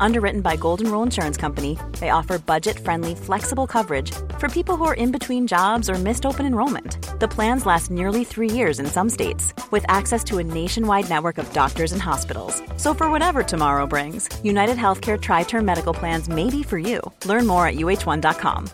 Underwritten 0.00 0.40
by 0.40 0.56
Golden 0.56 0.90
Rule 0.90 1.02
Insurance 1.02 1.36
Company, 1.36 1.78
they 1.98 2.10
offer 2.10 2.38
budget 2.38 2.78
friendly, 2.78 3.14
flexible 3.14 3.66
coverage 3.66 4.12
for 4.38 4.48
people 4.48 4.76
who 4.76 4.84
are 4.84 4.94
in 4.94 5.12
between 5.12 5.46
jobs 5.46 5.90
or 5.90 5.94
missed 5.94 6.24
open 6.26 6.46
enrollment. 6.46 7.18
The 7.20 7.28
plans 7.28 7.66
last 7.66 7.90
nearly 7.90 8.24
three 8.24 8.50
years 8.50 8.78
in 8.78 8.86
some 8.86 9.10
states, 9.10 9.52
with 9.70 9.84
access 9.88 10.24
to 10.24 10.38
a 10.38 10.44
nationwide 10.44 11.08
network 11.08 11.38
of 11.38 11.52
doctors 11.52 11.92
and 11.92 12.02
hospitals. 12.02 12.62
So, 12.76 12.94
for 12.94 13.10
whatever 13.10 13.42
tomorrow 13.42 13.86
brings, 13.86 14.28
United 14.42 14.76
Healthcare 14.76 15.20
Tri 15.20 15.42
Term 15.42 15.64
Medical 15.64 15.94
Plans 15.94 16.28
may 16.28 16.50
be 16.50 16.62
for 16.62 16.78
you. 16.78 17.00
Learn 17.24 17.46
more 17.46 17.66
at 17.66 17.74
uhone.com. 17.74 18.70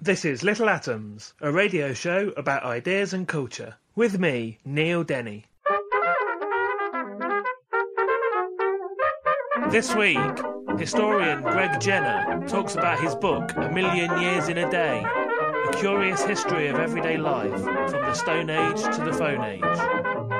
This 0.00 0.24
is 0.24 0.42
Little 0.42 0.68
Atoms, 0.68 1.32
a 1.40 1.52
radio 1.52 1.94
show 1.94 2.32
about 2.36 2.64
ideas 2.64 3.12
and 3.12 3.28
culture. 3.28 3.76
With 3.94 4.18
me, 4.18 4.58
Neil 4.64 5.04
Denny. 5.04 5.46
This 9.72 9.94
week, 9.94 10.18
historian 10.78 11.40
Greg 11.40 11.80
Jenner 11.80 12.46
talks 12.46 12.74
about 12.74 13.00
his 13.00 13.14
book, 13.14 13.52
A 13.56 13.70
Million 13.70 14.20
Years 14.20 14.48
in 14.48 14.58
a 14.58 14.70
Day 14.70 15.02
A 15.02 15.72
Curious 15.72 16.22
History 16.22 16.68
of 16.68 16.76
Everyday 16.76 17.16
Life 17.16 17.58
from 17.58 18.02
the 18.02 18.12
Stone 18.12 18.50
Age 18.50 18.82
to 18.94 19.02
the 19.02 19.14
Phone 19.14 19.42
Age. 19.42 20.31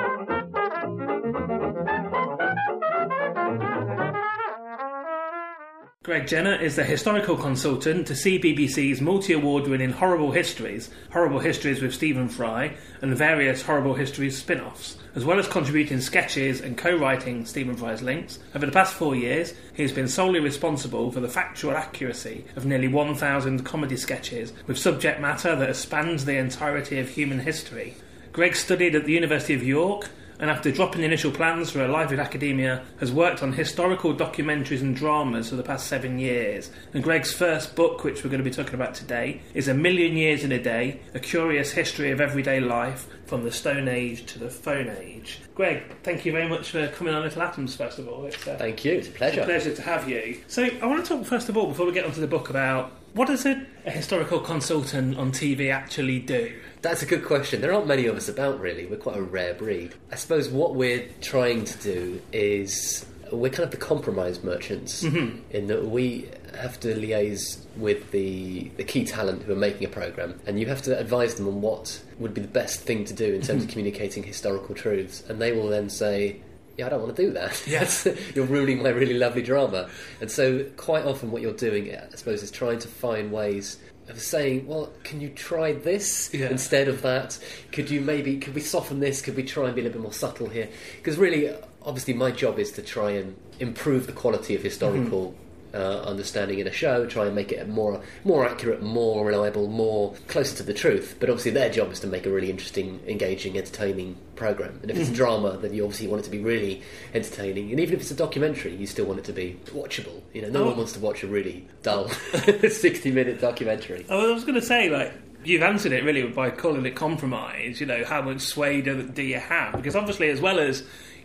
Greg 6.05 6.27
Jenner 6.27 6.57
is 6.57 6.75
the 6.75 6.83
historical 6.83 7.37
consultant 7.37 8.09
to 8.09 8.15
CBBC's 8.15 9.01
multi 9.01 9.35
award 9.35 9.69
winning 9.69 9.93
Horrible 9.93 10.33
Histories, 10.33 10.91
Horrible 11.13 11.39
Histories 11.39 11.81
with 11.81 11.95
Stephen 11.95 12.29
Fry, 12.29 12.75
and 13.01 13.17
various 13.17 13.63
Horrible 13.63 13.95
Histories 13.95 14.37
spin 14.37 14.61
offs, 14.61 14.99
as 15.15 15.25
well 15.25 15.39
as 15.39 15.47
contributing 15.47 16.01
sketches 16.01 16.61
and 16.61 16.77
co 16.77 16.97
writing 16.97 17.47
Stephen 17.47 17.77
Fry's 17.77 18.03
links. 18.03 18.41
Over 18.53 18.67
the 18.67 18.73
past 18.73 18.95
four 18.95 19.15
years, 19.15 19.55
he 19.75 19.83
has 19.83 19.93
been 19.93 20.09
solely 20.09 20.41
responsible 20.41 21.13
for 21.13 21.21
the 21.21 21.29
factual 21.29 21.77
accuracy 21.77 22.47
of 22.57 22.67
nearly 22.67 22.89
1,000 22.89 23.65
comedy 23.65 23.97
sketches 23.97 24.53
with 24.67 24.79
subject 24.79 25.21
matter 25.21 25.55
that 25.55 25.77
spans 25.77 26.25
the 26.25 26.37
entirety 26.37 26.99
of 26.99 27.11
human 27.11 27.39
history. 27.39 27.95
Greg 28.33 28.57
studied 28.57 28.97
at 28.97 29.05
the 29.05 29.13
University 29.13 29.55
of 29.55 29.63
York 29.63 30.09
and 30.43 30.51
after 30.51 30.73
dropping 30.73 31.03
the 31.03 31.07
initial 31.07 31.31
plans 31.31 31.71
for 31.71 31.85
a 31.85 31.89
life 31.89 32.11
in 32.11 32.19
academia, 32.19 32.83
has 32.99 33.13
worked 33.13 33.45
on 33.45 33.53
historical 33.53 34.13
documentaries 34.13 34.81
and 34.81 34.97
dramas 34.97 35.51
for 35.51 35.55
the 35.55 35.63
past 35.63 35.87
seven 35.87 36.19
years. 36.19 36.69
And 36.93 37.03
Greg's 37.03 37.33
first 37.33 37.77
book, 37.77 38.03
which 38.03 38.25
we're 38.25 38.31
going 38.31 38.43
to 38.43 38.51
be 38.51 38.55
talking 38.55 38.75
about 38.75 38.93
today, 38.93 39.41
is 39.55 39.69
A 39.69 39.75
Million 39.75 40.17
Years 40.17 40.43
in 40.43 40.51
a 40.51 40.61
Day 40.61 41.01
A 41.15 41.21
Curious 41.21 41.71
History 41.71 42.11
of 42.11 42.21
Everyday 42.21 42.59
Life 42.59 43.07
from 43.25 43.45
the 43.45 43.53
Stone 43.53 43.87
Age 43.87 44.27
to 44.27 44.41
the 44.41 44.51
Phone 44.51 44.89
Age. 44.89 45.39
Greg, 45.55 45.85
thank 46.03 46.25
you 46.25 46.33
very 46.33 46.49
much 46.49 46.71
for 46.71 46.89
coming 46.89 47.15
on 47.15 47.23
Little 47.23 47.43
Atoms, 47.43 47.77
first 47.77 48.01
of 48.01 48.09
all. 48.09 48.25
It's, 48.27 48.45
uh, 48.45 48.57
Thank 48.59 48.85
you, 48.85 48.95
it's 48.95 49.07
a 49.07 49.13
pleasure. 49.13 49.43
it's 49.43 49.45
a 49.45 49.47
pleasure 49.49 49.75
to 49.77 49.83
have 49.83 50.09
you. 50.09 50.41
So, 50.49 50.65
I 50.65 50.87
want 50.87 51.05
to 51.05 51.09
talk 51.09 51.25
first 51.25 51.51
of 51.51 51.57
all, 51.57 51.69
before 51.69 51.87
we 51.87 51.93
get 51.93 52.05
onto 52.05 52.21
the 52.21 52.27
book, 52.27 52.51
about 52.51 52.91
what 53.15 53.29
does 53.29 53.47
a, 53.47 53.65
a 53.87 53.91
historical 53.91 54.41
consultant 54.41 55.17
on 55.19 55.31
TV 55.31 55.73
actually 55.73 56.19
do? 56.19 56.53
That's 56.83 57.03
a 57.03 57.07
good 57.07 57.25
question. 57.25 57.61
There 57.61 57.73
aren't 57.73 57.87
many 57.87 58.07
of 58.07 58.17
us 58.17 58.29
about, 58.29 58.61
really. 58.61 58.87
We're 58.87 58.97
quite 58.97 59.17
a 59.17 59.23
rare 59.23 59.55
breed. 59.55 59.95
I 60.11 60.17
suppose 60.17 60.49
what 60.49 60.75
we're 60.75 61.09
trying 61.21 61.65
to 61.65 61.79
do 61.79 62.21
is 62.33 63.07
we're 63.31 63.51
kind 63.51 63.65
of 63.65 63.71
the 63.71 63.77
compromise 63.77 64.43
merchants 64.43 65.05
mm-hmm. 65.05 65.39
in 65.51 65.69
that 65.69 65.87
we 65.87 66.29
have 66.59 66.79
to 66.81 66.95
liaise 66.95 67.65
with 67.77 68.11
the, 68.11 68.65
the 68.77 68.85
key 68.85 69.05
talent 69.05 69.45
who 69.45 69.53
are 69.53 69.57
making 69.57 69.87
a 69.87 69.91
program, 69.91 70.39
and 70.45 70.59
you 70.59 70.67
have 70.67 70.83
to 70.83 70.99
advise 70.99 71.37
them 71.37 71.47
on 71.47 71.61
what 71.61 72.03
would 72.19 72.35
be 72.35 72.41
the 72.41 72.49
best 72.49 72.81
thing 72.81 73.05
to 73.05 73.15
do 73.15 73.27
in 73.33 73.41
terms 73.41 73.49
of 73.51 73.57
mm-hmm. 73.57 73.69
communicating 73.69 74.23
historical 74.25 74.75
truths, 74.75 75.23
and 75.29 75.41
they 75.41 75.53
will 75.53 75.69
then 75.69 75.89
say. 75.89 76.41
Yeah, 76.79 76.87
I 76.87 76.89
don't 76.89 77.03
want 77.03 77.15
to 77.15 77.23
do 77.23 77.33
that. 77.33 77.63
Yes. 77.67 78.09
you're 78.35 78.47
ruining 78.47 78.83
my 78.83 78.89
really 78.89 79.13
lovely 79.13 79.43
drama. 79.43 79.91
And 80.23 80.31
so, 80.31 80.65
quite 80.79 81.05
often, 81.05 81.31
what 81.31 81.43
you're 81.43 81.53
doing, 81.53 81.95
I 81.95 82.17
suppose, 82.17 82.43
is 82.43 82.51
trying 82.51 82.79
to 82.79 82.89
find 82.89 83.31
ways 83.31 83.77
of 84.09 84.21
saying, 84.21 84.67
"Well, 84.67 84.93
can 85.05 85.21
you 85.21 85.29
try 85.31 85.73
this 85.73 86.31
Yeah. 86.33 86.51
instead 86.51 86.89
of 86.89 87.03
that? 87.03 87.39
Could 87.73 87.91
you 87.91 88.01
maybe 88.01 88.37
could 88.39 88.55
we 88.55 88.61
soften 88.61 89.01
this? 89.01 89.21
Could 89.23 89.37
we 89.37 89.43
try 89.43 89.67
and 89.67 89.75
be 89.75 89.81
a 89.81 89.85
little 89.85 89.99
bit 90.01 90.03
more 90.03 90.13
subtle 90.13 90.49
here?" 90.49 90.69
Because 90.97 91.19
really, 91.19 91.51
obviously, 91.83 92.15
my 92.15 92.31
job 92.31 92.59
is 92.59 92.73
to 92.73 92.83
try 92.83 93.13
and 93.13 93.37
improve 93.61 94.07
the 94.07 94.13
quality 94.13 94.55
of 94.55 94.63
historical. 94.63 95.35
Uh, 95.75 96.03
understanding 96.05 96.59
in 96.59 96.67
a 96.67 96.71
show, 96.71 97.07
try 97.07 97.25
and 97.25 97.35
make 97.35 97.51
it 97.51 97.67
more 97.67 97.99
more 98.25 98.47
accurate, 98.47 98.83
more 98.83 99.25
reliable, 99.25 99.69
more 99.69 100.13
closer 100.29 100.55
to 100.55 100.63
the 100.63 100.75
truth. 100.75 101.17
But 101.19 101.31
obviously, 101.31 101.53
their 101.53 101.71
job 101.71 101.91
is 101.93 102.01
to 102.01 102.07
make 102.07 102.27
a 102.27 102.31
really 102.31 102.51
interesting, 102.51 103.01
engaging, 103.09 103.57
entertaining 103.57 104.17
program. 104.43 104.79
And 104.83 104.91
if 104.91 104.97
it's 104.99 105.11
a 105.11 105.15
drama, 105.15 105.57
then 105.57 105.73
you 105.73 105.85
obviously 105.85 106.09
want 106.09 106.21
it 106.23 106.25
to 106.25 106.31
be 106.31 106.41
really 106.41 106.83
entertaining. 107.15 107.71
And 107.71 107.79
even 107.81 107.95
if 107.95 108.01
it's 108.03 108.11
a 108.11 108.15
documentary, 108.17 108.75
you 108.75 108.87
still 108.87 109.05
want 109.07 109.19
it 109.21 109.25
to 109.27 109.33
be 109.33 109.59
watchable. 109.67 110.21
You 110.33 110.43
know, 110.43 110.49
no 110.51 110.63
Oh. 110.63 110.67
one 110.69 110.77
wants 110.79 110.93
to 110.95 111.01
watch 111.01 111.23
a 111.23 111.27
really 111.27 111.67
dull 111.83 112.09
sixty-minute 112.69 113.41
documentary. 113.41 114.05
Oh, 114.09 114.31
I 114.31 114.35
was 114.35 114.45
going 114.45 114.57
to 114.57 114.63
say, 114.67 114.89
like, 114.91 115.13
you've 115.45 115.63
answered 115.63 115.93
it 115.93 116.05
really 116.05 116.27
by 116.29 116.51
calling 116.51 116.85
it 116.87 116.95
compromise. 116.97 117.81
You 117.81 117.87
know, 117.87 118.05
how 118.05 118.23
much 118.23 118.41
sway 118.41 118.81
do, 118.81 119.03
do 119.09 119.23
you 119.23 119.39
have? 119.39 119.77
Because 119.77 119.97
obviously, 119.97 120.29
as 120.31 120.41
well 120.41 120.59
as 120.59 120.83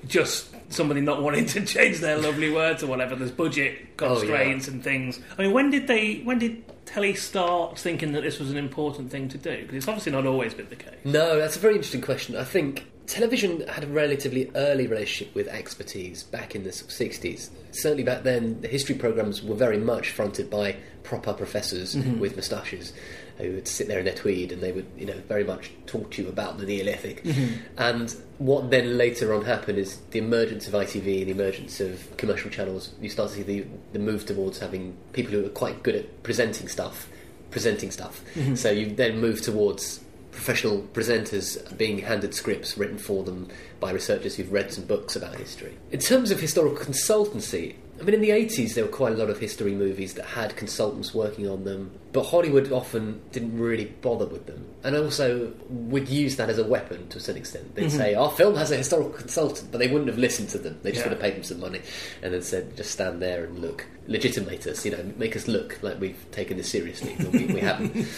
just 0.08 0.48
somebody 0.72 1.02
not 1.02 1.22
wanting 1.24 1.46
to 1.48 1.66
change 1.66 2.00
their 2.00 2.18
lovely 2.18 2.52
words 2.52 2.84
or 2.84 2.88
whatever, 2.88 3.16
there's 3.16 3.32
budget 3.32 3.78
oh, 4.00 4.16
constraints 4.16 4.68
and 4.68 4.84
things. 4.84 5.20
I 5.38 5.44
mean, 5.44 5.54
when 5.54 5.70
did 5.72 5.88
they? 5.88 6.22
When 6.24 6.40
did 6.40 6.64
telly 6.88 7.14
start 7.14 7.78
thinking 7.78 8.14
that 8.14 8.22
this 8.22 8.40
was 8.40 8.50
an 8.50 8.58
important 8.58 9.12
thing 9.12 9.30
to 9.30 9.38
do? 9.38 9.62
Because 9.62 9.76
it's 9.76 9.88
obviously 9.88 10.12
not 10.12 10.26
always 10.26 10.54
been 10.54 10.70
the 10.70 10.76
case. 10.76 10.96
No, 11.04 11.38
that's 11.38 11.56
a 11.56 11.60
very 11.60 11.76
interesting 11.76 12.02
question. 12.02 12.36
I 12.36 12.44
think 12.44 12.88
television 13.06 13.62
had 13.68 13.84
a 13.84 13.88
relatively 13.88 14.50
early 14.56 14.88
relationship 14.88 15.36
with 15.36 15.48
expertise 15.48 16.24
back 16.24 16.56
in 16.56 16.64
the 16.64 16.70
60s. 16.70 17.50
Certainly 17.72 18.04
back 18.04 18.24
then, 18.24 18.62
the 18.62 18.68
history 18.68 18.96
programs 18.96 19.44
were 19.44 19.56
very 19.56 19.78
much 19.78 20.12
fronted 20.12 20.50
by 20.50 20.78
proper 21.04 21.34
professors 21.34 21.96
mm-hmm. 21.96 22.20
with 22.20 22.36
moustaches 22.36 22.94
who 23.38 23.54
would 23.54 23.68
sit 23.68 23.88
there 23.88 24.00
in 24.00 24.06
their 24.06 24.16
tweed 24.16 24.52
and 24.52 24.62
they 24.62 24.72
would, 24.72 24.88
you 24.98 25.06
know, 25.06 25.18
very 25.28 25.44
much 25.44 25.72
talk 25.86 26.12
to 26.12 26.24
you 26.24 26.30
about 26.30 26.58
the 26.58 26.66
Neolithic. 26.66 27.24
Mm-hmm. 27.24 27.54
And 27.78 28.16
what 28.40 28.72
then 28.72 28.98
later 28.98 29.34
on 29.34 29.46
happened 29.46 29.78
is 29.78 29.98
the 30.12 30.20
emergence 30.20 30.68
of 30.68 30.74
ITV, 30.74 31.04
the 31.04 31.32
emergence 31.32 31.80
of 31.80 32.18
commercial 32.18 32.50
channels. 32.50 32.94
You 33.00 33.10
start 33.10 33.30
to 33.30 33.36
see 33.36 33.44
the, 33.44 33.66
the 33.94 34.00
move 34.00 34.26
towards 34.26 34.60
having 34.60 34.98
people 35.14 35.34
who 35.34 35.46
are 35.46 35.50
quite 35.50 35.84
good 35.84 35.96
at 35.96 36.24
presenting 36.24 36.68
stuff, 36.68 37.08
presenting 37.52 37.92
stuff. 37.92 38.24
Mm-hmm. 38.36 38.56
So 38.56 38.72
you 38.72 38.94
then 38.94 39.20
move 39.20 39.42
towards 39.42 40.04
professional 40.32 40.84
presenters 40.94 41.76
being 41.78 41.98
handed 41.98 42.34
scripts 42.34 42.78
written 42.78 42.98
for 42.98 43.24
them 43.24 43.50
by 43.80 43.92
researchers 43.92 44.36
who've 44.36 44.52
read 44.52 44.72
some 44.72 44.86
books 44.86 45.16
about 45.16 45.36
history. 45.36 45.76
In 45.92 46.00
terms 46.00 46.30
of 46.30 46.40
historical 46.40 46.78
consultancy, 46.78 47.76
I 48.00 48.04
mean, 48.04 48.16
in 48.16 48.22
the 48.22 48.30
80s, 48.30 48.76
there 48.76 48.86
were 48.86 48.92
quite 48.92 49.14
a 49.14 49.18
lot 49.18 49.30
of 49.30 49.40
history 49.40 49.74
movies 49.74 50.14
that 50.16 50.26
had 50.26 50.56
consultants 50.56 51.14
working 51.14 51.50
on 51.50 51.64
them, 51.64 51.92
but 52.14 52.26
Hollywood 52.26 52.72
often 52.72 53.22
didn't 53.32 53.58
really 53.58 53.86
bother 53.86 54.26
with 54.28 54.46
them. 54.46 54.66
And 54.84 54.96
also 54.96 55.54
would 55.70 56.08
use 56.08 56.36
that 56.36 56.50
as 56.50 56.60
a 56.60 56.64
weapon 56.64 57.08
to 57.10 57.18
a 57.18 57.22
certain 57.22 57.42
extent. 57.42 57.74
They'd 57.76 57.88
mm-hmm. 57.88 57.98
say, 57.98 58.14
Our 58.14 58.32
film 58.32 58.56
has 58.56 58.72
a 58.72 58.78
historical 58.78 59.12
consultant, 59.12 59.72
but 59.72 59.80
they 59.80 59.88
wouldn't 59.88 60.10
have 60.10 60.20
listened 60.20 60.50
to 60.50 60.60
them. 60.60 60.80
They 60.84 60.92
just 60.92 61.06
Yeah. 61.06 61.10
would 61.10 61.18
have 61.18 61.22
paid 61.22 61.36
them 61.36 61.44
some 61.44 61.60
money 61.60 61.82
and 62.22 62.34
then 62.34 62.42
said, 62.44 62.78
Just 62.78 62.92
stand 62.92 63.22
there 63.22 63.46
and 63.46 63.60
look, 63.60 63.86
legitimate 64.08 64.68
us, 64.68 64.86
you 64.86 64.92
know, 64.92 65.04
make 65.18 65.36
us 65.36 65.48
look 65.48 65.80
like 65.82 66.00
we've 66.00 66.30
taken 66.32 66.58
this 66.58 66.70
seriously, 66.70 67.16
but 67.18 67.32
we, 67.32 67.46
we 67.46 67.60
haven't. 67.62 68.08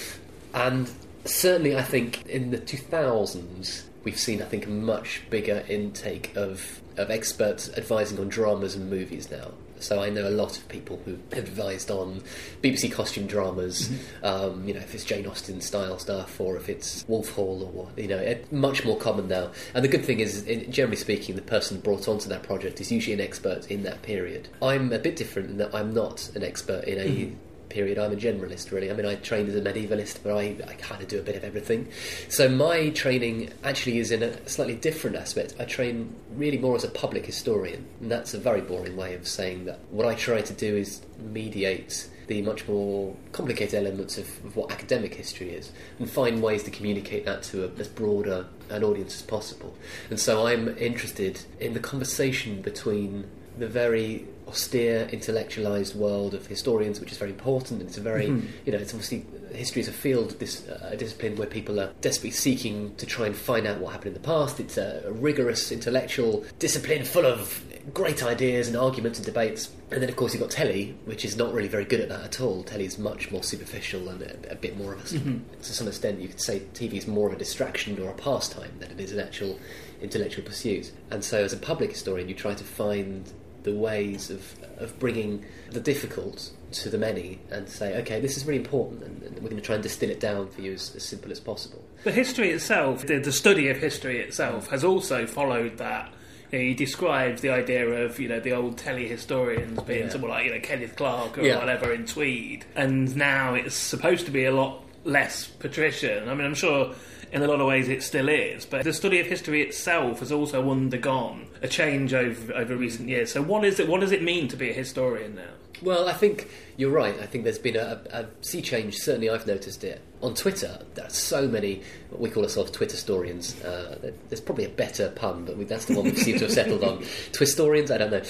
And 0.51 0.89
certainly, 1.25 1.77
I 1.77 1.83
think 1.83 2.25
in 2.25 2.49
the 2.49 2.57
2000s, 2.57 3.83
we've 4.03 4.17
seen, 4.17 4.41
I 4.41 4.45
think, 4.45 4.65
a 4.65 4.69
much 4.69 5.21
bigger 5.29 5.63
intake 5.67 6.35
of, 6.35 6.81
of 6.97 7.11
experts 7.11 7.69
advising 7.77 8.19
on 8.19 8.29
dramas 8.29 8.75
and 8.75 8.89
movies 8.89 9.29
now. 9.29 9.51
So 9.79 10.01
I 10.01 10.09
know 10.09 10.27
a 10.27 10.29
lot 10.29 10.57
of 10.57 10.67
people 10.69 11.01
who 11.05 11.17
have 11.33 11.47
advised 11.47 11.91
on 11.91 12.21
BBC 12.61 12.91
costume 12.91 13.27
dramas, 13.27 13.89
um, 14.23 14.67
you 14.67 14.73
know, 14.73 14.79
if 14.79 14.93
it's 14.93 15.03
Jane 15.03 15.27
Austen 15.27 15.61
style 15.61 15.99
stuff 15.99 16.39
or 16.39 16.57
if 16.57 16.69
it's 16.69 17.05
Wolf 17.07 17.29
Hall 17.31 17.63
or 17.63 17.71
what, 17.71 17.97
you 17.97 18.07
know, 18.07 18.17
it, 18.17 18.51
much 18.51 18.85
more 18.85 18.97
common 18.97 19.27
now. 19.27 19.51
And 19.73 19.83
the 19.83 19.89
good 19.89 20.05
thing 20.05 20.19
is, 20.19 20.43
in, 20.43 20.71
generally 20.71 20.97
speaking, 20.97 21.35
the 21.35 21.41
person 21.41 21.79
brought 21.79 22.07
onto 22.07 22.29
that 22.29 22.43
project 22.43 22.81
is 22.81 22.91
usually 22.91 23.13
an 23.13 23.21
expert 23.21 23.69
in 23.71 23.83
that 23.83 24.01
period. 24.01 24.49
I'm 24.61 24.91
a 24.93 24.99
bit 24.99 25.15
different 25.15 25.49
in 25.49 25.57
that 25.57 25.73
I'm 25.73 25.93
not 25.93 26.29
an 26.35 26.43
expert 26.43 26.83
in 26.85 26.99
a 26.99 27.31
period. 27.69 27.97
I'm 27.97 28.11
a 28.11 28.15
generalist, 28.15 28.71
really. 28.71 28.91
I 28.91 28.93
mean, 28.93 29.05
I 29.05 29.15
trained 29.15 29.49
as 29.49 29.55
a 29.55 29.61
medievalist, 29.61 30.19
but 30.23 30.35
I, 30.35 30.55
I 30.67 30.73
kind 30.73 31.01
of 31.01 31.07
do 31.07 31.19
a 31.19 31.21
bit 31.21 31.35
of 31.35 31.43
everything. 31.43 31.87
So 32.27 32.49
my 32.49 32.89
training 32.89 33.51
actually 33.63 33.99
is 33.99 34.11
in 34.11 34.23
a 34.23 34.49
slightly 34.49 34.75
different 34.75 35.15
aspect. 35.15 35.55
I 35.59 35.65
train 35.65 36.15
really 36.35 36.57
more 36.57 36.75
as 36.75 36.83
a 36.83 36.89
public 36.89 37.25
historian, 37.25 37.85
and 38.01 38.11
that's 38.11 38.33
a 38.33 38.39
very 38.39 38.61
boring 38.61 38.95
way 38.95 39.13
of 39.13 39.27
saying 39.27 39.65
that. 39.65 39.79
What 39.89 40.05
I 40.05 40.15
try 40.15 40.41
to 40.41 40.53
do 40.53 40.75
is 40.75 41.01
mediate 41.19 42.09
the 42.29 42.41
much 42.43 42.67
more 42.67 43.15
complicated 43.31 43.73
elements 43.73 44.17
of, 44.19 44.27
of, 44.45 44.55
what 44.55 44.71
academic 44.71 45.15
history 45.15 45.49
is 45.49 45.71
and 45.97 46.07
find 46.07 46.43
ways 46.43 46.61
to 46.61 46.69
communicate 46.69 47.25
that 47.25 47.41
to 47.41 47.65
a, 47.65 47.79
as 47.79 47.87
broader 47.87 48.45
an 48.69 48.83
audience 48.83 49.15
as 49.15 49.21
possible. 49.23 49.75
And 50.11 50.19
so 50.19 50.45
I'm 50.45 50.77
interested 50.77 51.41
in 51.59 51.73
the 51.73 51.79
conversation 51.79 52.61
between 52.61 53.27
the 53.57 53.67
very 53.67 54.27
austere, 54.49 55.07
intellectualized 55.11 55.95
world 55.95 56.33
of 56.33 56.45
historians, 56.47 56.99
which 56.99 57.11
is 57.11 57.17
very 57.17 57.31
important. 57.31 57.81
It's 57.81 57.97
a 57.97 58.01
very, 58.01 58.27
mm-hmm. 58.27 58.47
you 58.65 58.71
know, 58.71 58.79
it's 58.79 58.93
obviously 58.93 59.25
history 59.53 59.81
is 59.81 59.87
a 59.87 59.93
field, 59.93 60.31
this 60.39 60.67
uh, 60.67 60.89
a 60.91 60.97
discipline 60.97 61.35
where 61.35 61.47
people 61.47 61.79
are 61.79 61.91
desperately 62.01 62.31
seeking 62.31 62.95
to 62.95 63.05
try 63.05 63.25
and 63.25 63.35
find 63.35 63.65
out 63.67 63.79
what 63.79 63.91
happened 63.91 64.15
in 64.15 64.21
the 64.21 64.27
past. 64.27 64.59
It's 64.59 64.77
a, 64.77 65.03
a 65.05 65.11
rigorous 65.11 65.71
intellectual 65.71 66.45
discipline 66.59 67.03
full 67.03 67.25
of 67.25 67.63
great 67.93 68.23
ideas 68.23 68.67
and 68.67 68.77
arguments 68.77 69.19
and 69.19 69.25
debates. 69.25 69.71
And 69.91 70.01
then, 70.01 70.09
of 70.09 70.15
course, 70.15 70.33
you've 70.33 70.41
got 70.41 70.51
telly, 70.51 70.95
which 71.05 71.25
is 71.25 71.35
not 71.35 71.53
really 71.53 71.67
very 71.67 71.85
good 71.85 71.99
at 71.99 72.09
that 72.09 72.23
at 72.23 72.41
all. 72.41 72.63
Telly 72.63 72.85
is 72.85 72.99
much 72.99 73.31
more 73.31 73.43
superficial 73.43 74.09
and 74.09 74.21
a, 74.21 74.51
a 74.51 74.55
bit 74.55 74.77
more 74.77 74.93
of 74.93 74.99
a. 74.99 75.03
Mm-hmm. 75.03 75.61
To 75.61 75.73
some 75.73 75.87
extent, 75.87 76.19
you 76.19 76.27
could 76.27 76.41
say 76.41 76.61
TV 76.73 76.93
is 76.93 77.07
more 77.07 77.27
of 77.27 77.33
a 77.33 77.37
distraction 77.37 77.99
or 78.01 78.09
a 78.09 78.13
pastime 78.13 78.71
than 78.79 78.91
it 78.91 78.99
is 78.99 79.11
an 79.11 79.19
actual 79.19 79.57
intellectual 80.01 80.45
pursuit. 80.45 80.91
And 81.11 81.23
so, 81.23 81.43
as 81.43 81.53
a 81.53 81.57
public 81.57 81.91
historian, 81.91 82.29
you 82.29 82.35
try 82.35 82.53
to 82.53 82.63
find 82.63 83.31
the 83.63 83.73
ways 83.73 84.29
of, 84.29 84.55
of 84.77 84.97
bringing 84.99 85.45
the 85.71 85.79
difficult 85.79 86.51
to 86.71 86.89
the 86.89 86.97
many 86.97 87.39
and 87.49 87.67
say, 87.67 87.97
okay, 87.99 88.19
this 88.19 88.37
is 88.37 88.45
really 88.45 88.59
important, 88.59 89.03
and, 89.03 89.23
and 89.23 89.35
we're 89.37 89.49
going 89.49 89.55
to 89.55 89.61
try 89.61 89.75
and 89.75 89.83
distill 89.83 90.09
it 90.09 90.19
down 90.19 90.47
for 90.47 90.61
you 90.61 90.73
as, 90.73 90.95
as 90.95 91.03
simple 91.03 91.31
as 91.31 91.39
possible. 91.39 91.83
The 92.03 92.11
history 92.11 92.51
itself, 92.51 93.05
the, 93.05 93.19
the 93.19 93.31
study 93.31 93.69
of 93.69 93.77
history 93.77 94.19
itself, 94.19 94.69
has 94.69 94.83
also 94.83 95.25
followed 95.25 95.77
that 95.77 96.11
you 96.51 96.59
know, 96.59 96.65
he 96.65 96.73
describes 96.73 97.41
the 97.41 97.49
idea 97.49 97.87
of 97.87 98.19
you 98.19 98.27
know 98.27 98.39
the 98.39 98.53
old 98.53 98.77
telly 98.77 99.07
historians 99.07 99.81
being 99.83 100.05
yeah. 100.05 100.09
someone 100.09 100.31
like 100.31 100.45
you 100.45 100.53
know 100.53 100.59
Kenneth 100.59 100.95
Clark 100.95 101.37
or 101.37 101.41
yeah. 101.41 101.57
whatever 101.57 101.91
in 101.91 102.05
Tweed, 102.05 102.65
and 102.75 103.15
now 103.15 103.53
it's 103.53 103.75
supposed 103.75 104.25
to 104.25 104.31
be 104.31 104.45
a 104.45 104.51
lot 104.51 104.83
less 105.03 105.47
patrician. 105.47 106.27
I 106.29 106.33
mean, 106.33 106.45
I'm 106.45 106.55
sure 106.55 106.93
in 107.31 107.41
a 107.41 107.47
lot 107.47 107.59
of 107.59 107.67
ways 107.67 107.87
it 107.87 108.03
still 108.03 108.29
is, 108.29 108.65
but 108.65 108.83
the 108.83 108.93
study 108.93 109.19
of 109.19 109.27
history 109.27 109.61
itself 109.61 110.19
has 110.19 110.31
also 110.31 110.69
undergone 110.69 111.47
a 111.61 111.67
change 111.67 112.13
over 112.13 112.53
over 112.53 112.75
recent 112.75 113.09
years. 113.09 113.31
So, 113.31 113.41
what 113.41 113.63
is 113.63 113.79
it? 113.79 113.87
What 113.87 114.01
does 114.01 114.11
it 114.11 114.23
mean 114.23 114.47
to 114.49 114.55
be 114.55 114.69
a 114.69 114.73
historian 114.73 115.35
now? 115.35 115.51
Well, 115.81 116.09
I 116.09 116.13
think 116.13 116.49
you're 116.77 116.91
right. 116.91 117.17
I 117.21 117.25
think 117.25 117.43
there's 117.43 117.59
been 117.59 117.77
a, 117.77 118.01
a, 118.11 118.25
sea 118.41 118.61
change. 118.61 118.97
Certainly, 118.97 119.29
I've 119.29 119.47
noticed 119.47 119.83
it 119.83 120.01
on 120.21 120.33
Twitter. 120.33 120.79
There 120.95 121.05
are 121.05 121.09
so 121.09 121.47
many. 121.47 121.83
We 122.11 122.29
call 122.29 122.43
ourselves 122.43 122.71
Twitter 122.71 122.93
historians. 122.93 123.61
Uh, 123.63 124.11
there's 124.27 124.41
probably 124.41 124.65
a 124.65 124.69
better 124.69 125.09
pun, 125.11 125.45
but 125.45 125.67
that's 125.67 125.85
the 125.85 125.95
one 125.95 126.05
we 126.05 126.15
seem 126.15 126.37
to 126.39 126.45
have 126.45 126.53
settled 126.53 126.83
on. 126.83 126.97
Twistorians. 127.31 127.91
I 127.91 127.97
don't 127.97 128.11
know. 128.11 128.23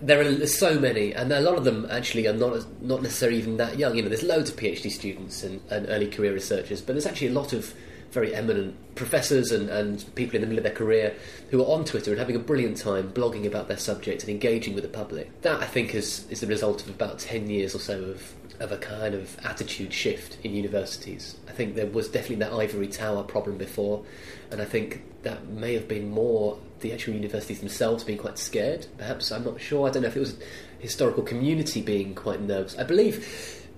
There 0.00 0.20
are 0.20 0.46
so 0.46 0.78
many, 0.78 1.12
and 1.12 1.32
a 1.32 1.40
lot 1.40 1.56
of 1.56 1.64
them 1.64 1.86
actually 1.90 2.26
are 2.26 2.32
not 2.32 2.64
not 2.82 3.02
necessarily 3.02 3.38
even 3.38 3.56
that 3.56 3.78
young. 3.78 3.96
You 3.96 4.02
know, 4.02 4.08
there's 4.08 4.22
loads 4.22 4.50
of 4.50 4.56
PhD 4.56 4.90
students 4.90 5.42
and, 5.42 5.60
and 5.70 5.86
early 5.88 6.08
career 6.08 6.32
researchers, 6.32 6.80
but 6.80 6.92
there's 6.92 7.06
actually 7.06 7.28
a 7.28 7.32
lot 7.32 7.52
of 7.52 7.74
very 8.14 8.34
eminent 8.34 8.74
professors 8.94 9.50
and, 9.50 9.68
and 9.68 10.04
people 10.14 10.36
in 10.36 10.40
the 10.40 10.46
middle 10.46 10.58
of 10.58 10.64
their 10.64 10.72
career 10.72 11.14
who 11.50 11.60
are 11.62 11.66
on 11.66 11.84
Twitter 11.84 12.12
and 12.12 12.18
having 12.18 12.36
a 12.36 12.38
brilliant 12.38 12.76
time 12.76 13.10
blogging 13.12 13.44
about 13.44 13.68
their 13.68 13.76
subject 13.76 14.22
and 14.22 14.30
engaging 14.30 14.74
with 14.74 14.84
the 14.84 14.88
public. 14.88 15.42
That, 15.42 15.60
I 15.60 15.66
think, 15.66 15.94
is, 15.94 16.26
is 16.30 16.40
the 16.40 16.46
result 16.46 16.82
of 16.82 16.88
about 16.88 17.18
10 17.18 17.50
years 17.50 17.74
or 17.74 17.80
so 17.80 18.02
of, 18.04 18.32
of 18.60 18.72
a 18.72 18.78
kind 18.78 19.14
of 19.14 19.36
attitude 19.44 19.92
shift 19.92 20.38
in 20.44 20.54
universities. 20.54 21.36
I 21.48 21.52
think 21.52 21.74
there 21.74 21.86
was 21.86 22.08
definitely 22.08 22.36
that 22.36 22.52
ivory 22.52 22.88
tower 22.88 23.24
problem 23.24 23.58
before, 23.58 24.04
and 24.50 24.62
I 24.62 24.64
think 24.64 25.02
that 25.22 25.48
may 25.48 25.74
have 25.74 25.88
been 25.88 26.08
more 26.08 26.58
the 26.80 26.92
actual 26.92 27.14
universities 27.14 27.60
themselves 27.60 28.04
being 28.04 28.18
quite 28.18 28.38
scared. 28.38 28.86
Perhaps, 28.98 29.32
I'm 29.32 29.44
not 29.44 29.60
sure. 29.60 29.88
I 29.88 29.90
don't 29.90 30.02
know 30.02 30.08
if 30.08 30.16
it 30.16 30.20
was 30.20 30.36
historical 30.78 31.22
community 31.22 31.80
being 31.82 32.14
quite 32.14 32.40
nervous. 32.40 32.76
I 32.78 32.84
believe 32.84 33.26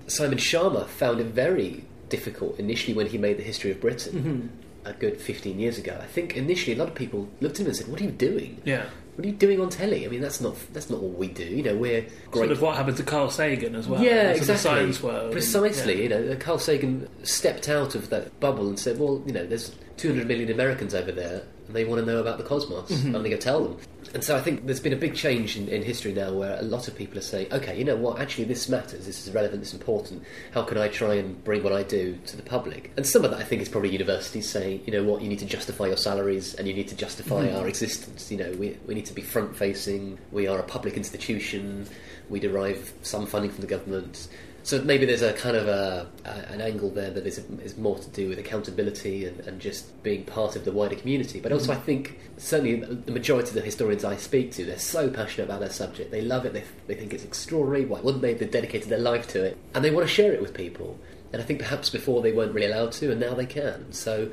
Simon 0.09 0.39
Schama 0.39 0.87
found 0.87 1.21
it 1.21 1.27
very 1.27 1.85
difficult 2.09 2.59
initially 2.59 2.95
when 2.95 3.07
he 3.07 3.19
made 3.19 3.39
the 3.39 3.43
history 3.43 3.71
of 3.71 3.81
Britain. 3.81 4.13
Mm-hmm. 4.13 4.89
A 4.89 4.93
good 4.93 5.21
15 5.21 5.59
years 5.59 5.79
ago, 5.79 5.99
I 6.01 6.07
think 6.07 6.37
initially 6.37 6.77
a 6.77 6.79
lot 6.79 6.87
of 6.87 6.95
people 6.95 7.29
looked 7.41 7.57
at 7.57 7.63
him 7.63 7.67
and 7.67 7.77
said, 7.77 7.89
"What 7.89 8.01
are 8.01 8.05
you 8.05 8.13
doing? 8.13 8.63
Yeah, 8.65 8.87
what 9.17 9.25
are 9.25 9.29
you 9.29 9.35
doing 9.35 9.61
on 9.63 9.71
telly? 9.71 10.05
I 10.05 10.09
mean, 10.09 10.21
that's 10.21 10.43
not 10.43 10.57
that's 10.75 10.91
not 10.91 11.03
what 11.03 11.19
we 11.19 11.29
do. 11.29 11.45
You 11.45 11.63
know, 11.63 11.75
we're 11.75 12.03
great. 12.31 12.35
Sort 12.35 12.51
of 12.51 12.61
what 12.61 12.77
happened 12.77 12.99
to 12.99 13.03
Carl 13.03 13.31
Sagan 13.31 13.75
as 13.75 13.89
well. 13.89 14.03
Yeah, 14.03 14.31
exactly. 14.31 14.57
science 14.57 15.03
world. 15.03 15.33
Precisely. 15.33 16.03
And, 16.03 16.11
yeah. 16.11 16.19
You 16.19 16.31
know, 16.31 16.37
Carl 16.37 16.59
Sagan 16.59 17.09
stepped 17.25 17.69
out 17.71 17.95
of 17.95 18.11
that 18.11 18.39
bubble 18.41 18.69
and 18.69 18.79
said, 18.79 18.99
"Well, 18.99 19.23
you 19.27 19.33
know, 19.33 19.47
there's 19.47 19.75
200 19.97 20.27
million 20.27 20.51
Americans 20.51 20.95
over 20.95 21.13
there, 21.13 21.43
and 21.67 21.77
they 21.77 21.85
want 21.85 22.01
to 22.01 22.07
know 22.07 22.19
about 22.19 22.39
the 22.39 22.45
cosmos. 22.45 22.91
Mm-hmm. 22.91 23.15
I'm 23.15 23.23
going 23.23 23.31
to 23.31 23.39
tell 23.39 23.65
them." 23.65 23.79
And 24.15 24.25
so 24.25 24.37
I 24.37 24.41
think 24.41 24.67
there's 24.67 24.81
been 24.81 24.93
a 24.93 24.97
big 24.97 25.15
change 25.15 25.57
in, 25.57 25.69
in, 25.69 25.83
history 25.83 26.13
now 26.13 26.33
where 26.33 26.59
a 26.59 26.63
lot 26.63 26.89
of 26.89 26.97
people 26.97 27.19
are 27.19 27.23
saying, 27.23 27.53
okay, 27.53 27.77
you 27.77 27.85
know 27.85 27.97
what, 27.97 28.21
actually 28.21 28.45
this 28.45 28.69
matters, 28.69 29.05
this 29.05 29.27
is 29.27 29.35
relevant, 29.35 29.61
this 29.61 29.75
is 29.75 29.75
important. 29.75 30.23
How 30.53 30.63
can 30.63 30.79
I 30.79 30.89
try 30.89 31.15
and 31.15 31.43
bring 31.45 31.63
what 31.63 31.73
I 31.73 31.83
do 31.83 32.19
to 32.27 32.37
the 32.37 32.43
public? 32.43 32.93
And 32.97 33.07
some 33.07 33.25
of 33.25 33.31
that 33.33 33.41
I 33.41 33.45
think 33.45 33.63
is 33.63 33.69
probably 33.69 33.91
universities 33.91 34.49
saying, 34.49 34.83
you 34.87 34.93
know 34.93 35.05
what, 35.05 35.23
you 35.23 35.29
need 35.29 35.41
to 35.41 35.47
justify 35.47 35.87
your 35.87 35.97
salaries 35.97 36.55
and 36.55 36.67
you 36.67 36.75
need 36.75 36.89
to 36.89 36.97
justify 36.97 37.47
mm. 37.47 37.59
our 37.59 37.69
existence. 37.69 38.31
You 38.31 38.39
know, 38.39 38.53
we, 38.53 38.79
we 38.87 38.95
need 38.95 39.07
to 39.07 39.15
be 39.15 39.23
front 39.23 39.57
facing, 39.57 40.19
we 40.33 40.47
are 40.47 40.59
a 40.59 40.65
public 40.65 40.97
institution, 40.97 41.87
we 42.29 42.41
derive 42.41 42.93
some 43.03 43.27
funding 43.27 43.51
from 43.51 43.61
the 43.61 43.67
government. 43.67 44.29
So 44.67 44.83
maybe 44.83 45.07
there's 45.07 45.23
a 45.23 45.33
kind 45.33 45.57
of 45.57 45.69
a, 45.69 46.09
a, 46.25 46.29
an 46.53 46.61
angle 46.61 46.91
there 46.91 47.11
that 47.11 47.25
is, 47.25 47.39
is 47.63 47.79
more 47.79 47.97
to 48.01 48.11
do 48.11 48.29
with 48.29 48.41
accountability 48.41 49.25
and, 49.25 49.39
and 49.47 49.61
just 49.61 50.03
being 50.03 50.25
part 50.25 50.57
of 50.57 50.65
the 50.65 50.73
wider 50.73 50.97
community. 50.97 51.39
But 51.39 51.53
also, 51.53 51.73
mm. 51.73 51.77
I 51.77 51.79
think 51.79 52.19
certainly 52.37 52.75
the 52.75 53.13
majority 53.13 53.51
of 53.51 53.55
the 53.55 53.61
historians 53.61 54.05
I 54.05 54.17
speak 54.17 54.51
to, 54.55 54.65
they're 54.65 54.77
so 54.77 55.09
passionate 55.09 55.45
about 55.45 55.61
their 55.61 55.71
subject. 55.71 56.11
They 56.11 56.21
love 56.21 56.47
it. 56.47 56.53
They, 56.53 56.65
they 56.89 56.97
think 56.97 57.15
it's 57.15 57.23
extraordinary. 57.23 57.85
Why 57.85 58.01
wouldn't 58.01 58.23
they? 58.23 58.35
They've 58.35 58.51
dedicated 58.51 58.89
their 58.89 58.99
life 58.99 59.29
to 59.29 59.45
it, 59.45 59.57
and 59.73 59.85
they 59.85 59.93
want 59.93 60.05
to 60.09 60.13
share 60.13 60.33
it 60.33 60.43
with 60.43 60.53
people. 60.53 60.99
And 61.33 61.41
I 61.41 61.45
think 61.45 61.61
perhaps 61.61 61.89
before 61.89 62.21
they 62.21 62.33
weren't 62.33 62.53
really 62.53 62.67
allowed 62.67 62.91
to, 62.95 63.13
and 63.13 63.21
now 63.21 63.35
they 63.35 63.47
can. 63.47 63.93
So 63.93 64.33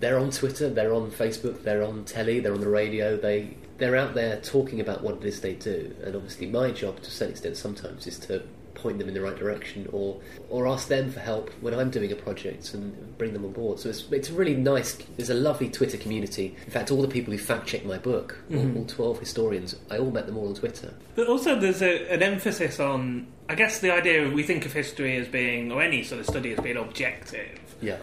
they're 0.00 0.18
on 0.18 0.32
Twitter, 0.32 0.68
they're 0.68 0.92
on 0.92 1.12
Facebook, 1.12 1.62
they're 1.62 1.84
on 1.84 2.04
telly, 2.04 2.40
they're 2.40 2.52
on 2.52 2.60
the 2.62 2.68
radio. 2.68 3.16
They 3.16 3.56
they're 3.76 3.94
out 3.94 4.14
there 4.14 4.40
talking 4.40 4.80
about 4.80 5.04
what 5.04 5.18
it 5.18 5.24
is 5.24 5.40
they 5.40 5.54
do. 5.54 5.94
And 6.02 6.16
obviously, 6.16 6.48
my 6.48 6.72
job 6.72 6.96
to 6.96 7.06
a 7.06 7.12
certain 7.12 7.34
extent 7.34 7.56
sometimes 7.56 8.08
is 8.08 8.18
to 8.18 8.42
point 8.78 8.98
them 8.98 9.08
in 9.08 9.14
the 9.14 9.20
right 9.20 9.36
direction 9.36 9.88
or 9.92 10.20
or 10.48 10.66
ask 10.66 10.88
them 10.88 11.10
for 11.10 11.20
help 11.20 11.50
when 11.60 11.74
I'm 11.74 11.90
doing 11.90 12.10
a 12.12 12.16
project 12.16 12.74
and 12.74 13.16
bring 13.18 13.32
them 13.32 13.44
on 13.44 13.52
board. 13.52 13.78
So 13.80 13.88
it's 13.88 14.10
it's 14.10 14.30
really 14.30 14.54
nice. 14.54 14.96
There's 15.16 15.30
a 15.30 15.34
lovely 15.34 15.68
Twitter 15.68 15.96
community. 15.96 16.56
In 16.64 16.70
fact, 16.70 16.90
all 16.90 17.02
the 17.02 17.08
people 17.08 17.32
who 17.32 17.38
fact 17.38 17.66
checked 17.66 17.84
my 17.84 17.98
book, 17.98 18.38
mm-hmm. 18.50 18.76
all, 18.76 18.78
all, 18.78 18.86
twelve 18.86 19.20
historians, 19.20 19.76
I 19.90 19.98
all 19.98 20.10
met 20.10 20.26
them 20.26 20.36
all 20.36 20.48
on 20.48 20.54
Twitter. 20.54 20.94
But 21.14 21.28
also, 21.28 21.58
there's 21.58 21.82
a, 21.82 22.12
an 22.12 22.22
emphasis 22.22 22.80
on. 22.80 23.26
I 23.50 23.54
guess 23.54 23.80
the 23.80 23.92
idea 23.92 24.26
of 24.26 24.32
we 24.32 24.42
think 24.42 24.66
of 24.66 24.72
history 24.72 25.16
as 25.16 25.26
being, 25.26 25.72
or 25.72 25.82
any 25.82 26.02
sort 26.02 26.20
of 26.20 26.26
study 26.26 26.52
as 26.52 26.60
being 26.60 26.76
objective. 26.76 27.58
Yeah 27.80 27.98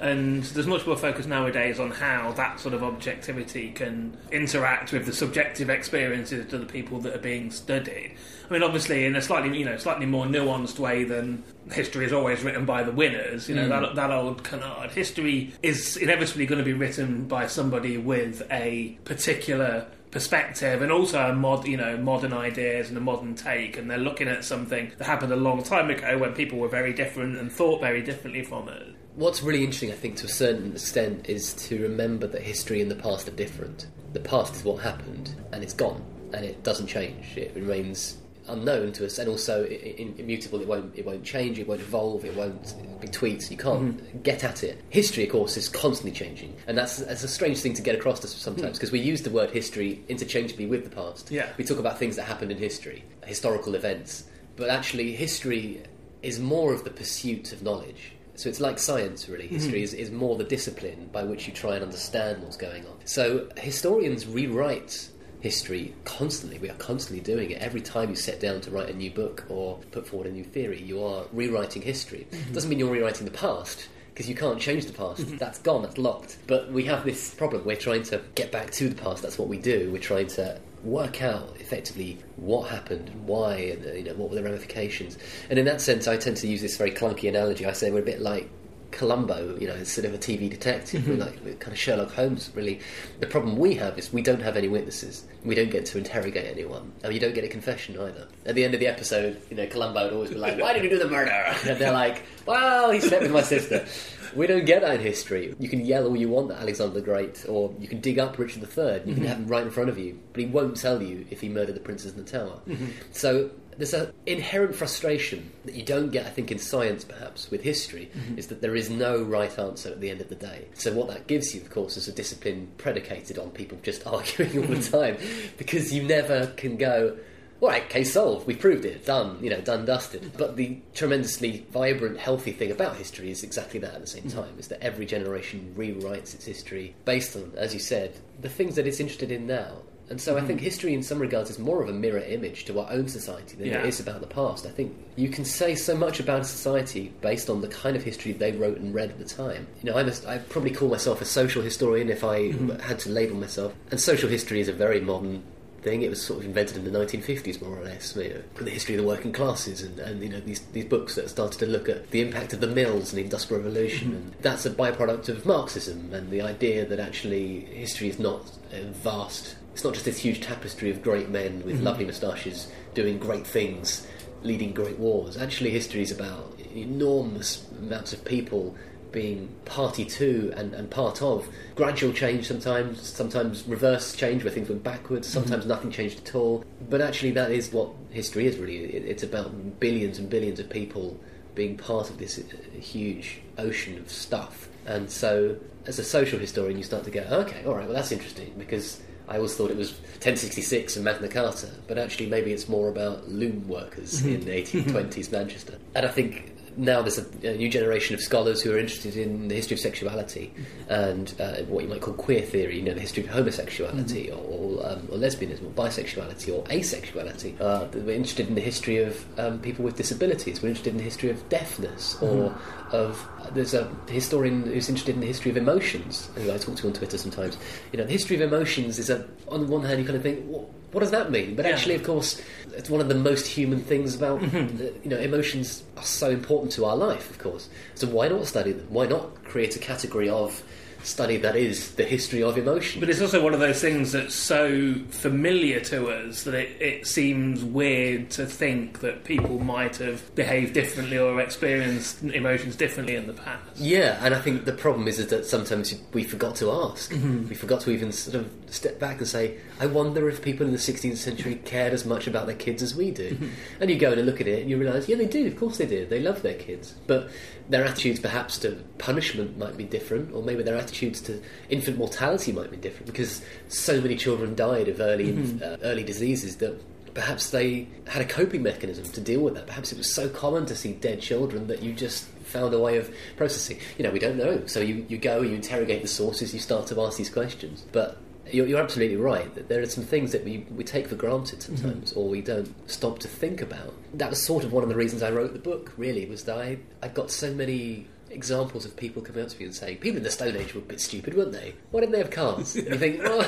and 0.00 0.44
there's 0.44 0.66
much 0.66 0.86
more 0.86 0.96
focus 0.96 1.26
nowadays 1.26 1.80
on 1.80 1.90
how 1.90 2.32
that 2.32 2.60
sort 2.60 2.74
of 2.74 2.84
objectivity 2.84 3.72
can 3.72 4.16
interact 4.30 4.92
with 4.92 5.06
the 5.06 5.12
subjective 5.12 5.70
experiences 5.70 6.52
of 6.52 6.60
the 6.60 6.66
people 6.66 7.00
that 7.00 7.14
are 7.14 7.20
being 7.20 7.50
studied. 7.50 8.14
I 8.48 8.52
mean, 8.52 8.62
obviously, 8.62 9.04
in 9.04 9.16
a 9.16 9.22
slightly, 9.22 9.58
you 9.58 9.64
know, 9.64 9.76
slightly 9.76 10.06
more 10.06 10.24
nuanced 10.24 10.78
way 10.78 11.04
than 11.04 11.42
history 11.72 12.06
is 12.06 12.12
always 12.12 12.42
written 12.42 12.64
by 12.64 12.82
the 12.82 12.92
winners. 12.92 13.48
You 13.48 13.56
know, 13.56 13.68
mm. 13.68 13.82
that, 13.82 13.94
that 13.96 14.10
old 14.10 14.44
canard. 14.44 14.90
History 14.92 15.52
is 15.62 15.96
inevitably 15.96 16.46
going 16.46 16.58
to 16.58 16.64
be 16.64 16.72
written 16.72 17.26
by 17.26 17.46
somebody 17.46 17.98
with 17.98 18.46
a 18.50 18.96
particular 19.04 19.86
perspective 20.10 20.80
and 20.80 20.90
also 20.90 21.28
a 21.28 21.34
mod, 21.34 21.66
you 21.66 21.76
know, 21.76 21.98
modern 21.98 22.32
ideas 22.32 22.88
and 22.88 22.96
a 22.96 23.00
modern 23.00 23.34
take, 23.34 23.76
and 23.76 23.90
they're 23.90 23.98
looking 23.98 24.28
at 24.28 24.44
something 24.44 24.92
that 24.96 25.04
happened 25.04 25.32
a 25.32 25.36
long 25.36 25.62
time 25.62 25.90
ago 25.90 26.16
when 26.16 26.32
people 26.32 26.58
were 26.58 26.68
very 26.68 26.94
different 26.94 27.36
and 27.36 27.52
thought 27.52 27.80
very 27.80 28.00
differently 28.00 28.42
from 28.42 28.68
it 28.68 28.94
what's 29.18 29.42
really 29.42 29.64
interesting, 29.64 29.90
I 29.90 29.94
think, 29.94 30.16
to 30.18 30.26
a 30.26 30.30
certain 30.30 30.72
extent, 30.72 31.28
is 31.28 31.52
to 31.68 31.82
remember 31.82 32.26
that 32.28 32.42
history 32.42 32.80
and 32.80 32.90
the 32.90 32.96
past 32.96 33.28
are 33.28 33.32
different. 33.32 33.88
The 34.12 34.20
past 34.20 34.54
is 34.54 34.64
what 34.64 34.76
happened, 34.82 35.34
and 35.52 35.62
it's 35.62 35.74
gone, 35.74 36.02
and 36.32 36.44
it 36.44 36.62
doesn't 36.62 36.86
change. 36.86 37.36
It 37.36 37.52
remains 37.54 38.16
unknown 38.46 38.92
to 38.92 39.04
us, 39.04 39.18
and 39.18 39.28
also 39.28 39.64
immutable. 39.66 40.60
It 40.62 40.68
won't. 40.68 40.96
It 40.96 41.04
won't 41.04 41.24
change. 41.24 41.58
It 41.58 41.68
won't 41.68 41.80
evolve. 41.80 42.24
It 42.24 42.34
won't 42.34 42.74
be 43.00 43.08
tweaked. 43.08 43.50
You 43.50 43.58
can't 43.58 43.98
mm-hmm. 43.98 44.22
get 44.22 44.44
at 44.44 44.62
it. 44.62 44.82
History, 44.88 45.24
of 45.24 45.32
course, 45.32 45.56
is 45.56 45.68
constantly 45.68 46.12
changing, 46.12 46.56
and 46.66 46.78
that's, 46.78 46.98
that's 46.98 47.24
a 47.24 47.28
strange 47.28 47.58
thing 47.58 47.74
to 47.74 47.82
get 47.82 47.96
across 47.96 48.20
to 48.20 48.28
sometimes 48.28 48.78
because 48.78 48.90
mm. 48.90 48.94
we 48.94 49.00
use 49.00 49.22
the 49.22 49.30
word 49.30 49.50
history 49.50 50.02
interchangeably 50.08 50.66
with 50.66 50.84
the 50.84 50.90
past. 50.90 51.30
Yeah. 51.30 51.50
We 51.58 51.64
talk 51.64 51.78
about 51.78 51.98
things 51.98 52.16
that 52.16 52.22
happened 52.22 52.52
in 52.52 52.58
history, 52.58 53.04
historical 53.26 53.74
events, 53.74 54.24
but 54.56 54.70
actually, 54.70 55.12
history 55.12 55.82
is 56.22 56.40
more 56.40 56.72
of 56.72 56.84
the 56.84 56.90
pursuit 56.90 57.52
of 57.52 57.62
knowledge 57.62 58.12
so 58.38 58.48
it's 58.48 58.60
like 58.60 58.78
science, 58.78 59.28
really. 59.28 59.46
Mm-hmm. 59.46 59.54
History 59.56 59.78
mm-hmm. 59.82 59.84
is, 59.84 59.94
is 59.94 60.10
more 60.12 60.36
the 60.36 60.44
discipline 60.44 61.10
by 61.12 61.24
which 61.24 61.48
you 61.48 61.52
try 61.52 61.74
and 61.74 61.82
understand 61.82 62.40
what's 62.40 62.56
going 62.56 62.86
on. 62.86 62.94
So 63.04 63.48
historians 63.56 64.26
rewrite 64.26 65.08
history 65.40 65.92
constantly. 66.04 66.60
We 66.60 66.70
are 66.70 66.74
constantly 66.74 67.20
doing 67.20 67.50
it. 67.50 67.60
Every 67.60 67.80
time 67.80 68.10
you 68.10 68.14
sit 68.14 68.38
down 68.38 68.60
to 68.60 68.70
write 68.70 68.90
a 68.90 68.94
new 68.94 69.10
book 69.10 69.44
or 69.48 69.78
put 69.90 70.06
forward 70.06 70.28
a 70.28 70.30
new 70.30 70.44
theory, 70.44 70.80
you 70.80 71.02
are 71.02 71.24
rewriting 71.32 71.82
history. 71.82 72.28
Mm-hmm. 72.30 72.52
Doesn't 72.52 72.70
mean 72.70 72.78
you're 72.78 72.92
rewriting 72.92 73.24
the 73.24 73.32
past 73.32 73.88
because 74.14 74.28
you 74.28 74.36
can't 74.36 74.60
change 74.60 74.86
the 74.86 74.92
past. 74.92 75.22
Mm-hmm. 75.22 75.38
That's 75.38 75.58
gone, 75.58 75.82
that's 75.82 75.98
locked. 75.98 76.38
But 76.46 76.70
we 76.70 76.84
have 76.84 77.04
this 77.04 77.34
problem. 77.34 77.64
We're 77.64 77.74
trying 77.74 78.04
to 78.04 78.20
get 78.36 78.52
back 78.52 78.70
to 78.72 78.88
the 78.88 78.94
past. 78.94 79.22
That's 79.22 79.36
what 79.36 79.48
we 79.48 79.58
do. 79.58 79.90
We're 79.90 79.98
trying 79.98 80.28
to 80.28 80.60
work 80.84 81.22
out 81.22 81.56
effectively 81.58 82.18
what 82.36 82.70
happened 82.70 83.08
and 83.08 83.26
why 83.26 83.56
and 83.56 83.84
you 83.96 84.04
know 84.04 84.14
what 84.14 84.30
were 84.30 84.36
the 84.36 84.42
ramifications. 84.42 85.18
And 85.50 85.58
in 85.58 85.64
that 85.66 85.80
sense, 85.80 86.08
I 86.08 86.16
tend 86.16 86.36
to 86.38 86.46
use 86.46 86.60
this 86.60 86.76
very 86.76 86.90
clunky 86.90 87.28
analogy. 87.28 87.66
I 87.66 87.72
say 87.72 87.90
we're 87.90 88.00
a 88.00 88.02
bit 88.02 88.20
like 88.20 88.48
Columbo, 88.90 89.58
you 89.60 89.68
know, 89.68 89.74
instead 89.74 90.06
of 90.06 90.14
a 90.14 90.18
TV 90.18 90.48
detective, 90.48 91.02
mm-hmm. 91.02 91.20
like 91.20 91.60
kind 91.60 91.72
of 91.72 91.78
Sherlock 91.78 92.10
Holmes. 92.12 92.50
Really, 92.54 92.80
the 93.20 93.26
problem 93.26 93.56
we 93.56 93.74
have 93.74 93.98
is 93.98 94.12
we 94.12 94.22
don't 94.22 94.40
have 94.40 94.56
any 94.56 94.68
witnesses. 94.68 95.26
We 95.44 95.54
don't 95.54 95.70
get 95.70 95.84
to 95.86 95.98
interrogate 95.98 96.46
anyone, 96.46 96.92
and 97.02 97.12
you 97.12 97.20
don't 97.20 97.34
get 97.34 97.44
a 97.44 97.48
confession 97.48 97.98
either. 98.00 98.26
At 98.46 98.54
the 98.54 98.64
end 98.64 98.74
of 98.74 98.80
the 98.80 98.86
episode, 98.86 99.40
you 99.50 99.56
know, 99.56 99.66
Columbo 99.66 100.04
would 100.04 100.12
always 100.14 100.30
be 100.30 100.36
like, 100.36 100.58
"Why 100.58 100.72
did 100.72 100.84
you 100.84 100.90
do 100.90 100.98
the 100.98 101.08
murder?" 101.08 101.30
And 101.66 101.78
they're 101.78 101.92
like, 101.92 102.22
"Well, 102.46 102.90
he 102.90 103.00
slept 103.00 103.22
with 103.22 103.32
my 103.32 103.42
sister." 103.42 103.86
We 104.34 104.46
don't 104.46 104.64
get 104.64 104.82
that 104.82 104.96
in 104.96 105.00
history. 105.00 105.54
You 105.58 105.68
can 105.68 105.84
yell 105.84 106.06
all 106.06 106.16
you 106.16 106.28
want 106.28 106.50
at 106.50 106.58
Alexander 106.58 106.94
the 106.94 107.02
Great, 107.02 107.44
or 107.48 107.74
you 107.78 107.88
can 107.88 108.00
dig 108.00 108.18
up 108.18 108.38
Richard 108.38 108.62
III. 108.62 108.66
You 108.66 108.68
can 108.68 109.14
mm-hmm. 109.14 109.24
have 109.24 109.38
him 109.38 109.46
right 109.46 109.62
in 109.62 109.70
front 109.70 109.88
of 109.88 109.98
you, 109.98 110.18
but 110.32 110.40
he 110.40 110.46
won't 110.46 110.76
tell 110.76 111.02
you 111.02 111.26
if 111.30 111.40
he 111.40 111.48
murdered 111.48 111.74
the 111.74 111.80
princess 111.80 112.12
in 112.12 112.24
the 112.24 112.30
tower. 112.30 112.60
Mm-hmm. 112.66 112.86
So 113.12 113.50
there's 113.78 113.94
an 113.94 114.12
inherent 114.26 114.74
frustration 114.74 115.50
that 115.64 115.74
you 115.74 115.84
don't 115.84 116.10
get, 116.10 116.26
I 116.26 116.30
think, 116.30 116.50
in 116.50 116.58
science 116.58 117.04
perhaps 117.04 117.50
with 117.50 117.62
history, 117.62 118.10
mm-hmm. 118.12 118.36
is 118.36 118.48
that 118.48 118.60
there 118.60 118.74
is 118.74 118.90
no 118.90 119.22
right 119.22 119.56
answer 119.58 119.90
at 119.90 120.00
the 120.00 120.10
end 120.10 120.20
of 120.20 120.28
the 120.28 120.34
day. 120.34 120.66
So 120.74 120.92
what 120.92 121.08
that 121.08 121.28
gives 121.28 121.54
you, 121.54 121.60
of 121.60 121.70
course, 121.70 121.96
is 121.96 122.08
a 122.08 122.12
discipline 122.12 122.68
predicated 122.76 123.38
on 123.38 123.50
people 123.50 123.78
just 123.82 124.06
arguing 124.06 124.58
all 124.58 124.74
the 124.74 124.82
time, 124.90 125.16
because 125.56 125.92
you 125.92 126.02
never 126.02 126.48
can 126.56 126.76
go. 126.76 127.16
All 127.60 127.68
right, 127.68 127.88
case 127.88 128.12
solved. 128.12 128.46
We 128.46 128.54
proved 128.54 128.84
it. 128.84 129.04
Done. 129.04 129.38
You 129.42 129.50
know, 129.50 129.60
done, 129.60 129.84
dusted. 129.84 130.32
But 130.36 130.56
the 130.56 130.78
tremendously 130.94 131.66
vibrant, 131.72 132.18
healthy 132.18 132.52
thing 132.52 132.70
about 132.70 132.96
history 132.96 133.30
is 133.30 133.42
exactly 133.42 133.80
that. 133.80 133.94
At 133.94 134.00
the 134.00 134.06
same 134.06 134.24
mm-hmm. 134.24 134.38
time, 134.38 134.54
is 134.58 134.68
that 134.68 134.82
every 134.82 135.06
generation 135.06 135.74
rewrites 135.76 136.34
its 136.34 136.44
history 136.44 136.94
based 137.04 137.36
on, 137.36 137.52
as 137.56 137.74
you 137.74 137.80
said, 137.80 138.16
the 138.40 138.48
things 138.48 138.76
that 138.76 138.86
it's 138.86 139.00
interested 139.00 139.32
in 139.32 139.46
now 139.46 139.78
and 140.10 140.20
so 140.20 140.34
mm. 140.34 140.42
I 140.42 140.46
think 140.46 140.58
mm-hmm. 140.58 140.64
history, 140.64 140.94
in 140.94 141.02
some 141.02 141.18
regards, 141.18 141.50
is 141.50 141.58
more 141.58 141.82
of 141.82 141.88
a 141.88 141.92
mirror 141.92 142.20
image 142.20 142.64
to 142.66 142.80
our 142.80 142.90
own 142.90 143.08
society 143.08 143.56
than 143.56 143.68
yeah. 143.68 143.80
it 143.80 143.86
is 143.86 144.00
about 144.00 144.20
the 144.20 144.26
past. 144.26 144.66
I 144.66 144.70
think 144.70 144.96
you 145.16 145.28
can 145.28 145.44
say 145.44 145.74
so 145.74 145.96
much 145.96 146.20
about 146.20 146.42
a 146.42 146.44
society 146.44 147.12
based 147.20 147.50
on 147.50 147.60
the 147.60 147.68
kind 147.68 147.96
of 147.96 148.02
history 148.02 148.32
they 148.32 148.52
wrote 148.52 148.78
and 148.78 148.94
read 148.94 149.10
at 149.10 149.18
the 149.18 149.24
time. 149.24 149.66
You 149.82 149.90
know, 149.90 149.98
I 150.26 150.38
probably 150.38 150.70
call 150.70 150.88
myself 150.88 151.20
a 151.20 151.24
social 151.24 151.62
historian 151.62 152.08
if 152.08 152.24
I 152.24 152.52
mm. 152.52 152.80
had 152.80 152.98
to 153.00 153.10
label 153.10 153.36
myself. 153.36 153.74
And 153.90 154.00
social 154.00 154.28
history 154.28 154.60
is 154.60 154.68
a 154.68 154.72
very 154.72 155.00
modern 155.00 155.42
thing. 155.88 156.02
It 156.02 156.10
was 156.10 156.22
sort 156.22 156.40
of 156.40 156.46
invented 156.46 156.76
in 156.76 156.84
the 156.84 156.98
1950s, 156.98 157.62
more 157.62 157.78
or 157.78 157.84
less. 157.84 158.14
You 158.16 158.28
know, 158.34 158.64
the 158.64 158.70
history 158.70 158.94
of 158.94 159.02
the 159.02 159.06
working 159.06 159.32
classes, 159.32 159.82
and, 159.82 159.98
and 159.98 160.22
you 160.22 160.28
know 160.28 160.40
these 160.40 160.60
these 160.72 160.84
books 160.84 161.14
that 161.14 161.28
started 161.30 161.58
to 161.60 161.66
look 161.66 161.88
at 161.88 162.10
the 162.10 162.20
impact 162.20 162.52
of 162.52 162.60
the 162.60 162.66
mills 162.66 163.12
and 163.12 163.18
the 163.18 163.24
industrial 163.24 163.62
revolution, 163.62 164.08
mm-hmm. 164.08 164.16
and 164.16 164.34
that's 164.40 164.66
a 164.66 164.70
byproduct 164.70 165.28
of 165.28 165.44
Marxism 165.46 166.12
and 166.12 166.30
the 166.30 166.42
idea 166.42 166.84
that 166.84 166.98
actually 166.98 167.60
history 167.60 168.08
is 168.08 168.18
not 168.18 168.50
a 168.72 168.82
vast 168.82 169.56
it's 169.78 169.84
not 169.84 169.94
just 169.94 170.06
this 170.06 170.18
huge 170.18 170.40
tapestry 170.40 170.90
of 170.90 171.04
great 171.04 171.28
men 171.28 171.62
with 171.64 171.76
mm-hmm. 171.76 171.84
lovely 171.84 172.04
moustaches 172.04 172.66
doing 172.94 173.16
great 173.16 173.46
things, 173.46 174.04
leading 174.42 174.72
great 174.72 174.98
wars. 174.98 175.36
Actually, 175.36 175.70
history 175.70 176.02
is 176.02 176.10
about 176.10 176.52
enormous 176.74 177.64
amounts 177.78 178.12
of 178.12 178.24
people 178.24 178.74
being 179.12 179.48
party 179.64 180.04
to 180.04 180.52
and, 180.56 180.74
and 180.74 180.90
part 180.90 181.22
of 181.22 181.48
gradual 181.74 182.12
change 182.12 182.46
sometimes 182.46 183.00
sometimes 183.00 183.64
reverse 183.66 184.14
change 184.14 184.44
where 184.44 184.52
things 184.52 184.68
went 184.68 184.82
backwards 184.82 185.26
mm-hmm. 185.26 185.40
sometimes 185.40 185.62
mm-hmm. 185.62 185.70
nothing 185.70 185.90
changed 185.90 186.26
at 186.26 186.34
all 186.34 186.64
but 186.88 187.00
actually 187.00 187.30
that 187.30 187.50
is 187.50 187.72
what 187.72 187.90
history 188.10 188.46
is 188.46 188.58
really 188.58 188.84
it, 188.84 189.04
it's 189.04 189.22
about 189.22 189.80
billions 189.80 190.18
and 190.18 190.28
billions 190.28 190.60
of 190.60 190.68
people 190.68 191.18
being 191.54 191.76
part 191.76 192.10
of 192.10 192.18
this 192.18 192.38
uh, 192.38 192.78
huge 192.78 193.40
ocean 193.58 193.98
of 193.98 194.10
stuff 194.10 194.68
and 194.86 195.10
so 195.10 195.56
as 195.86 195.98
a 195.98 196.04
social 196.04 196.38
historian 196.38 196.76
you 196.76 196.84
start 196.84 197.04
to 197.04 197.10
go 197.10 197.20
okay 197.30 197.64
all 197.64 197.74
right 197.74 197.86
well 197.86 197.94
that's 197.94 198.12
interesting 198.12 198.52
because 198.58 199.00
I 199.28 199.36
always 199.36 199.54
thought 199.54 199.70
it 199.70 199.76
was 199.76 199.92
1066 199.92 200.96
and 200.96 201.04
Magna 201.04 201.28
Carta, 201.28 201.68
but 201.86 201.98
actually 201.98 202.28
maybe 202.28 202.50
it's 202.50 202.66
more 202.66 202.88
about 202.88 203.28
loom 203.28 203.68
workers 203.68 204.22
mm-hmm. 204.22 204.36
in 204.36 204.40
the 204.46 204.52
1820s 204.52 205.30
Manchester. 205.30 205.74
And 205.94 206.06
I 206.06 206.08
think 206.08 206.57
now 206.78 207.02
there's 207.02 207.18
a, 207.18 207.26
a, 207.42 207.56
new 207.56 207.68
generation 207.68 208.14
of 208.14 208.20
scholars 208.20 208.62
who 208.62 208.72
are 208.72 208.78
interested 208.78 209.16
in 209.16 209.48
the 209.48 209.54
history 209.54 209.74
of 209.74 209.80
sexuality 209.80 210.52
mm-hmm. 210.54 210.92
and 210.92 211.34
uh, 211.40 211.62
what 211.64 211.82
you 211.82 211.90
might 211.90 212.00
call 212.00 212.14
queer 212.14 212.40
theory, 212.40 212.76
you 212.76 212.82
know, 212.82 212.94
the 212.94 213.00
history 213.00 213.24
of 213.24 213.30
homosexuality 213.30 214.28
mm-hmm. 214.28 214.38
or, 214.38 214.86
um, 214.86 215.08
or, 215.10 215.18
lesbianism 215.18 215.66
or 215.66 215.70
bisexuality 215.70 216.54
or 216.54 216.62
asexuality. 216.64 217.60
Uh, 217.60 217.86
we're 217.92 218.12
interested 218.12 218.48
in 218.48 218.54
the 218.54 218.60
history 218.60 218.98
of 218.98 219.26
um, 219.38 219.58
people 219.58 219.84
with 219.84 219.96
disabilities. 219.96 220.62
We're 220.62 220.68
interested 220.68 220.90
in 220.90 220.98
the 220.98 221.04
history 221.04 221.30
of 221.30 221.48
deafness 221.48 222.14
or 222.22 222.50
mm-hmm. 222.50 222.96
of. 222.96 223.28
Uh, 223.40 223.50
there's 223.50 223.74
a 223.74 223.90
historian 224.08 224.62
who's 224.62 224.88
interested 224.88 225.14
in 225.14 225.20
the 225.20 225.26
history 225.26 225.50
of 225.50 225.56
emotions, 225.56 226.30
who 226.36 226.52
I 226.52 226.58
talk 226.58 226.76
to 226.76 226.86
on 226.86 226.92
Twitter 226.92 227.18
sometimes. 227.18 227.58
You 227.92 227.98
know, 227.98 228.04
the 228.04 228.12
history 228.12 228.36
of 228.36 228.42
emotions 228.42 228.98
is 228.98 229.10
a, 229.10 229.26
on 229.48 229.66
the 229.66 229.66
one 229.66 229.82
hand, 229.82 229.98
you 229.98 230.04
kind 230.04 230.16
of 230.16 230.22
think, 230.22 230.44
what, 230.46 230.68
what 230.92 231.00
does 231.00 231.10
that 231.10 231.30
mean? 231.30 231.54
But 231.54 231.66
yeah. 231.66 231.72
actually, 231.72 231.94
of 231.96 232.04
course, 232.04 232.40
it's 232.72 232.88
one 232.88 233.00
of 233.00 233.08
the 233.08 233.14
most 233.14 233.46
human 233.46 233.80
things 233.80 234.14
about 234.14 234.40
mm-hmm. 234.40 234.76
the, 234.76 234.94
you 235.02 235.10
know 235.10 235.18
emotions 235.18 235.82
are 235.96 236.04
so 236.04 236.30
important 236.30 236.72
to 236.72 236.84
our 236.84 236.96
life, 236.96 237.30
of 237.30 237.38
course. 237.38 237.68
So 237.94 238.06
why 238.06 238.28
not 238.28 238.46
study 238.46 238.72
them? 238.72 238.86
Why 238.88 239.06
not 239.06 239.44
create 239.44 239.76
a 239.76 239.78
category 239.78 240.28
of 240.28 240.62
study 241.02 241.36
that 241.38 241.56
is 241.56 241.94
the 241.94 242.04
history 242.04 242.42
of 242.42 242.58
emotion. 242.58 243.00
But 243.00 243.10
it's 243.10 243.20
also 243.20 243.42
one 243.42 243.54
of 243.54 243.60
those 243.60 243.80
things 243.80 244.12
that's 244.12 244.34
so 244.34 244.94
familiar 245.10 245.80
to 245.80 246.08
us 246.10 246.44
that 246.44 246.54
it, 246.54 246.80
it 246.80 247.06
seems 247.06 247.64
weird 247.64 248.30
to 248.30 248.46
think 248.46 249.00
that 249.00 249.24
people 249.24 249.58
might 249.58 249.96
have 249.96 250.34
behaved 250.34 250.74
differently 250.74 251.18
or 251.18 251.40
experienced 251.40 252.22
emotions 252.22 252.76
differently 252.76 253.16
in 253.16 253.26
the 253.26 253.32
past. 253.32 253.76
Yeah, 253.76 254.18
and 254.24 254.34
I 254.34 254.40
think 254.40 254.64
the 254.64 254.72
problem 254.72 255.08
is, 255.08 255.18
is 255.18 255.28
that 255.28 255.46
sometimes 255.46 255.94
we 256.12 256.24
forgot 256.24 256.56
to 256.56 256.70
ask. 256.70 257.12
Mm-hmm. 257.12 257.48
We 257.48 257.54
forgot 257.54 257.80
to 257.82 257.90
even 257.90 258.12
sort 258.12 258.36
of 258.36 258.50
step 258.70 258.98
back 258.98 259.18
and 259.18 259.26
say, 259.26 259.58
I 259.80 259.86
wonder 259.86 260.28
if 260.28 260.42
people 260.42 260.66
in 260.66 260.72
the 260.72 260.78
16th 260.78 261.16
century 261.16 261.56
cared 261.64 261.92
as 261.92 262.04
much 262.04 262.26
about 262.26 262.46
their 262.46 262.56
kids 262.56 262.82
as 262.82 262.94
we 262.94 263.10
do. 263.10 263.30
Mm-hmm. 263.30 263.48
And 263.80 263.90
you 263.90 263.98
go 263.98 264.12
and 264.12 264.26
look 264.26 264.40
at 264.40 264.48
it 264.48 264.62
and 264.62 264.70
you 264.70 264.76
realise, 264.76 265.08
yeah, 265.08 265.16
they 265.16 265.26
do, 265.26 265.46
of 265.46 265.56
course 265.56 265.78
they 265.78 265.86
did. 265.86 266.10
They 266.10 266.20
love 266.20 266.42
their 266.42 266.54
kids. 266.54 266.94
But 267.06 267.30
their 267.68 267.84
attitudes 267.84 268.20
perhaps 268.20 268.58
to 268.58 268.72
punishment 268.98 269.58
might 269.58 269.76
be 269.76 269.84
different, 269.84 270.32
or 270.32 270.42
maybe 270.42 270.62
their 270.62 270.76
attitudes 270.76 271.20
to 271.22 271.40
infant 271.68 271.98
mortality 271.98 272.52
might 272.52 272.70
be 272.70 272.76
different 272.76 273.06
because 273.06 273.42
so 273.68 274.00
many 274.00 274.16
children 274.16 274.54
died 274.54 274.88
of 274.88 275.00
early 275.00 275.32
mm-hmm. 275.32 275.62
uh, 275.62 275.76
early 275.82 276.04
diseases 276.04 276.56
that 276.56 276.80
perhaps 277.14 277.50
they 277.50 277.88
had 278.06 278.22
a 278.22 278.24
coping 278.24 278.62
mechanism 278.62 279.04
to 279.04 279.20
deal 279.20 279.40
with 279.40 279.54
that. 279.54 279.66
Perhaps 279.66 279.92
it 279.92 279.98
was 279.98 280.12
so 280.12 280.28
common 280.28 280.66
to 280.66 280.76
see 280.76 280.92
dead 280.92 281.20
children 281.20 281.66
that 281.66 281.82
you 281.82 281.92
just 281.92 282.26
found 282.44 282.72
a 282.72 282.78
way 282.78 282.96
of 282.96 283.12
processing. 283.36 283.78
You 283.98 284.04
know, 284.04 284.10
we 284.10 284.18
don't 284.18 284.36
know. 284.36 284.64
So 284.66 284.80
you, 284.80 285.04
you 285.08 285.18
go, 285.18 285.42
you 285.42 285.54
interrogate 285.54 286.02
the 286.02 286.08
sources, 286.08 286.54
you 286.54 286.60
start 286.60 286.86
to 286.88 287.00
ask 287.02 287.18
these 287.18 287.30
questions. 287.30 287.84
But 287.92 288.18
you're, 288.52 288.66
you're, 288.66 288.80
absolutely 288.80 289.16
right. 289.16 289.52
That 289.54 289.68
there 289.68 289.80
are 289.80 289.86
some 289.86 290.04
things 290.04 290.32
that 290.32 290.44
we, 290.44 290.66
we 290.70 290.84
take 290.84 291.08
for 291.08 291.16
granted 291.16 291.62
sometimes, 291.62 292.10
mm-hmm. 292.10 292.20
or 292.20 292.28
we 292.28 292.40
don't 292.40 292.74
stop 292.90 293.18
to 293.20 293.28
think 293.28 293.60
about. 293.60 293.94
That 294.14 294.30
was 294.30 294.44
sort 294.44 294.64
of 294.64 294.72
one 294.72 294.82
of 294.82 294.88
the 294.88 294.96
reasons 294.96 295.22
I 295.22 295.30
wrote 295.30 295.52
the 295.52 295.58
book. 295.58 295.92
Really, 295.96 296.26
was 296.26 296.44
that 296.44 296.58
I 296.58 296.78
I 297.02 297.08
got 297.08 297.30
so 297.30 297.52
many 297.52 298.06
examples 298.30 298.84
of 298.84 298.96
people 298.96 299.22
coming 299.22 299.42
up 299.44 299.50
to 299.50 299.58
me 299.58 299.64
and 299.66 299.74
saying, 299.74 299.98
"People 299.98 300.18
in 300.18 300.22
the 300.22 300.30
Stone 300.30 300.56
Age 300.56 300.74
were 300.74 300.80
a 300.80 300.84
bit 300.84 301.00
stupid, 301.00 301.34
weren't 301.34 301.52
they? 301.52 301.74
Why 301.90 302.00
didn't 302.00 302.12
they 302.12 302.18
have 302.18 302.30
cars?" 302.30 302.76
And 302.76 302.88
you 302.88 302.98
think, 302.98 303.22
well, 303.22 303.46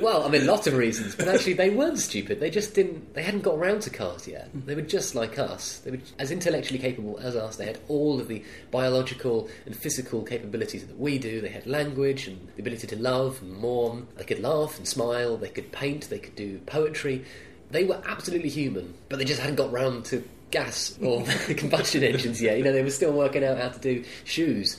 well, 0.00 0.24
I 0.24 0.28
mean, 0.28 0.46
lots 0.46 0.66
of 0.66 0.74
reasons, 0.74 1.14
but 1.14 1.28
actually, 1.28 1.54
they 1.54 1.70
weren't 1.70 1.98
stupid. 1.98 2.40
They 2.40 2.50
just 2.50 2.74
didn't. 2.74 3.14
They 3.14 3.22
hadn't 3.22 3.42
got 3.42 3.56
around 3.56 3.82
to 3.82 3.90
cars 3.90 4.26
yet. 4.26 4.50
They 4.66 4.74
were 4.74 4.82
just 4.82 5.14
like 5.14 5.38
us. 5.38 5.78
They 5.78 5.92
were 5.92 5.98
as 6.18 6.30
intellectually 6.30 6.78
capable 6.78 7.18
as 7.18 7.36
us. 7.36 7.56
They 7.56 7.66
had 7.66 7.78
all 7.88 8.20
of 8.20 8.28
the 8.28 8.42
biological 8.70 9.48
and 9.64 9.76
physical 9.76 10.22
capabilities 10.22 10.86
that 10.86 10.98
we 10.98 11.18
do. 11.18 11.40
They 11.40 11.48
had 11.48 11.66
language 11.66 12.26
and 12.26 12.48
the 12.56 12.62
ability 12.62 12.86
to 12.88 12.96
love 12.96 13.40
and 13.42 13.56
mourn. 13.56 14.06
They 14.16 14.24
could 14.24 14.40
laugh 14.40 14.78
and 14.78 14.86
smile. 14.86 15.36
They 15.36 15.48
could 15.48 15.72
paint. 15.72 16.08
They 16.08 16.18
could 16.18 16.36
do 16.36 16.58
poetry. 16.66 17.24
They 17.70 17.84
were 17.84 18.00
absolutely 18.06 18.50
human, 18.50 18.94
but 19.08 19.18
they 19.18 19.24
just 19.24 19.40
hadn't 19.40 19.56
got 19.56 19.72
round 19.72 20.04
to 20.06 20.22
gas 20.50 20.96
or 21.02 21.24
combustion 21.56 22.02
engines 22.04 22.40
yet. 22.40 22.58
You 22.58 22.64
know, 22.64 22.72
they 22.72 22.82
were 22.82 22.90
still 22.90 23.12
working 23.12 23.44
out 23.44 23.58
how 23.58 23.68
to 23.68 23.78
do 23.78 24.04
shoes. 24.24 24.78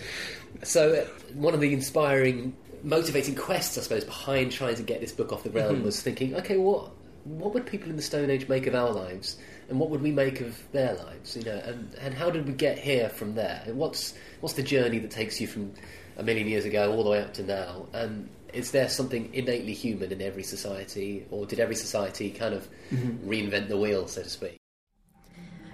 So, 0.64 0.94
uh, 0.94 1.06
one 1.34 1.54
of 1.54 1.60
the 1.60 1.74
inspiring 1.74 2.56
motivating 2.88 3.36
quests, 3.36 3.78
I 3.78 3.82
suppose, 3.82 4.04
behind 4.04 4.52
trying 4.52 4.76
to 4.76 4.84
get 4.84 5.02
this 5.02 5.12
book 5.12 5.32
off 5.32 5.44
the 5.44 5.50
ground 5.50 5.78
mm-hmm. 5.78 5.86
was 5.86 6.02
thinking, 6.02 6.36
okay, 6.36 6.58
what 6.58 6.92
what 7.26 7.54
would 7.54 7.66
people 7.66 7.90
in 7.90 7.98
the 7.98 8.02
Stone 8.02 8.30
Age 8.30 8.48
make 8.48 8.68
of 8.68 8.76
our 8.76 8.90
lives, 8.90 9.38
and 9.70 9.80
what 9.80 9.90
would 9.90 10.02
we 10.02 10.12
make 10.12 10.40
of 10.40 10.60
their 10.72 10.96
lives? 10.96 11.36
You 11.36 11.44
know, 11.44 11.62
and, 11.66 11.94
and 11.96 12.14
how 12.14 12.30
did 12.30 12.48
we 12.48 12.54
get 12.54 12.80
here 12.80 13.10
from 13.10 13.36
there? 13.36 13.62
And 13.66 13.78
what's 13.78 14.14
what's 14.40 14.56
the 14.56 14.64
journey 14.64 15.00
that 15.00 15.12
takes 15.12 15.40
you 15.42 15.48
from 15.48 15.74
a 16.18 16.24
million 16.24 16.48
years 16.48 16.66
ago 16.66 16.94
all 16.94 17.04
the 17.04 17.10
way 17.10 17.22
up 17.22 17.34
to 17.34 17.44
now? 17.44 17.88
And 17.94 18.30
is 18.54 18.72
there 18.72 18.88
something 18.88 19.34
innately 19.34 19.74
human 19.74 20.12
in 20.12 20.22
every 20.22 20.44
society, 20.44 21.26
or 21.30 21.46
did 21.46 21.60
every 21.60 21.76
society 21.76 22.32
kind 22.32 22.54
of 22.54 22.68
mm-hmm. 22.90 23.30
reinvent 23.30 23.68
the 23.68 23.78
wheel, 23.78 24.08
so 24.08 24.24
to 24.24 24.30
speak? 24.30 24.58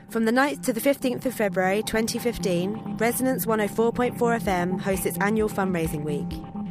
From 0.10 0.25
the 0.25 0.32
9th 0.32 0.63
to 0.65 0.74
the 0.74 0.82
15th 0.82 1.25
of 1.25 1.34
February 1.34 1.82
2015, 1.84 2.98
Resonance 2.98 3.46
104.4 3.46 4.15
FM 4.15 4.79
hosts 4.79 5.05
its 5.05 5.17
annual 5.20 5.50
fundraising 5.50 6.03
week. 6.03 6.62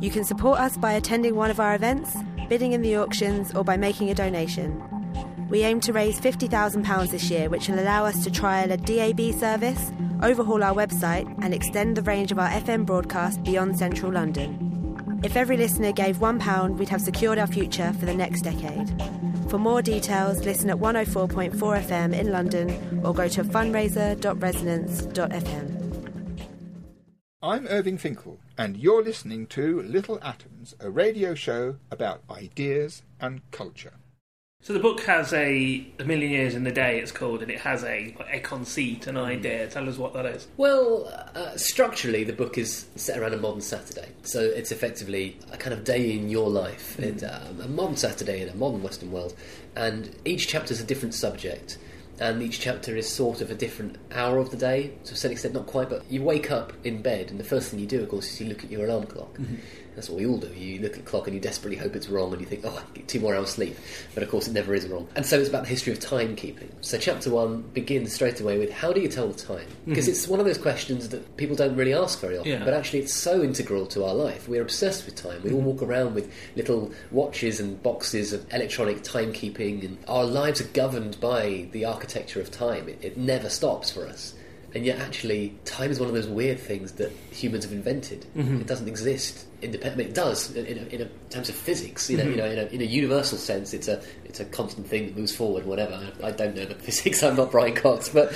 You 0.00 0.10
can 0.10 0.24
support 0.24 0.58
us 0.60 0.76
by 0.76 0.92
attending 0.92 1.36
one 1.36 1.50
of 1.50 1.58
our 1.58 1.74
events, 1.74 2.14
bidding 2.48 2.72
in 2.72 2.82
the 2.82 2.96
auctions, 2.96 3.52
or 3.54 3.64
by 3.64 3.76
making 3.76 4.10
a 4.10 4.14
donation. 4.14 4.82
We 5.48 5.62
aim 5.62 5.80
to 5.80 5.92
raise 5.92 6.20
£50,000 6.20 7.10
this 7.10 7.30
year, 7.30 7.48
which 7.48 7.68
will 7.68 7.78
allow 7.78 8.04
us 8.04 8.24
to 8.24 8.30
trial 8.30 8.72
a 8.72 8.76
DAB 8.76 9.32
service, 9.32 9.92
overhaul 10.22 10.62
our 10.62 10.74
website, 10.74 11.26
and 11.42 11.54
extend 11.54 11.96
the 11.96 12.02
range 12.02 12.30
of 12.32 12.38
our 12.38 12.50
FM 12.50 12.84
broadcast 12.84 13.42
beyond 13.42 13.78
central 13.78 14.12
London. 14.12 14.62
If 15.22 15.34
every 15.36 15.56
listener 15.56 15.92
gave 15.92 16.18
£1, 16.18 16.78
we'd 16.78 16.90
have 16.90 17.00
secured 17.00 17.38
our 17.38 17.46
future 17.46 17.94
for 17.94 18.04
the 18.06 18.14
next 18.14 18.42
decade. 18.42 18.92
For 19.48 19.58
more 19.58 19.80
details, 19.80 20.44
listen 20.44 20.68
at 20.68 20.76
104.4 20.76 21.54
FM 21.54 22.12
in 22.12 22.32
London 22.32 23.00
or 23.04 23.14
go 23.14 23.28
to 23.28 23.44
fundraiser.resonance.fm. 23.44 25.75
I'm 27.46 27.68
Irving 27.68 27.96
Finkel, 27.96 28.40
and 28.58 28.76
you're 28.76 29.04
listening 29.04 29.46
to 29.48 29.80
Little 29.82 30.18
Atoms, 30.20 30.74
a 30.80 30.90
radio 30.90 31.36
show 31.36 31.76
about 31.92 32.24
ideas 32.28 33.04
and 33.20 33.40
culture. 33.52 33.92
So 34.62 34.72
the 34.72 34.80
book 34.80 35.02
has 35.02 35.32
a 35.32 35.86
a 36.00 36.04
million 36.04 36.32
years 36.32 36.56
in 36.56 36.64
the 36.64 36.72
day. 36.72 36.98
It's 36.98 37.12
called, 37.12 37.42
and 37.42 37.50
it 37.52 37.60
has 37.60 37.84
a 37.84 38.16
a 38.32 38.40
conceit, 38.40 39.06
an 39.06 39.16
idea. 39.16 39.68
Tell 39.68 39.88
us 39.88 39.96
what 39.96 40.12
that 40.14 40.26
is. 40.26 40.48
Well, 40.56 41.06
uh, 41.36 41.56
structurally, 41.56 42.24
the 42.24 42.32
book 42.32 42.58
is 42.58 42.86
set 42.96 43.16
around 43.16 43.34
a 43.34 43.36
modern 43.36 43.60
Saturday. 43.60 44.08
So 44.24 44.40
it's 44.40 44.72
effectively 44.72 45.38
a 45.52 45.56
kind 45.56 45.72
of 45.72 45.84
day 45.84 46.16
in 46.18 46.28
your 46.28 46.50
life. 46.50 46.98
It's 46.98 47.22
um, 47.22 47.60
a 47.60 47.68
modern 47.68 47.96
Saturday 47.96 48.42
in 48.42 48.48
a 48.48 48.56
modern 48.56 48.82
Western 48.82 49.12
world. 49.12 49.34
And 49.76 50.16
each 50.24 50.48
chapter 50.48 50.72
is 50.72 50.80
a 50.80 50.84
different 50.84 51.14
subject. 51.14 51.78
And 52.18 52.42
each 52.42 52.60
chapter 52.60 52.96
is 52.96 53.08
sort 53.08 53.40
of 53.40 53.50
a 53.50 53.54
different 53.54 53.98
hour 54.10 54.38
of 54.38 54.50
the 54.50 54.56
day, 54.56 54.94
to 55.04 55.12
a 55.12 55.16
certain 55.16 55.32
extent, 55.32 55.54
not 55.54 55.66
quite, 55.66 55.90
but 55.90 56.10
you 56.10 56.22
wake 56.22 56.50
up 56.50 56.72
in 56.84 57.02
bed, 57.02 57.30
and 57.30 57.38
the 57.38 57.44
first 57.44 57.70
thing 57.70 57.78
you 57.78 57.86
do, 57.86 58.02
of 58.02 58.08
course, 58.08 58.32
is 58.32 58.40
you 58.40 58.46
look 58.46 58.64
at 58.64 58.70
your 58.70 58.86
alarm 58.86 59.06
clock. 59.06 59.34
Mm-hmm. 59.34 59.56
That's 59.96 60.10
what 60.10 60.18
we 60.18 60.26
all 60.26 60.36
do. 60.36 60.52
You 60.54 60.80
look 60.80 60.92
at 60.92 61.04
the 61.04 61.10
clock 61.10 61.26
and 61.26 61.34
you 61.34 61.40
desperately 61.40 61.78
hope 61.78 61.96
it's 61.96 62.08
wrong, 62.08 62.32
and 62.32 62.40
you 62.40 62.46
think, 62.46 62.64
oh, 62.64 62.78
I 62.78 62.96
get 62.96 63.08
two 63.08 63.18
more 63.18 63.34
hours 63.34 63.48
sleep. 63.48 63.76
But 64.14 64.22
of 64.22 64.28
course, 64.28 64.46
it 64.46 64.52
never 64.52 64.74
is 64.74 64.86
wrong. 64.86 65.08
And 65.16 65.24
so 65.24 65.40
it's 65.40 65.48
about 65.48 65.62
the 65.62 65.70
history 65.70 65.92
of 65.92 65.98
timekeeping. 65.98 66.68
So 66.82 66.98
chapter 66.98 67.30
one 67.30 67.62
begins 67.62 68.12
straight 68.12 68.40
away 68.40 68.58
with 68.58 68.70
how 68.70 68.92
do 68.92 69.00
you 69.00 69.08
tell 69.08 69.26
the 69.28 69.34
time? 69.34 69.66
Mm-hmm. 69.66 69.90
Because 69.90 70.06
it's 70.06 70.28
one 70.28 70.38
of 70.38 70.44
those 70.44 70.58
questions 70.58 71.08
that 71.08 71.36
people 71.38 71.56
don't 71.56 71.74
really 71.74 71.94
ask 71.94 72.20
very 72.20 72.36
often. 72.36 72.52
Yeah. 72.52 72.64
But 72.64 72.74
actually, 72.74 73.00
it's 73.00 73.14
so 73.14 73.42
integral 73.42 73.86
to 73.86 74.04
our 74.04 74.14
life. 74.14 74.48
We're 74.48 74.62
obsessed 74.62 75.06
with 75.06 75.16
time. 75.16 75.42
We 75.42 75.50
all 75.50 75.58
mm-hmm. 75.58 75.66
walk 75.66 75.82
around 75.82 76.14
with 76.14 76.30
little 76.54 76.92
watches 77.10 77.58
and 77.58 77.82
boxes 77.82 78.34
of 78.34 78.46
electronic 78.52 78.98
timekeeping, 78.98 79.82
and 79.82 79.96
our 80.08 80.24
lives 80.24 80.60
are 80.60 80.68
governed 80.68 81.18
by 81.20 81.68
the 81.72 81.86
architecture 81.86 82.40
of 82.40 82.50
time. 82.50 82.90
It, 82.90 82.98
it 83.00 83.16
never 83.16 83.48
stops 83.48 83.90
for 83.90 84.06
us. 84.06 84.34
And 84.74 84.84
yet, 84.84 84.98
actually, 84.98 85.56
time 85.64 85.90
is 85.90 85.98
one 85.98 86.08
of 86.08 86.14
those 86.14 86.26
weird 86.26 86.58
things 86.58 86.92
that 86.92 87.10
humans 87.30 87.64
have 87.64 87.72
invented. 87.72 88.26
Mm-hmm. 88.36 88.60
It 88.60 88.66
doesn't 88.66 88.88
exist 88.88 89.46
independently. 89.62 90.06
It 90.06 90.14
does 90.14 90.54
in, 90.54 90.66
in, 90.66 90.78
a, 90.78 90.86
in 90.88 91.02
a, 91.02 91.08
terms 91.30 91.48
of 91.48 91.54
physics. 91.54 92.10
You 92.10 92.18
know, 92.18 92.24
mm-hmm. 92.24 92.32
you 92.32 92.36
know, 92.36 92.46
in 92.46 92.58
a, 92.58 92.66
in 92.66 92.80
a 92.82 92.84
universal 92.84 93.38
sense, 93.38 93.72
it's 93.72 93.88
a 93.88 94.02
it's 94.24 94.40
a 94.40 94.44
constant 94.44 94.86
thing 94.86 95.06
that 95.06 95.16
moves 95.16 95.34
forward. 95.34 95.64
Whatever. 95.64 95.94
I, 96.22 96.28
I 96.28 96.30
don't 96.32 96.54
know 96.54 96.66
the 96.66 96.74
physics. 96.86 97.22
I'm 97.22 97.36
not 97.36 97.50
Brian 97.50 97.74
Cox, 97.74 98.08
but 98.08 98.32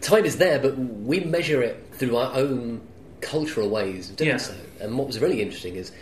time 0.00 0.24
is 0.24 0.38
there. 0.38 0.58
But 0.58 0.78
we 0.78 1.20
measure 1.20 1.62
it 1.62 1.84
through 1.92 2.16
our 2.16 2.34
own 2.34 2.80
cultural 3.20 3.68
ways 3.68 4.10
of 4.10 4.16
doing 4.16 4.30
Yeah. 4.30 4.36
so. 4.38 4.54
And 4.80 4.96
what 4.96 5.06
was 5.06 5.20
really 5.20 5.42
interesting 5.42 5.76
is 5.76 5.92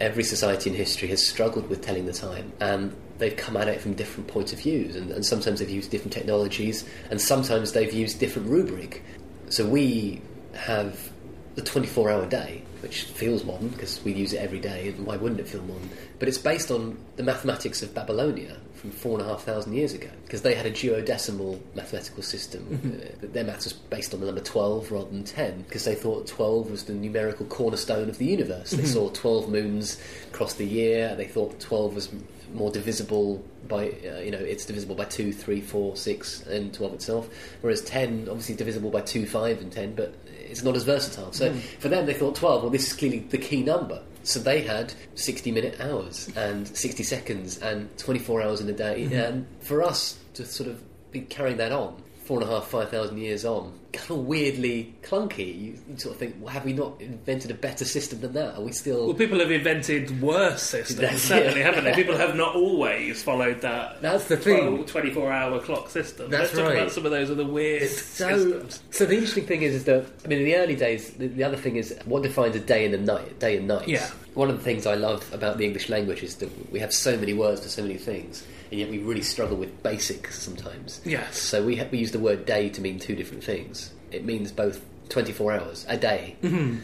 every 0.00 0.24
society 0.24 0.70
in 0.70 0.76
history 0.76 1.08
has 1.08 1.24
struggled 1.26 1.68
with 1.68 1.82
telling 1.82 2.06
the 2.06 2.12
time, 2.12 2.52
and 2.60 2.94
they've 3.18 3.36
come 3.36 3.56
at 3.56 3.68
it 3.68 3.80
from 3.80 3.94
different 3.94 4.28
points 4.28 4.52
of 4.52 4.60
views, 4.60 4.96
and, 4.96 5.10
and 5.10 5.24
sometimes 5.24 5.60
they've 5.60 5.70
used 5.70 5.90
different 5.90 6.12
technologies, 6.12 6.84
and 7.10 7.20
sometimes 7.20 7.72
they've 7.72 7.92
used 7.92 8.18
different 8.18 8.48
rubric. 8.48 9.02
So 9.48 9.66
we 9.66 10.22
have 10.54 11.10
the 11.54 11.62
24-hour 11.62 12.26
day, 12.26 12.62
which 12.80 13.02
feels 13.04 13.44
modern 13.44 13.68
because 13.68 14.02
we 14.04 14.12
use 14.12 14.32
it 14.32 14.38
every 14.38 14.60
day, 14.60 14.88
and 14.88 15.06
why 15.06 15.16
wouldn't 15.16 15.40
it 15.40 15.48
feel 15.48 15.62
modern? 15.62 15.90
But 16.18 16.28
it's 16.28 16.38
based 16.38 16.70
on 16.70 16.98
the 17.16 17.22
mathematics 17.22 17.82
of 17.82 17.94
Babylonia 17.94 18.56
from 18.74 18.90
four 18.90 19.18
and 19.18 19.28
a 19.28 19.30
half 19.30 19.44
thousand 19.44 19.74
years 19.74 19.94
ago, 19.94 20.08
because 20.24 20.42
they 20.42 20.54
had 20.54 20.66
a 20.66 20.70
duodecimal 20.70 21.60
mathematical 21.76 22.22
system. 22.22 22.66
Uh, 22.82 23.26
their 23.32 23.44
maths 23.44 23.64
was 23.64 23.74
based 23.74 24.12
on 24.12 24.18
the 24.18 24.26
number 24.26 24.40
12 24.40 24.90
rather 24.90 25.08
than 25.10 25.22
10, 25.22 25.62
because 25.62 25.84
they 25.84 25.94
thought 25.94 26.26
12 26.26 26.70
was 26.70 26.84
the 26.84 26.92
numerical 26.92 27.46
cornerstone 27.46 28.08
of 28.08 28.18
the 28.18 28.26
universe. 28.26 28.70
They 28.72 28.84
saw 28.84 29.10
12 29.10 29.48
moons 29.48 30.00
across 30.32 30.54
the 30.54 30.66
year, 30.66 31.14
they 31.14 31.26
thought 31.26 31.60
12 31.60 31.94
was 31.94 32.08
more 32.54 32.70
divisible 32.70 33.44
by, 33.68 33.90
uh, 34.06 34.20
you 34.20 34.30
know, 34.30 34.38
it's 34.38 34.64
divisible 34.64 34.94
by 34.94 35.04
2, 35.04 35.32
3, 35.32 35.60
4, 35.60 35.96
6, 35.96 36.46
and 36.46 36.74
12 36.74 36.94
itself, 36.94 37.28
whereas 37.60 37.82
10, 37.82 38.28
obviously 38.28 38.54
is 38.54 38.58
divisible 38.58 38.90
by 38.90 39.00
2, 39.00 39.26
5, 39.26 39.60
and 39.60 39.72
10, 39.72 39.94
but 39.94 40.14
it's 40.26 40.62
not 40.62 40.76
as 40.76 40.84
versatile. 40.84 41.32
So 41.32 41.52
for 41.78 41.88
them, 41.88 42.06
they 42.06 42.14
thought 42.14 42.34
12, 42.34 42.62
well, 42.62 42.70
this 42.70 42.86
is 42.86 42.92
clearly 42.92 43.20
the 43.20 43.38
key 43.38 43.62
number. 43.62 44.02
So 44.24 44.38
they 44.38 44.60
had 44.62 44.92
60 45.14 45.50
minute 45.50 45.80
hours 45.80 46.30
and 46.36 46.68
60 46.68 47.02
seconds 47.02 47.58
and 47.58 47.96
24 47.98 48.42
hours 48.42 48.60
in 48.60 48.68
a 48.68 48.72
day. 48.72 49.04
And 49.26 49.46
for 49.60 49.82
us 49.82 50.18
to 50.34 50.44
sort 50.44 50.68
of 50.68 50.80
be 51.10 51.22
carrying 51.22 51.56
that 51.56 51.72
on, 51.72 52.02
four 52.24 52.40
and 52.40 52.48
a 52.48 52.52
half, 52.52 52.66
five 52.68 52.88
thousand 52.90 53.18
years 53.18 53.44
on, 53.44 53.78
kind 53.92 54.10
of 54.12 54.26
weirdly 54.26 54.94
clunky. 55.02 55.46
You, 55.60 55.78
you 55.88 55.98
sort 55.98 56.14
of 56.14 56.18
think, 56.18 56.36
well, 56.40 56.52
have 56.52 56.64
we 56.64 56.72
not 56.72 57.00
invented 57.00 57.50
a 57.50 57.54
better 57.54 57.84
system 57.84 58.20
than 58.20 58.32
that? 58.34 58.54
Are 58.56 58.60
we 58.62 58.72
still. 58.72 59.06
Well, 59.06 59.14
people 59.14 59.38
have 59.40 59.50
invented 59.50 60.20
worse 60.22 60.62
systems, 60.62 61.22
certainly, 61.22 61.60
it. 61.60 61.64
haven't 61.64 61.84
they? 61.84 61.94
People 61.94 62.16
have 62.16 62.34
not 62.36 62.54
always 62.54 63.22
followed 63.22 63.60
that. 63.62 64.00
That's 64.02 64.26
the 64.26 64.36
thing. 64.36 64.84
24 64.84 65.32
hour 65.32 65.58
clock 65.60 65.88
system. 65.90 66.30
That's 66.30 66.44
Let's 66.44 66.54
talk 66.54 66.68
right. 66.68 66.76
about 66.78 66.92
some 66.92 67.04
of 67.04 67.10
those 67.12 67.30
other 67.30 67.44
weird 67.46 67.88
So, 67.88 68.28
systems. 68.38 68.82
so 68.90 69.04
the 69.04 69.14
interesting 69.14 69.46
thing 69.46 69.62
is, 69.62 69.74
is 69.74 69.84
that 69.84 70.06
I 70.24 70.28
mean, 70.28 70.38
in 70.38 70.44
the 70.44 70.56
early 70.56 70.76
days, 70.76 71.10
the, 71.14 71.26
the 71.28 71.44
other 71.44 71.56
thing 71.56 71.76
is 71.76 71.94
what 72.04 72.22
defines 72.22 72.56
a 72.56 72.60
day 72.60 72.84
and 72.86 72.94
a 72.94 72.98
night, 72.98 73.38
day 73.40 73.56
and 73.56 73.66
night. 73.68 73.88
Yeah. 73.88 74.08
One 74.34 74.48
of 74.48 74.56
the 74.56 74.62
things 74.64 74.86
I 74.86 74.94
love 74.94 75.30
about 75.34 75.58
the 75.58 75.64
English 75.66 75.88
language 75.90 76.22
is 76.22 76.36
that 76.36 76.72
we 76.72 76.78
have 76.80 76.92
so 76.92 77.16
many 77.18 77.34
words 77.34 77.60
for 77.62 77.68
so 77.68 77.82
many 77.82 77.98
things, 77.98 78.46
and 78.72 78.80
yet 78.80 78.90
we 78.90 78.98
really 78.98 79.22
struggle 79.22 79.56
with 79.56 79.82
basics 79.84 80.40
sometimes. 80.42 81.00
Yes. 81.04 81.38
So 81.38 81.62
we 81.64 81.76
ha- 81.76 81.86
we 81.92 81.98
use 81.98 82.10
the 82.10 82.18
word 82.18 82.46
day 82.46 82.68
to 82.70 82.80
mean 82.80 82.98
two 82.98 83.14
different 83.14 83.44
things. 83.44 83.92
It 84.10 84.24
means 84.24 84.50
both 84.50 84.84
twenty 85.08 85.32
four 85.32 85.52
hours 85.52 85.86
a 85.88 85.96
day, 85.96 86.36
Mm-hmm. 86.42 86.78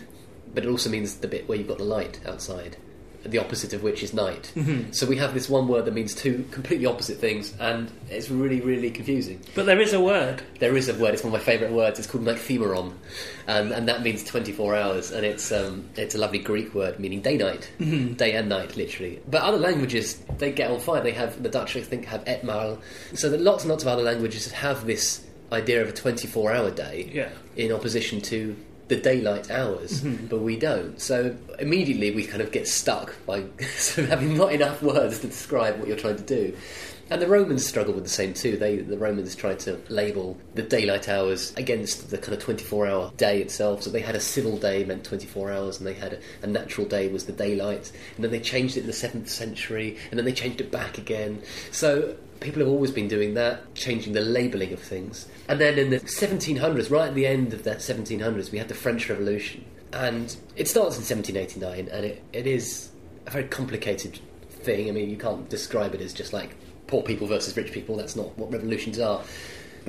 but 0.55 0.64
it 0.64 0.68
also 0.68 0.90
means 0.90 1.16
the 1.16 1.29
bit 1.29 1.48
where 1.48 1.59
you've 1.59 1.66
got 1.68 1.79
the 1.79 1.85
light 1.85 2.20
outside. 2.27 2.77
The 3.31 3.38
opposite 3.38 3.73
of 3.73 3.83
which 3.83 4.03
is 4.03 4.12
night. 4.14 4.53
Mm-hmm. 4.55 4.93
So 4.93 5.07
we 5.07 5.17
have 5.17 5.35
this 5.35 5.49
one 5.49 5.69
word 5.69 5.85
that 5.85 5.95
means 5.95 6.14
two 6.14 6.45
completely 6.51 6.87
opposite 6.87 7.19
things, 7.19 7.55
and 7.61 7.91
it's 8.11 8.31
really, 8.31 8.61
really 8.61 8.91
confusing. 8.91 9.41
But 9.55 9.67
there 9.67 9.81
is 9.81 9.93
a 9.93 10.01
word. 10.01 10.43
There 10.61 10.77
is 10.77 10.88
a 10.88 10.95
word. 10.95 11.14
It's 11.14 11.23
one 11.25 11.33
of 11.35 11.38
my 11.41 11.45
favourite 11.45 11.73
words. 11.73 11.99
It's 11.99 12.09
called 12.09 12.25
Nychthemeron, 12.25 12.93
and 13.47 13.73
and 13.73 13.88
that 13.88 14.03
means 14.03 14.25
twenty 14.25 14.53
four 14.53 14.75
hours. 14.75 15.11
And 15.11 15.25
it's 15.27 15.53
um, 15.53 15.85
it's 15.97 16.14
a 16.14 16.19
lovely 16.19 16.38
Greek 16.38 16.75
word 16.75 16.99
meaning 16.99 17.21
day 17.21 17.37
night, 17.37 17.71
day 17.79 18.33
and 18.33 18.49
night, 18.49 18.77
literally. 18.77 19.21
But 19.29 19.43
other 19.43 19.59
languages 19.59 20.19
they 20.38 20.53
get 20.53 20.71
on 20.71 20.81
fire. 20.81 21.03
They 21.03 21.12
have 21.12 21.43
the 21.43 21.49
Dutch, 21.49 21.77
I 21.77 21.83
think, 21.83 22.07
have 22.07 22.25
etmaal. 22.25 22.81
So 23.14 23.29
that 23.31 23.41
lots 23.41 23.64
and 23.64 23.71
lots 23.71 23.83
of 23.85 23.88
other 23.88 24.03
languages 24.03 24.51
have 24.53 24.87
this 24.87 25.25
idea 25.53 25.81
of 25.83 25.88
a 25.88 25.93
twenty 25.93 26.27
four 26.29 26.53
hour 26.53 26.71
day 26.71 27.11
Yeah. 27.12 27.31
in 27.57 27.73
opposition 27.73 28.21
to 28.23 28.55
the 28.88 28.96
daylight 28.96 29.51
hours, 29.51 30.03
mm-hmm. 30.03 30.27
but 30.27 30.40
we 30.40 30.57
don't. 30.57 31.01
So 31.01 31.37
immediately 31.59 32.11
we 32.11 32.24
kind 32.24 32.42
of 32.42 32.53
get 32.53 32.66
stuck 32.66 33.14
by 33.27 33.44
sort 33.77 34.05
of 34.05 34.09
having 34.09 34.37
not 34.37 34.53
enough 34.53 34.83
words 34.83 35.20
to 35.20 35.29
describe 35.29 35.79
what 35.79 35.88
you're 35.88 35.96
trying 35.96 36.16
to 36.16 36.22
do. 36.22 36.57
And 37.11 37.23
the 37.23 37.27
Romans 37.27 37.66
struggled 37.66 37.94
with 37.94 38.05
the 38.05 38.11
same 38.11 38.35
too. 38.35 38.57
They, 38.57 38.77
the 38.77 38.99
Romans 38.99 39.35
tried 39.35 39.61
to 39.61 39.81
label 39.88 40.37
the 40.55 40.62
daylight 40.62 41.09
hours 41.09 41.55
against 41.57 42.11
the 42.11 42.18
kind 42.18 42.35
of 42.35 42.44
24-hour 42.44 43.12
day 43.16 43.40
itself. 43.40 43.83
So 43.83 43.90
they 43.90 44.01
had 44.01 44.14
a 44.14 44.21
civil 44.21 44.59
day 44.59 44.85
meant 44.85 45.05
24 45.05 45.51
hours, 45.51 45.79
and 45.79 45.87
they 45.87 45.94
had 45.94 46.14
a, 46.14 46.18
a 46.42 46.47
natural 46.47 46.87
day 46.87 47.09
was 47.09 47.25
the 47.25 47.33
daylight. 47.33 47.90
And 48.16 48.25
then 48.25 48.31
they 48.31 48.40
changed 48.40 48.77
it 48.77 48.81
in 48.81 48.87
the 48.87 48.92
seventh 48.92 49.29
century, 49.29 49.97
and 50.11 50.18
then 50.18 50.27
they 50.27 50.33
changed 50.33 50.61
it 50.61 50.71
back 50.71 50.99
again. 50.99 51.42
So 51.71 52.16
people 52.40 52.61
have 52.61 52.68
always 52.68 52.90
been 52.90 53.09
doing 53.09 53.35
that, 53.35 53.75
changing 53.75 54.12
the 54.12 54.21
labelling 54.21 54.73
of 54.73 54.81
things. 54.81 55.27
And 55.49 55.61
then 55.61 55.79
in 55.79 55.90
the 55.90 56.01
1700s, 56.01 56.90
right 56.90 57.09
at 57.09 57.14
the 57.14 57.27
end 57.27 57.55
of 57.55 57.64
that 57.64 57.79
1700s, 57.79 58.53
we 58.53 58.59
had 58.59 58.68
the 58.68 58.75
French 58.75 59.09
Revolution. 59.09 59.64
And 59.92 60.37
it 60.57 60.68
starts 60.68 60.97
in 60.97 61.03
1789, 61.03 61.88
and 61.88 62.05
it, 62.05 62.23
it 62.35 62.47
is 62.47 62.90
a 63.27 63.31
very 63.31 63.44
complicated 63.44 64.21
thing. 64.51 64.88
I 64.88 64.92
mean, 64.92 65.09
you 65.09 65.16
can't 65.16 65.49
describe 65.49 65.94
it 65.94 66.03
as 66.03 66.12
just 66.12 66.33
like 66.33 66.55
poor 66.88 67.03
people 67.03 67.29
versus 67.29 67.57
rich 67.57 67.72
people. 67.72 67.96
That's 67.96 68.16
not 68.16 68.37
what 68.37 68.53
revolutions 68.53 68.98
are. 68.98 69.22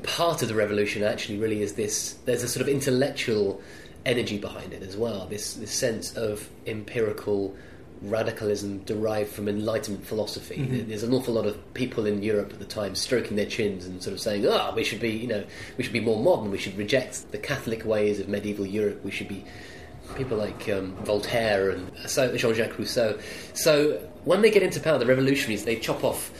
Part 0.03 0.43
of 0.43 0.47
the 0.47 0.55
revolution 0.55 1.03
actually 1.03 1.39
really 1.39 1.62
is 1.62 1.73
this 1.73 2.13
there's 2.25 2.43
a 2.43 2.47
sort 2.47 2.62
of 2.62 2.69
intellectual 2.69 3.62
energy 4.05 4.38
behind 4.38 4.71
it 4.71 4.83
as 4.83 4.95
well. 4.95 5.25
This, 5.27 5.55
this 5.55 5.71
sense 5.71 6.15
of 6.15 6.47
empirical 6.67 7.55
radicalism 8.01 8.79
derived 8.79 9.29
from 9.29 9.49
Enlightenment 9.49 10.05
philosophy. 10.05 10.63
There's 10.88 11.03
an 11.03 11.13
awful 11.13 11.33
lot 11.33 11.45
of 11.45 11.73
people 11.73 12.05
in 12.05 12.23
Europe 12.23 12.53
at 12.53 12.59
the 12.59 12.65
time 12.65 12.95
stroking 12.95 13.35
their 13.35 13.45
chins 13.45 13.85
and 13.85 14.01
sort 14.01 14.13
of 14.13 14.21
saying, 14.21 14.47
"Ah, 14.47 14.73
we 14.73 14.85
should 14.85 15.01
be, 15.01 15.09
you 15.09 15.27
know, 15.27 15.43
we 15.77 15.83
should 15.83 15.93
be 15.93 15.99
more 15.99 16.17
modern. 16.21 16.49
We 16.49 16.57
should 16.57 16.77
reject 16.77 17.29
the 17.31 17.38
Catholic 17.38 17.83
ways 17.85 18.19
of 18.19 18.29
medieval 18.29 18.65
Europe. 18.65 19.03
We 19.03 19.12
should 19.12 19.27
be." 19.27 19.43
People 20.15 20.38
like 20.38 20.67
um, 20.69 20.95
Voltaire 21.03 21.69
and 21.69 21.91
Jean-Jacques 22.07 22.79
Rousseau. 22.79 23.19
So 23.53 24.01
when 24.23 24.41
they 24.41 24.49
get 24.49 24.63
into 24.63 24.79
power, 24.79 24.97
the 24.97 25.05
revolutionaries 25.05 25.65
they 25.65 25.75
chop 25.75 26.03
off 26.03 26.31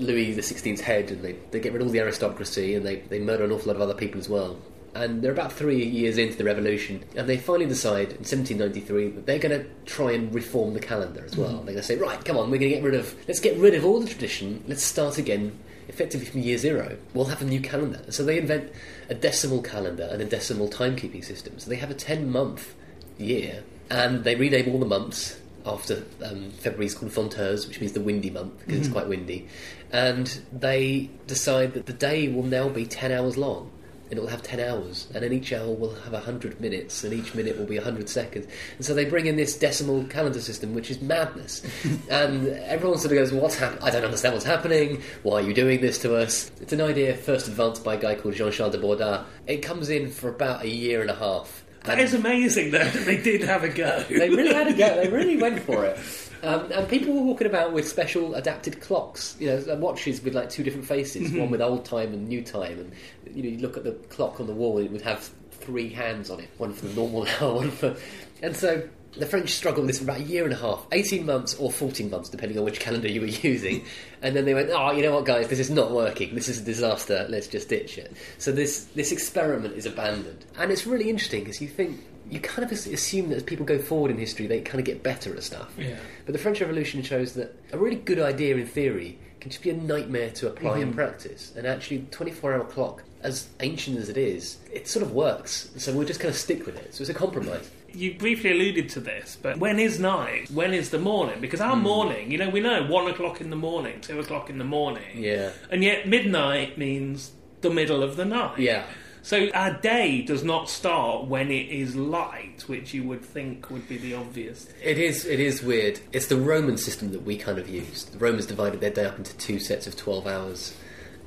Louis 0.00 0.34
XVI's 0.36 0.80
head 0.80 1.10
and 1.10 1.22
they, 1.22 1.32
they 1.50 1.60
get 1.60 1.72
rid 1.72 1.82
of 1.82 1.88
all 1.88 1.92
the 1.92 2.00
aristocracy 2.00 2.74
and 2.74 2.84
they, 2.86 2.96
they 2.96 3.18
murder 3.20 3.44
an 3.44 3.52
awful 3.52 3.68
lot 3.68 3.76
of 3.76 3.82
other 3.82 3.94
people 3.94 4.20
as 4.20 4.28
well. 4.28 4.56
and 4.94 5.22
they're 5.22 5.32
about 5.32 5.52
three 5.52 5.84
years 5.84 6.16
into 6.18 6.36
the 6.36 6.44
revolution, 6.44 7.04
and 7.16 7.28
they 7.28 7.36
finally 7.36 7.66
decide 7.66 8.10
in 8.12 8.24
1793 8.24 9.08
that 9.10 9.26
they're 9.26 9.38
going 9.38 9.60
to 9.60 9.66
try 9.84 10.12
and 10.12 10.34
reform 10.34 10.72
the 10.74 10.80
calendar 10.80 11.22
as 11.24 11.36
well. 11.36 11.56
They're 11.56 11.74
going 11.74 11.76
to 11.76 11.82
say, 11.82 11.96
right, 11.96 12.22
come 12.24 12.38
on, 12.38 12.50
we're 12.50 12.58
going 12.58 12.70
to 12.70 12.76
get 12.76 12.82
rid 12.82 12.94
of, 12.94 13.14
let's 13.28 13.40
get 13.40 13.56
rid 13.58 13.74
of 13.74 13.84
all 13.84 14.00
the 14.00 14.08
tradition, 14.08 14.64
let's 14.66 14.82
start 14.82 15.18
again. 15.18 15.58
Effectively 15.88 16.26
from 16.26 16.40
year 16.40 16.58
zero, 16.58 16.96
we'll 17.14 17.26
have 17.26 17.40
a 17.42 17.44
new 17.44 17.60
calendar. 17.60 18.10
So 18.10 18.24
they 18.24 18.38
invent 18.38 18.72
a 19.08 19.14
decimal 19.14 19.62
calendar 19.62 20.08
and 20.10 20.20
a 20.20 20.24
decimal 20.24 20.68
timekeeping 20.68 21.24
system. 21.24 21.60
So 21.60 21.70
they 21.70 21.76
have 21.76 21.92
a 21.92 21.94
10 21.94 22.28
month 22.28 22.74
year, 23.18 23.62
and 23.88 24.24
they 24.24 24.34
rename 24.34 24.68
all 24.68 24.80
the 24.80 24.86
months 24.86 25.38
after 25.64 26.02
um, 26.24 26.52
is 26.64 26.94
called 26.94 27.12
Ventôse, 27.12 27.68
which 27.68 27.80
means 27.80 27.92
the 27.92 28.00
windy 28.00 28.30
month 28.30 28.58
because 28.60 28.78
it's 28.78 28.88
quite 28.88 29.08
windy. 29.08 29.46
And 29.92 30.40
they 30.52 31.10
decide 31.26 31.74
that 31.74 31.86
the 31.86 31.92
day 31.92 32.28
will 32.28 32.42
now 32.42 32.68
be 32.68 32.86
10 32.86 33.12
hours 33.12 33.36
long. 33.36 33.70
And 34.08 34.18
it 34.18 34.20
will 34.20 34.28
have 34.28 34.42
10 34.44 34.60
hours, 34.60 35.08
and 35.12 35.24
then 35.24 35.32
each 35.32 35.52
hour 35.52 35.68
will 35.68 35.92
have 35.92 36.12
100 36.12 36.60
minutes, 36.60 37.02
and 37.02 37.12
each 37.12 37.34
minute 37.34 37.58
will 37.58 37.66
be 37.66 37.74
100 37.74 38.08
seconds. 38.08 38.46
And 38.76 38.86
so 38.86 38.94
they 38.94 39.04
bring 39.04 39.26
in 39.26 39.34
this 39.34 39.58
decimal 39.58 40.04
calendar 40.04 40.40
system, 40.40 40.74
which 40.74 40.92
is 40.92 41.00
madness. 41.00 41.64
and 42.08 42.46
everyone 42.46 42.98
sort 42.98 43.10
of 43.10 43.18
goes, 43.18 43.32
What's 43.32 43.56
happening? 43.56 43.82
I 43.82 43.90
don't 43.90 44.04
understand 44.04 44.34
what's 44.34 44.46
happening. 44.46 45.02
Why 45.24 45.40
are 45.40 45.42
you 45.42 45.52
doing 45.52 45.80
this 45.80 45.98
to 46.02 46.14
us? 46.14 46.52
It's 46.60 46.72
an 46.72 46.82
idea 46.82 47.16
first 47.16 47.48
advanced 47.48 47.82
by 47.82 47.94
a 47.94 47.98
guy 47.98 48.14
called 48.14 48.34
Jean 48.36 48.52
Charles 48.52 48.76
de 48.76 48.80
Borda. 48.80 49.24
It 49.48 49.56
comes 49.56 49.90
in 49.90 50.12
for 50.12 50.28
about 50.28 50.62
a 50.62 50.68
year 50.68 51.00
and 51.00 51.10
a 51.10 51.16
half. 51.16 51.64
That 51.86 52.00
is 52.00 52.14
amazing, 52.14 52.72
though, 52.72 52.84
that 52.84 53.04
they 53.04 53.16
did 53.20 53.42
have 53.42 53.62
a 53.62 53.68
go. 53.68 54.04
They 54.08 54.28
really 54.28 54.52
had 54.52 54.66
a 54.66 54.72
go. 54.72 55.02
They 55.02 55.08
really 55.08 55.36
went 55.36 55.60
for 55.60 55.84
it. 55.84 55.98
Um, 56.42 56.70
and 56.72 56.88
people 56.88 57.14
were 57.14 57.22
walking 57.22 57.46
about 57.46 57.72
with 57.72 57.88
special 57.88 58.34
adapted 58.34 58.80
clocks, 58.80 59.36
you 59.38 59.48
know, 59.48 59.74
watches 59.76 60.22
with 60.22 60.34
like 60.34 60.50
two 60.50 60.62
different 60.62 60.86
faces, 60.86 61.32
one 61.32 61.50
with 61.50 61.60
old 61.60 61.84
time 61.84 62.12
and 62.12 62.28
new 62.28 62.42
time. 62.42 62.78
And 62.78 63.36
you 63.36 63.42
know, 63.42 63.48
you 63.48 63.58
look 63.58 63.76
at 63.76 63.84
the 63.84 63.92
clock 64.08 64.40
on 64.40 64.46
the 64.46 64.52
wall, 64.52 64.78
it 64.78 64.90
would 64.90 65.02
have 65.02 65.30
three 65.50 65.88
hands 65.88 66.30
on 66.30 66.40
it, 66.40 66.48
one 66.58 66.72
for 66.72 66.86
the 66.86 66.94
normal 66.94 67.26
hour, 67.40 67.54
one 67.54 67.70
for. 67.70 67.96
And 68.42 68.54
so 68.54 68.88
the 69.18 69.26
French 69.26 69.50
struggled 69.50 69.86
with 69.86 69.94
this 69.94 69.98
for 69.98 70.04
about 70.04 70.20
a 70.20 70.24
year 70.24 70.44
and 70.44 70.52
a 70.52 70.56
half, 70.56 70.86
18 70.92 71.24
months 71.24 71.54
or 71.54 71.72
14 71.72 72.10
months, 72.10 72.28
depending 72.28 72.58
on 72.58 72.64
which 72.64 72.80
calendar 72.80 73.08
you 73.08 73.22
were 73.22 73.26
using. 73.42 73.84
And 74.22 74.36
then 74.36 74.44
they 74.44 74.54
went, 74.54 74.70
oh, 74.70 74.92
you 74.92 75.02
know 75.02 75.14
what, 75.14 75.24
guys, 75.24 75.48
this 75.48 75.58
is 75.58 75.70
not 75.70 75.90
working. 75.90 76.34
This 76.34 76.48
is 76.48 76.60
a 76.60 76.64
disaster. 76.64 77.26
Let's 77.28 77.46
just 77.46 77.68
ditch 77.68 77.98
it. 77.98 78.14
So 78.38 78.52
this, 78.52 78.84
this 78.94 79.12
experiment 79.12 79.74
is 79.74 79.86
abandoned. 79.86 80.44
And 80.58 80.70
it's 80.70 80.86
really 80.86 81.08
interesting 81.08 81.44
because 81.44 81.60
you 81.60 81.68
think, 81.68 82.00
you 82.30 82.40
kind 82.40 82.64
of 82.64 82.72
assume 82.72 83.28
that 83.28 83.36
as 83.36 83.42
people 83.42 83.64
go 83.64 83.78
forward 83.78 84.10
in 84.10 84.18
history, 84.18 84.46
they 84.46 84.60
kind 84.60 84.78
of 84.78 84.84
get 84.84 85.02
better 85.02 85.34
at 85.34 85.42
stuff. 85.42 85.72
Yeah. 85.78 85.96
But 86.24 86.32
the 86.32 86.38
French 86.38 86.60
Revolution 86.60 87.02
shows 87.02 87.34
that 87.34 87.54
a 87.72 87.78
really 87.78 87.96
good 87.96 88.18
idea 88.18 88.56
in 88.56 88.66
theory 88.66 89.18
can 89.40 89.50
just 89.50 89.62
be 89.62 89.70
a 89.70 89.76
nightmare 89.76 90.30
to 90.30 90.48
apply 90.48 90.78
in 90.78 90.92
mhm. 90.92 90.96
practice. 90.96 91.52
And 91.56 91.66
actually, 91.66 92.06
24 92.10 92.54
hour 92.54 92.64
clock, 92.64 93.04
as 93.22 93.48
ancient 93.60 93.98
as 93.98 94.08
it 94.08 94.16
is, 94.16 94.58
it 94.72 94.88
sort 94.88 95.04
of 95.04 95.12
works. 95.12 95.70
So 95.76 95.92
we'll 95.92 96.06
just 96.06 96.20
kind 96.20 96.30
of 96.30 96.36
stick 96.36 96.66
with 96.66 96.76
it. 96.76 96.94
So 96.94 97.02
it's 97.02 97.10
a 97.10 97.14
compromise. 97.14 97.70
You 97.92 98.14
briefly 98.14 98.50
alluded 98.50 98.88
to 98.90 99.00
this, 99.00 99.38
but 99.40 99.58
when 99.58 99.78
is 99.78 99.98
night? 99.98 100.50
When 100.50 100.74
is 100.74 100.90
the 100.90 100.98
morning? 100.98 101.40
Because 101.40 101.60
our 101.60 101.76
hmm. 101.76 101.82
morning, 101.82 102.30
you 102.30 102.38
know, 102.38 102.50
we 102.50 102.60
know 102.60 102.86
one 102.86 103.08
o'clock 103.08 103.40
in 103.40 103.50
the 103.50 103.56
morning, 103.56 104.00
two 104.00 104.18
o'clock 104.18 104.50
in 104.50 104.58
the 104.58 104.64
morning. 104.64 105.22
Yeah. 105.22 105.52
And 105.70 105.84
yet 105.84 106.08
midnight 106.08 106.76
means 106.76 107.32
the 107.60 107.70
middle 107.70 108.02
of 108.02 108.16
the 108.16 108.24
night. 108.24 108.58
Yeah. 108.58 108.84
So 109.26 109.48
our 109.54 109.72
day 109.72 110.22
does 110.22 110.44
not 110.44 110.70
start 110.70 111.26
when 111.26 111.50
it 111.50 111.68
is 111.68 111.96
light, 111.96 112.62
which 112.68 112.94
you 112.94 113.02
would 113.08 113.24
think 113.24 113.70
would 113.70 113.88
be 113.88 113.98
the 113.98 114.14
obvious. 114.14 114.68
It 114.80 114.98
is. 114.98 115.26
It 115.26 115.40
is 115.40 115.64
weird. 115.64 115.98
It's 116.12 116.26
the 116.26 116.36
Roman 116.36 116.78
system 116.78 117.10
that 117.10 117.24
we 117.24 117.36
kind 117.36 117.58
of 117.58 117.68
used. 117.68 118.12
The 118.12 118.18
Romans 118.18 118.46
divided 118.46 118.80
their 118.80 118.92
day 118.92 119.04
up 119.04 119.18
into 119.18 119.36
two 119.36 119.58
sets 119.58 119.88
of 119.88 119.96
twelve 119.96 120.28
hours, 120.28 120.76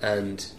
and 0.01 0.49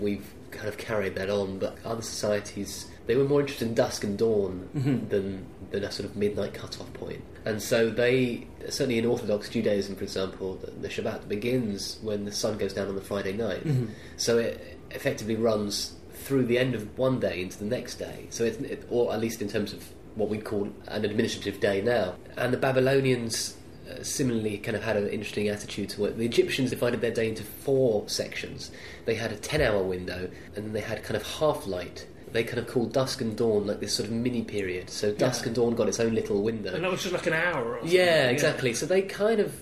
we've 0.00 0.24
kind 0.52 0.68
of 0.68 0.78
carried 0.78 1.16
that 1.16 1.28
on. 1.28 1.58
But 1.58 1.76
other 1.84 2.00
societies, 2.00 2.86
they 3.04 3.14
were 3.14 3.24
more 3.24 3.42
interested 3.42 3.68
in 3.68 3.74
dusk 3.74 4.02
and 4.02 4.16
dawn 4.16 4.66
mm-hmm. 4.74 5.08
than 5.08 5.44
than 5.72 5.84
a 5.84 5.92
sort 5.92 6.08
of 6.08 6.16
midnight 6.16 6.54
cut-off 6.54 6.90
point. 6.94 7.22
And 7.44 7.60
so 7.60 7.90
they, 7.90 8.46
certainly 8.70 8.96
in 8.96 9.04
Orthodox 9.04 9.50
Judaism, 9.50 9.96
for 9.96 10.04
example, 10.04 10.54
the, 10.54 10.70
the 10.70 10.88
Shabbat 10.88 11.28
begins 11.28 11.98
when 12.00 12.24
the 12.24 12.32
sun 12.32 12.56
goes 12.56 12.72
down 12.72 12.88
on 12.88 12.94
the 12.94 13.02
Friday 13.02 13.34
night. 13.34 13.66
Mm-hmm. 13.66 13.92
So 14.16 14.38
it 14.38 14.78
effectively 14.92 15.36
runs 15.36 15.92
through 16.26 16.44
the 16.44 16.58
end 16.58 16.74
of 16.74 16.98
one 16.98 17.20
day 17.20 17.40
into 17.40 17.56
the 17.58 17.64
next 17.64 17.94
day. 17.96 18.26
So 18.30 18.42
it's, 18.44 18.58
it, 18.58 18.84
or 18.90 19.12
at 19.12 19.20
least 19.20 19.40
in 19.40 19.48
terms 19.48 19.72
of 19.72 19.84
what 20.16 20.28
we 20.28 20.38
call 20.38 20.68
an 20.88 21.04
administrative 21.04 21.60
day 21.60 21.80
now. 21.80 22.14
And 22.36 22.52
the 22.52 22.56
Babylonians 22.58 23.56
uh, 23.88 24.02
similarly 24.02 24.58
kind 24.58 24.76
of 24.76 24.82
had 24.82 24.96
an 24.96 25.08
interesting 25.08 25.48
attitude 25.48 25.88
to 25.90 26.06
it. 26.06 26.18
The 26.18 26.24
Egyptians 26.24 26.70
divided 26.70 27.00
their 27.00 27.12
day 27.12 27.28
into 27.28 27.44
four 27.44 28.08
sections. 28.08 28.72
They 29.04 29.14
had 29.14 29.30
a 29.30 29.36
10 29.36 29.60
hour 29.60 29.82
window, 29.84 30.28
and 30.56 30.64
then 30.64 30.72
they 30.72 30.80
had 30.80 31.04
kind 31.04 31.16
of 31.16 31.22
half 31.38 31.66
light. 31.68 32.06
They 32.32 32.42
kind 32.42 32.58
of 32.58 32.66
called 32.66 32.92
dusk 32.92 33.20
and 33.20 33.36
dawn 33.36 33.66
like 33.68 33.78
this 33.78 33.94
sort 33.94 34.08
of 34.08 34.14
mini 34.14 34.42
period. 34.42 34.90
So 34.90 35.12
dusk 35.12 35.42
Yeah. 35.42 35.46
and 35.46 35.54
dawn 35.56 35.74
got 35.76 35.88
its 35.88 36.00
own 36.00 36.12
little 36.14 36.42
window. 36.42 36.74
And 36.74 36.82
that 36.82 36.90
was 36.90 37.02
just 37.02 37.14
like 37.14 37.26
an 37.28 37.34
hour 37.34 37.74
or 37.74 37.78
something. 37.78 37.96
Yeah, 37.96 38.28
exactly. 38.30 38.74
So 38.74 38.84
they 38.84 39.02
kind 39.02 39.38
of 39.38 39.54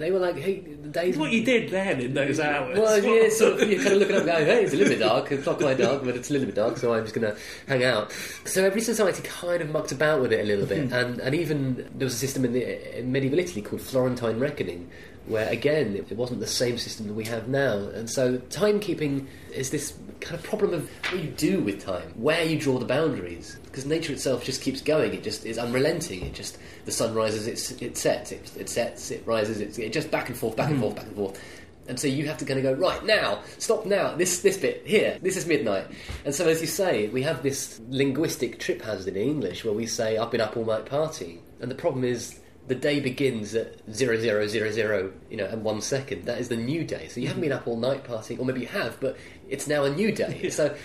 they 0.00 0.10
were 0.10 0.18
like, 0.18 0.36
hey, 0.36 0.60
the 0.60 0.88
days. 0.88 1.16
What 1.16 1.30
you 1.30 1.44
did 1.44 1.70
then 1.70 2.00
in 2.00 2.14
those 2.14 2.40
hours. 2.40 2.78
Well, 2.78 3.04
yeah, 3.04 3.28
sort 3.28 3.60
of, 3.60 3.70
you're 3.70 3.82
kind 3.82 3.94
of 3.94 3.98
looking 3.98 4.16
up 4.16 4.22
and 4.22 4.30
going, 4.30 4.46
hey, 4.46 4.64
it's 4.64 4.72
a 4.72 4.76
little 4.76 4.94
bit 4.94 5.00
dark. 5.00 5.30
It's 5.30 5.44
not 5.44 5.58
quite 5.58 5.76
dark, 5.76 6.04
but 6.04 6.16
it's 6.16 6.30
a 6.30 6.32
little 6.32 6.46
bit 6.46 6.54
dark, 6.54 6.78
so 6.78 6.94
I'm 6.94 7.04
just 7.04 7.14
going 7.14 7.32
to 7.32 7.38
hang 7.68 7.84
out. 7.84 8.10
So 8.46 8.64
every 8.64 8.80
society 8.80 9.22
kind 9.22 9.60
of 9.60 9.70
mucked 9.70 9.92
about 9.92 10.22
with 10.22 10.32
it 10.32 10.40
a 10.40 10.44
little 10.44 10.64
bit. 10.64 10.88
Hmm. 10.88 10.94
And, 10.94 11.20
and 11.20 11.34
even 11.34 11.90
there 11.94 12.06
was 12.06 12.14
a 12.14 12.18
system 12.18 12.46
in, 12.46 12.54
the, 12.54 12.98
in 12.98 13.12
medieval 13.12 13.38
Italy 13.38 13.60
called 13.60 13.82
Florentine 13.82 14.40
reckoning, 14.40 14.90
where 15.26 15.48
again, 15.50 15.94
it 15.94 16.16
wasn't 16.16 16.40
the 16.40 16.46
same 16.46 16.78
system 16.78 17.06
that 17.06 17.14
we 17.14 17.24
have 17.24 17.48
now. 17.48 17.76
And 17.76 18.08
so 18.08 18.38
timekeeping 18.38 19.26
is 19.52 19.70
this 19.70 19.94
kind 20.20 20.34
of 20.34 20.42
problem 20.42 20.72
of 20.72 20.90
what 21.10 21.22
you 21.22 21.30
do 21.30 21.60
with 21.60 21.84
time, 21.84 22.10
where 22.16 22.42
you 22.42 22.58
draw 22.58 22.78
the 22.78 22.86
boundaries. 22.86 23.58
Because 23.70 23.86
nature 23.86 24.12
itself 24.12 24.44
just 24.44 24.62
keeps 24.62 24.80
going. 24.80 25.14
It 25.14 25.22
just 25.22 25.46
is 25.46 25.58
unrelenting. 25.58 26.22
It 26.26 26.34
just 26.34 26.58
the 26.84 26.90
sun 26.92 27.14
rises, 27.14 27.46
it, 27.46 27.82
it 27.82 27.96
sets, 27.96 28.32
it, 28.32 28.50
it 28.56 28.68
sets, 28.68 29.10
it 29.10 29.22
rises, 29.26 29.60
it, 29.60 29.78
it 29.78 29.92
just 29.92 30.10
back 30.10 30.28
and 30.28 30.36
forth, 30.36 30.56
back 30.56 30.70
and 30.70 30.74
mm-hmm. 30.74 30.82
forth, 30.82 30.96
back 30.96 31.06
and 31.06 31.16
forth. 31.16 31.40
And 31.88 31.98
so 31.98 32.06
you 32.06 32.26
have 32.26 32.38
to 32.38 32.44
kind 32.44 32.58
of 32.58 32.62
go 32.62 32.72
right 32.72 33.04
now, 33.04 33.42
stop 33.58 33.86
now. 33.86 34.14
This 34.14 34.42
this 34.42 34.56
bit 34.56 34.86
here, 34.86 35.18
this 35.22 35.36
is 35.36 35.46
midnight. 35.46 35.86
And 36.24 36.34
so 36.34 36.48
as 36.48 36.60
you 36.60 36.66
say, 36.66 37.08
we 37.08 37.22
have 37.22 37.42
this 37.42 37.80
linguistic 37.88 38.60
trip 38.60 38.82
hazard 38.82 39.16
in 39.16 39.28
English 39.28 39.64
where 39.64 39.74
we 39.74 39.86
say 39.86 40.16
I've 40.16 40.30
been 40.30 40.40
up 40.40 40.56
all 40.56 40.64
night 40.64 40.86
partying, 40.86 41.38
and 41.60 41.70
the 41.70 41.74
problem 41.74 42.04
is 42.04 42.38
the 42.68 42.76
day 42.76 43.00
begins 43.00 43.56
at 43.56 43.74
zero 43.92 44.16
zero 44.16 44.46
zero 44.46 44.70
zero, 44.70 45.12
you 45.30 45.36
know, 45.36 45.46
and 45.46 45.64
one 45.64 45.80
second. 45.80 46.26
That 46.26 46.38
is 46.38 46.48
the 46.48 46.56
new 46.56 46.84
day. 46.84 47.08
So 47.08 47.20
you 47.20 47.26
haven't 47.26 47.42
mm-hmm. 47.42 47.50
been 47.50 47.58
up 47.58 47.66
all 47.66 47.76
night 47.76 48.04
partying, 48.04 48.38
or 48.38 48.44
maybe 48.44 48.60
you 48.60 48.68
have, 48.68 49.00
but 49.00 49.16
it's 49.48 49.66
now 49.66 49.84
a 49.84 49.90
new 49.90 50.12
day. 50.12 50.48
So 50.50 50.76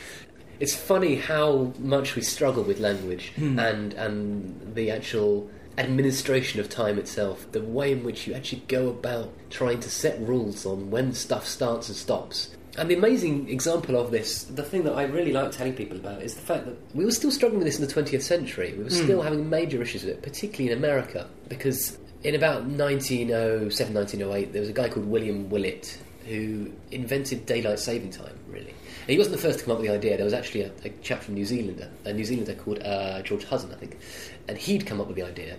it's 0.59 0.75
funny 0.75 1.15
how 1.15 1.73
much 1.79 2.15
we 2.15 2.21
struggle 2.21 2.63
with 2.63 2.79
language 2.79 3.31
hmm. 3.35 3.59
and 3.59 3.93
and 3.93 4.75
the 4.75 4.91
actual 4.91 5.49
administration 5.77 6.59
of 6.59 6.69
time 6.69 6.97
itself, 6.97 7.51
the 7.51 7.61
way 7.61 7.91
in 7.91 8.03
which 8.03 8.27
you 8.27 8.33
actually 8.33 8.63
go 8.67 8.89
about 8.89 9.29
trying 9.49 9.79
to 9.81 9.89
set 9.89 10.19
rules 10.21 10.65
on 10.65 10.89
when 10.89 11.11
stuff 11.13 11.45
starts 11.45 11.89
and 11.89 11.97
stops. 11.97 12.55
And 12.77 12.89
the 12.89 12.95
amazing 12.95 13.49
example 13.49 13.97
of 13.97 14.11
this, 14.11 14.43
the 14.43 14.63
thing 14.63 14.83
that 14.83 14.93
I 14.93 15.03
really 15.03 15.31
like 15.31 15.51
telling 15.51 15.73
people 15.73 15.97
about, 15.97 16.21
is 16.21 16.35
the 16.35 16.41
fact 16.41 16.65
that 16.65 16.75
we 16.93 17.05
were 17.05 17.11
still 17.11 17.31
struggling 17.31 17.59
with 17.59 17.67
this 17.67 17.79
in 17.79 17.85
the 17.85 17.93
20th 17.93 18.21
century. 18.21 18.73
We 18.77 18.83
were 18.83 18.89
hmm. 18.89 19.03
still 19.03 19.21
having 19.21 19.49
major 19.49 19.81
issues 19.81 20.03
with 20.03 20.13
it, 20.13 20.21
particularly 20.21 20.71
in 20.71 20.77
America, 20.77 21.27
because 21.47 21.97
in 22.23 22.35
about 22.35 22.63
1907, 22.63 23.93
1908, 23.93 24.51
there 24.51 24.61
was 24.61 24.69
a 24.69 24.73
guy 24.73 24.89
called 24.89 25.05
William 25.05 25.49
Willett 25.49 25.97
who 26.25 26.71
invented 26.91 27.45
daylight 27.45 27.79
saving 27.79 28.09
time, 28.09 28.37
really. 28.49 28.73
And 29.05 29.11
he 29.11 29.19
wasn't 29.19 29.35
the 29.35 29.41
first 29.41 29.59
to 29.59 29.65
come 29.65 29.71
up 29.71 29.79
with 29.79 29.87
the 29.87 29.93
idea. 29.93 30.17
There 30.17 30.25
was 30.25 30.33
actually 30.33 30.61
a, 30.61 30.71
a 30.83 30.89
chap 31.03 31.21
from 31.21 31.35
New 31.35 31.45
Zealand, 31.45 31.87
a 32.05 32.11
New 32.11 32.25
Zealander 32.25 32.55
called 32.55 32.81
uh, 32.81 33.21
George 33.21 33.45
Hudson, 33.45 33.71
I 33.71 33.75
think, 33.75 33.99
and 34.47 34.57
he'd 34.57 34.87
come 34.87 34.99
up 34.99 35.05
with 35.05 35.15
the 35.15 35.21
idea, 35.21 35.57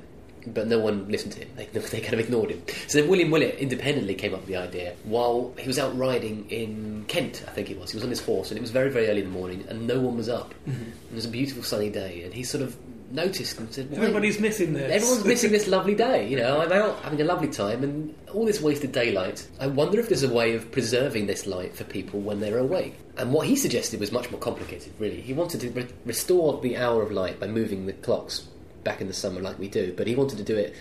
but 0.49 0.67
no 0.67 0.81
one 0.81 1.09
listened 1.09 1.35
to 1.35 1.41
him. 1.41 1.51
They, 1.57 1.67
they 1.81 2.01
kind 2.01 2.15
of 2.15 2.21
ignored 2.21 2.51
him. 2.51 2.63
So 2.89 3.01
then 3.01 3.09
William 3.09 3.31
Willett 3.31 3.55
independently 3.61 4.17
came 4.17 4.35
up 4.35 4.41
with 4.41 4.49
the 4.49 4.57
idea 4.57 4.97
while 5.05 5.55
he 5.59 5.69
was 5.69 5.79
out 5.79 5.97
riding 5.97 6.51
in 6.51 7.05
Kent, 7.07 7.45
I 7.47 7.51
think 7.53 7.71
it 7.71 7.79
was. 7.79 7.93
He 7.93 7.97
was 7.97 8.05
on 8.05 8.11
his 8.11 8.21
horse, 8.21 8.51
and 8.51 8.59
it 8.59 8.61
was 8.61 8.73
very, 8.73 8.91
very 8.91 9.09
early 9.09 9.21
in 9.21 9.27
the 9.27 9.39
morning, 9.39 9.65
and 9.69 9.87
no 9.87 10.01
one 10.01 10.17
was 10.17 10.29
up. 10.29 10.53
It 10.67 11.15
was 11.15 11.25
a 11.25 11.29
beautiful 11.29 11.63
sunny 11.63 11.89
day, 11.89 12.23
and 12.25 12.35
he 12.35 12.43
sort 12.43 12.63
of 12.63 12.77
noticed 13.11 13.59
and 13.59 13.73
said, 13.73 13.89
Everybody's 13.93 14.39
missing 14.41 14.73
this. 14.73 14.91
Everyone's 14.91 15.25
missing 15.25 15.53
this 15.53 15.67
lovely 15.77 15.95
day. 15.95 16.29
You 16.29 16.37
know, 16.37 16.61
I'm 16.61 16.73
out 16.73 16.99
having 17.01 17.21
a 17.21 17.25
lovely 17.25 17.49
time, 17.49 17.83
and 17.83 18.15
all 18.33 18.45
this 18.45 18.61
wasted 18.61 18.93
daylight. 18.93 19.47
I 19.61 19.67
wonder 19.67 19.99
if 20.01 20.09
there's 20.09 20.23
a 20.23 20.33
way 20.33 20.55
of 20.55 20.71
preserving 20.73 21.27
this 21.27 21.47
light 21.47 21.75
for 21.75 21.85
people 21.85 22.21
when 22.21 22.41
they're 22.41 22.59
awake. 22.59 22.97
And 23.17 23.33
what 23.33 23.47
he 23.47 23.57
suggested 23.57 24.01
was 24.01 24.13
much 24.13 24.31
more 24.31 24.41
complicated. 24.41 24.93
Really, 24.99 25.21
he 25.21 25.33
wanted 25.33 25.61
to 25.63 25.71
re- 25.71 25.89
restore 26.05 26.61
the 26.61 26.77
hour 26.77 27.03
of 27.03 27.11
light 27.11 27.41
by 27.41 27.47
moving 27.47 27.87
the 27.87 27.93
clocks 27.93 28.47
back 28.85 29.01
in 29.01 29.07
the 29.09 29.15
summer, 29.15 29.41
like 29.41 29.59
we 29.59 29.69
do, 29.69 29.93
but 29.97 30.07
he 30.07 30.15
wanted 30.15 30.39
to 30.39 30.45
do 30.45 30.57
it 30.57 30.75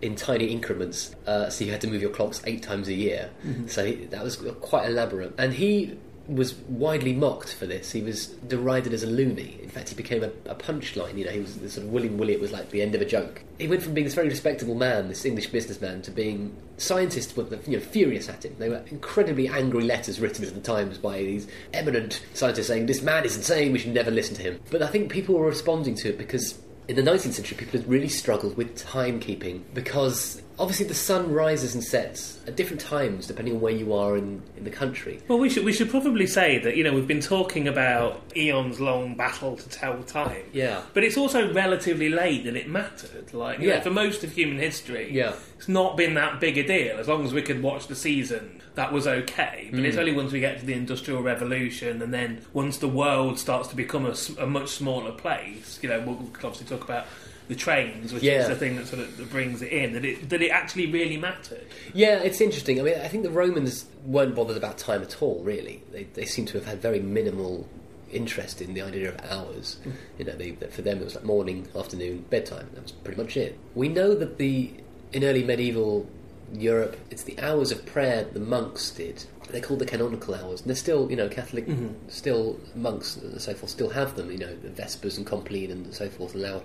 in 0.00 0.14
tiny 0.14 0.46
increments. 0.46 1.14
Uh, 1.26 1.48
so 1.50 1.64
you 1.64 1.72
had 1.72 1.80
to 1.80 1.88
move 1.88 2.00
your 2.00 2.10
clocks 2.10 2.40
eight 2.46 2.62
times 2.62 2.88
a 2.88 2.94
year. 2.94 3.30
So 3.66 3.84
he, 3.84 4.04
that 4.06 4.22
was 4.22 4.36
quite 4.36 4.86
elaborate, 4.86 5.34
and 5.38 5.52
he 5.52 5.98
was 6.28 6.54
widely 6.68 7.14
mocked 7.14 7.54
for 7.54 7.66
this. 7.66 7.92
He 7.92 8.02
was 8.02 8.26
derided 8.26 8.92
as 8.92 9.02
a 9.02 9.06
loony. 9.06 9.58
In 9.62 9.70
fact, 9.70 9.88
he 9.88 9.94
became 9.94 10.22
a, 10.22 10.28
a 10.44 10.54
punchline. 10.54 11.16
You 11.16 11.24
know, 11.24 11.30
he 11.30 11.40
was 11.40 11.56
the 11.56 11.70
sort 11.70 11.86
of 11.86 11.92
William 11.92 12.18
Willett 12.18 12.40
was 12.40 12.52
like 12.52 12.70
the 12.70 12.82
end 12.82 12.94
of 12.94 13.00
a 13.00 13.06
joke. 13.06 13.42
He 13.58 13.66
went 13.66 13.82
from 13.82 13.94
being 13.94 14.04
this 14.04 14.14
very 14.14 14.28
respectable 14.28 14.74
man, 14.74 15.08
this 15.08 15.24
English 15.24 15.48
businessman, 15.48 16.02
to 16.02 16.10
being 16.10 16.54
scientists 16.76 17.36
were 17.36 17.46
you 17.66 17.78
know 17.78 17.82
furious 17.82 18.28
at 18.28 18.44
him. 18.44 18.54
They 18.58 18.68
were 18.68 18.82
incredibly 18.88 19.48
angry 19.48 19.84
letters 19.84 20.20
written 20.20 20.44
to 20.44 20.50
the 20.50 20.60
Times 20.60 20.98
by 20.98 21.18
these 21.18 21.48
eminent 21.72 22.22
scientists 22.34 22.66
saying 22.66 22.86
this 22.86 23.02
man 23.02 23.24
is 23.24 23.36
insane. 23.36 23.72
We 23.72 23.78
should 23.78 23.94
never 23.94 24.10
listen 24.10 24.36
to 24.36 24.42
him. 24.42 24.60
But 24.70 24.82
I 24.82 24.88
think 24.88 25.10
people 25.10 25.34
were 25.34 25.46
responding 25.46 25.94
to 25.96 26.10
it 26.10 26.18
because 26.18 26.58
in 26.88 26.96
the 26.96 27.02
19th 27.02 27.32
century, 27.32 27.56
people 27.56 27.80
had 27.80 27.88
really 27.88 28.08
struggled 28.08 28.56
with 28.56 28.78
timekeeping 28.78 29.62
because 29.74 30.42
obviously 30.58 30.86
the 30.86 30.94
sun 30.94 31.32
rises 31.32 31.74
and 31.74 31.84
sets 31.84 32.38
at 32.46 32.56
different 32.56 32.80
times 32.80 33.26
depending 33.26 33.54
on 33.54 33.60
where 33.60 33.72
you 33.72 33.92
are 33.94 34.16
in, 34.16 34.42
in 34.56 34.64
the 34.64 34.70
country. 34.70 35.20
Well, 35.28 35.38
we 35.38 35.48
should 35.50 35.64
we 35.64 35.72
should 35.72 35.90
probably 35.90 36.26
say 36.26 36.58
that 36.58 36.76
you 36.76 36.84
know 36.84 36.92
we've 36.92 37.06
been 37.06 37.20
talking 37.20 37.68
about 37.68 38.20
eons 38.36 38.80
long 38.80 39.14
battle 39.14 39.56
to 39.56 39.68
tell 39.68 40.02
time. 40.02 40.42
Yeah. 40.52 40.82
But 40.94 41.04
it's 41.04 41.16
also 41.16 41.52
relatively 41.52 42.08
late 42.08 42.44
that 42.44 42.56
it 42.56 42.68
mattered. 42.68 43.32
Like 43.32 43.60
Yeah. 43.60 43.76
know, 43.76 43.80
for 43.82 43.90
most 43.90 44.24
of 44.24 44.32
human 44.32 44.58
history, 44.58 45.10
Yeah. 45.12 45.34
it's 45.56 45.68
not 45.68 45.96
been 45.96 46.14
that 46.14 46.40
big 46.40 46.58
a 46.58 46.66
deal. 46.66 46.98
As 46.98 47.08
long 47.08 47.24
as 47.24 47.32
we 47.32 47.42
could 47.42 47.62
watch 47.62 47.86
the 47.86 47.94
season, 47.96 48.60
that 48.74 48.92
was 48.92 49.06
okay. 49.06 49.68
But 49.70 49.80
Mm. 49.80 49.84
it's 49.84 49.96
only 49.96 50.12
once 50.12 50.32
we 50.32 50.40
get 50.40 50.60
to 50.60 50.66
the 50.66 50.72
Industrial 50.74 51.22
Revolution, 51.22 52.00
and 52.02 52.12
then 52.14 52.42
once 52.52 52.78
the 52.78 52.88
world 52.88 53.38
starts 53.38 53.68
to 53.68 53.76
become 53.76 54.06
a 54.38 54.46
much 54.46 54.68
smaller 54.70 55.12
place, 55.12 55.78
you 55.82 55.88
know, 55.88 56.00
we'll 56.00 56.18
obviously 56.44 56.66
talk 56.66 56.84
about. 56.84 57.06
The 57.48 57.54
trains, 57.54 58.12
which 58.12 58.22
Yeah. 58.22 58.42
is 58.42 58.48
the 58.48 58.56
thing 58.56 58.76
that 58.76 58.86
sort 58.86 59.00
of 59.00 59.16
that 59.16 59.30
brings 59.30 59.62
it 59.62 59.72
in, 59.72 59.94
that 59.94 60.04
it 60.04 60.28
that 60.28 60.42
it 60.42 60.50
actually 60.50 60.86
really 60.90 61.16
mattered. 61.16 61.66
Yeah, 61.94 62.20
it's 62.22 62.40
interesting. 62.40 62.78
I 62.78 62.82
mean, 62.82 62.94
I 63.00 63.08
think 63.08 63.22
the 63.22 63.30
Romans 63.30 63.86
weren't 64.04 64.34
bothered 64.34 64.56
about 64.56 64.78
time 64.78 65.02
at 65.02 65.22
all, 65.22 65.40
really. 65.42 65.82
They, 65.90 66.04
they 66.04 66.24
seem 66.26 66.44
to 66.46 66.58
have 66.58 66.66
had 66.66 66.80
very 66.80 67.00
minimal 67.00 67.66
interest 68.12 68.60
in 68.60 68.74
the 68.74 68.82
idea 68.82 69.08
of 69.08 69.16
hours. 69.30 69.78
Hmm. 69.82 69.90
You 70.18 70.24
know, 70.26 70.32
they, 70.32 70.52
for 70.52 70.82
them 70.82 70.98
it 70.98 71.04
was 71.04 71.14
like 71.14 71.24
morning, 71.24 71.68
afternoon, 71.76 72.24
bedtime. 72.30 72.68
That 72.74 72.82
was 72.82 72.92
pretty 72.92 73.20
much 73.20 73.36
it. 73.36 73.58
We 73.74 73.88
know 73.88 74.14
that 74.14 74.38
the 74.38 74.70
in 75.12 75.24
early 75.24 75.42
medieval 75.42 76.06
Europe, 76.52 76.96
it's 77.10 77.24
the 77.24 77.38
hours 77.40 77.70
of 77.70 77.84
prayer 77.86 78.24
the 78.24 78.40
monks 78.40 78.90
did. 78.90 79.24
They're 79.50 79.60
called 79.62 79.80
the 79.80 79.86
canonical 79.86 80.34
hours, 80.34 80.60
and 80.60 80.68
they're 80.68 80.76
still, 80.76 81.10
you 81.10 81.16
know, 81.16 81.28
Catholic, 81.28 81.66
mm-hmm. 81.66 81.94
still 82.08 82.60
monks 82.74 83.16
and 83.16 83.40
so 83.40 83.54
forth 83.54 83.70
still 83.70 83.88
have 83.90 84.14
them. 84.16 84.30
You 84.30 84.38
know, 84.38 84.54
the 84.56 84.68
Vespers 84.68 85.16
and 85.16 85.26
Compline 85.26 85.70
and 85.70 85.94
so 85.94 86.08
forth 86.08 86.34
allowed, 86.34 86.64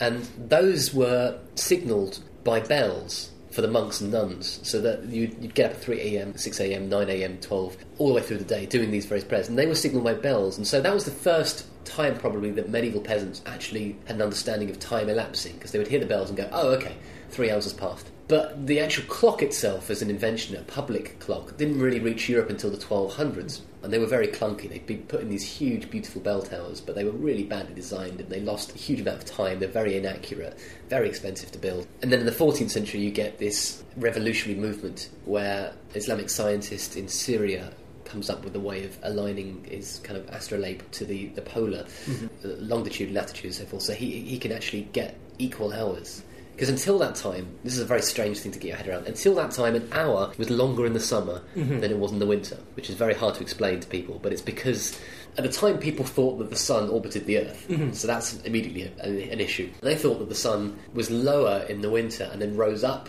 and 0.00 0.24
those 0.36 0.92
were 0.92 1.38
signalled 1.54 2.20
by 2.42 2.60
bells 2.60 3.30
for 3.50 3.62
the 3.62 3.68
monks 3.68 4.00
and 4.00 4.10
nuns, 4.10 4.58
so 4.64 4.80
that 4.80 5.04
you'd, 5.04 5.40
you'd 5.40 5.54
get 5.54 5.70
up 5.70 5.76
at 5.76 5.82
3 5.82 6.00
a.m., 6.00 6.36
6 6.36 6.60
a.m., 6.60 6.88
9 6.88 7.08
a.m., 7.08 7.38
12, 7.38 7.76
all 7.98 8.08
the 8.08 8.14
way 8.14 8.20
through 8.20 8.38
the 8.38 8.44
day 8.44 8.66
doing 8.66 8.90
these 8.90 9.06
various 9.06 9.24
prayers, 9.24 9.48
and 9.48 9.56
they 9.56 9.66
were 9.66 9.76
signalled 9.76 10.04
by 10.04 10.14
bells, 10.14 10.56
and 10.56 10.66
so 10.66 10.80
that 10.80 10.92
was 10.92 11.04
the 11.04 11.12
first 11.12 11.66
time 11.84 12.16
probably 12.18 12.50
that 12.50 12.68
medieval 12.68 13.00
peasants 13.00 13.42
actually 13.46 13.96
had 14.06 14.16
an 14.16 14.22
understanding 14.22 14.70
of 14.70 14.80
time 14.80 15.08
elapsing, 15.08 15.54
because 15.54 15.70
they 15.70 15.78
would 15.78 15.86
hear 15.86 16.00
the 16.00 16.06
bells 16.06 16.28
and 16.28 16.36
go, 16.36 16.48
oh, 16.52 16.70
okay, 16.70 16.96
three 17.30 17.50
hours 17.50 17.64
has 17.64 17.72
passed. 17.72 18.10
But 18.26 18.66
the 18.66 18.80
actual 18.80 19.04
clock 19.04 19.42
itself, 19.42 19.90
as 19.90 20.00
an 20.00 20.08
invention, 20.08 20.56
a 20.56 20.62
public 20.62 21.18
clock, 21.20 21.56
didn't 21.58 21.78
really 21.78 22.00
reach 22.00 22.28
Europe 22.28 22.48
until 22.48 22.70
the 22.70 22.78
1200s. 22.78 23.60
And 23.82 23.92
they 23.92 23.98
were 23.98 24.06
very 24.06 24.28
clunky. 24.28 24.70
They'd 24.70 24.86
been 24.86 25.02
put 25.02 25.20
in 25.20 25.28
these 25.28 25.44
huge, 25.44 25.90
beautiful 25.90 26.22
bell 26.22 26.40
towers, 26.40 26.80
but 26.80 26.94
they 26.94 27.04
were 27.04 27.10
really 27.10 27.44
badly 27.44 27.74
designed 27.74 28.20
and 28.20 28.30
they 28.30 28.40
lost 28.40 28.74
a 28.74 28.78
huge 28.78 29.02
amount 29.02 29.18
of 29.18 29.24
time. 29.26 29.60
They're 29.60 29.68
very 29.68 29.98
inaccurate, 29.98 30.58
very 30.88 31.06
expensive 31.06 31.52
to 31.52 31.58
build. 31.58 31.86
And 32.00 32.10
then 32.10 32.20
in 32.20 32.26
the 32.26 32.32
14th 32.32 32.70
century, 32.70 33.00
you 33.00 33.10
get 33.10 33.38
this 33.38 33.84
revolutionary 33.96 34.58
movement 34.58 35.10
where 35.26 35.74
Islamic 35.94 36.30
scientists 36.30 36.96
in 36.96 37.08
Syria 37.08 37.72
comes 38.06 38.30
up 38.30 38.42
with 38.42 38.56
a 38.56 38.60
way 38.60 38.84
of 38.84 38.96
aligning 39.02 39.64
his 39.64 39.98
kind 39.98 40.18
of 40.18 40.26
astrolabe 40.30 40.82
to 40.92 41.04
the, 41.04 41.26
the 41.28 41.42
polar 41.42 41.84
uh, 42.08 42.48
longitude, 42.58 43.12
latitude, 43.12 43.46
and 43.46 43.54
so 43.54 43.64
forth. 43.66 43.82
So 43.82 43.92
he, 43.92 44.20
he 44.20 44.38
can 44.38 44.52
actually 44.52 44.88
get 44.92 45.18
equal 45.38 45.74
hours. 45.74 46.22
Because 46.54 46.68
until 46.68 46.98
that 47.00 47.16
time, 47.16 47.48
this 47.64 47.74
is 47.74 47.80
a 47.80 47.84
very 47.84 48.02
strange 48.02 48.38
thing 48.38 48.52
to 48.52 48.58
get 48.58 48.68
your 48.68 48.76
head 48.76 48.88
around. 48.88 49.06
Until 49.06 49.34
that 49.34 49.50
time, 49.50 49.74
an 49.74 49.88
hour 49.92 50.32
was 50.38 50.50
longer 50.50 50.86
in 50.86 50.92
the 50.92 51.00
summer 51.00 51.42
mm-hmm. 51.56 51.80
than 51.80 51.90
it 51.90 51.98
was 51.98 52.12
in 52.12 52.20
the 52.20 52.26
winter, 52.26 52.56
which 52.74 52.88
is 52.88 52.94
very 52.94 53.14
hard 53.14 53.34
to 53.34 53.40
explain 53.40 53.80
to 53.80 53.88
people. 53.88 54.20
But 54.22 54.32
it's 54.32 54.42
because 54.42 54.98
at 55.36 55.42
the 55.42 55.50
time 55.50 55.78
people 55.78 56.04
thought 56.04 56.38
that 56.38 56.50
the 56.50 56.56
sun 56.56 56.88
orbited 56.90 57.26
the 57.26 57.38
Earth, 57.38 57.66
mm-hmm. 57.68 57.92
so 57.92 58.06
that's 58.06 58.40
immediately 58.42 58.82
a, 58.82 59.02
an, 59.02 59.18
an 59.30 59.40
issue. 59.40 59.70
They 59.80 59.96
thought 59.96 60.20
that 60.20 60.28
the 60.28 60.34
sun 60.34 60.78
was 60.92 61.10
lower 61.10 61.66
in 61.68 61.80
the 61.80 61.90
winter 61.90 62.28
and 62.32 62.40
then 62.40 62.56
rose 62.56 62.84
up 62.84 63.08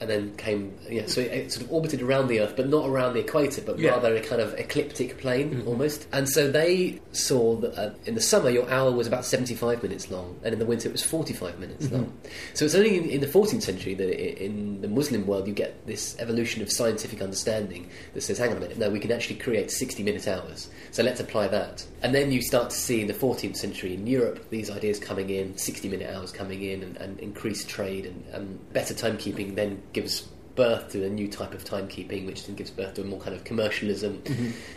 and 0.00 0.10
then 0.10 0.34
came, 0.36 0.76
yeah, 0.88 1.06
so 1.06 1.20
it, 1.20 1.32
it 1.32 1.52
sort 1.52 1.66
of 1.66 1.72
orbited 1.72 2.02
around 2.02 2.28
the 2.28 2.40
Earth, 2.40 2.54
but 2.56 2.68
not 2.68 2.86
around 2.88 3.14
the 3.14 3.20
equator, 3.20 3.62
but 3.62 3.78
Yeah. 3.78 3.90
rather 3.90 4.14
a 4.16 4.20
kind 4.20 4.40
of 4.42 4.54
ecliptic 4.54 5.18
plane 5.18 5.62
almost. 5.66 6.06
And 6.12 6.28
so 6.28 6.50
they 6.50 7.00
saw 7.12 7.56
that 7.56 7.78
uh, 7.78 7.90
in 8.06 8.14
the 8.14 8.20
summer 8.20 8.50
your 8.50 8.68
hour 8.70 8.90
was 8.90 9.06
about 9.06 9.24
75 9.24 9.82
minutes 9.82 10.10
long, 10.10 10.38
and 10.42 10.52
in 10.52 10.58
the 10.58 10.66
winter 10.66 10.88
it 10.88 10.92
was 10.92 11.02
45 11.02 11.58
minutes 11.58 11.90
long. 11.90 12.12
So 12.54 12.64
it's 12.64 12.74
only 12.74 12.96
in, 12.96 13.08
in 13.08 13.20
the 13.20 13.26
14th 13.26 13.62
century 13.62 13.94
that 13.94 14.08
i 14.08 14.44
in 14.44 14.80
the 14.80 14.88
Muslim 14.88 15.26
world 15.26 15.46
you 15.46 15.54
get 15.54 15.86
this 15.86 16.16
evolution 16.18 16.60
of 16.62 16.70
scientific 16.70 17.22
understanding 17.22 17.88
that 18.12 18.20
says, 18.22 18.38
hang 18.38 18.50
on 18.50 18.56
a 18.56 18.60
minute, 18.60 18.78
no, 18.78 18.90
we 18.90 19.00
can 19.00 19.12
actually 19.12 19.36
create 19.36 19.70
60 19.70 20.02
minute 20.02 20.26
hours. 20.28 20.68
So 20.90 21.02
let's 21.02 21.20
apply 21.20 21.48
that. 21.48 21.84
And 22.02 22.14
then 22.14 22.32
you 22.32 22.42
start 22.42 22.70
to 22.70 22.76
see 22.76 23.00
in 23.00 23.06
the 23.06 23.14
14th 23.14 23.56
century 23.56 23.94
in 23.94 24.06
Europe 24.06 24.50
these 24.50 24.70
ideas 24.70 24.98
coming 24.98 25.30
in, 25.30 25.56
60 25.56 25.88
minute 25.88 26.14
hours 26.14 26.32
coming 26.32 26.62
in, 26.62 26.82
and, 26.82 26.96
and 26.98 27.18
increased 27.20 27.68
trade 27.68 28.06
and, 28.06 28.24
and 28.32 28.72
better 28.72 28.94
timekeeping 28.94 29.54
then 29.54 29.82
gives 29.94 30.28
birth 30.54 30.92
to 30.92 31.04
a 31.04 31.08
new 31.08 31.28
type 31.28 31.52
of 31.54 31.64
timekeeping, 31.64 32.26
which 32.26 32.46
then 32.46 32.54
gives 32.54 32.70
birth 32.70 32.94
to 32.94 33.02
a 33.02 33.04
more 33.04 33.20
kind 33.20 33.34
of 33.34 33.44
commercialism. 33.44 34.22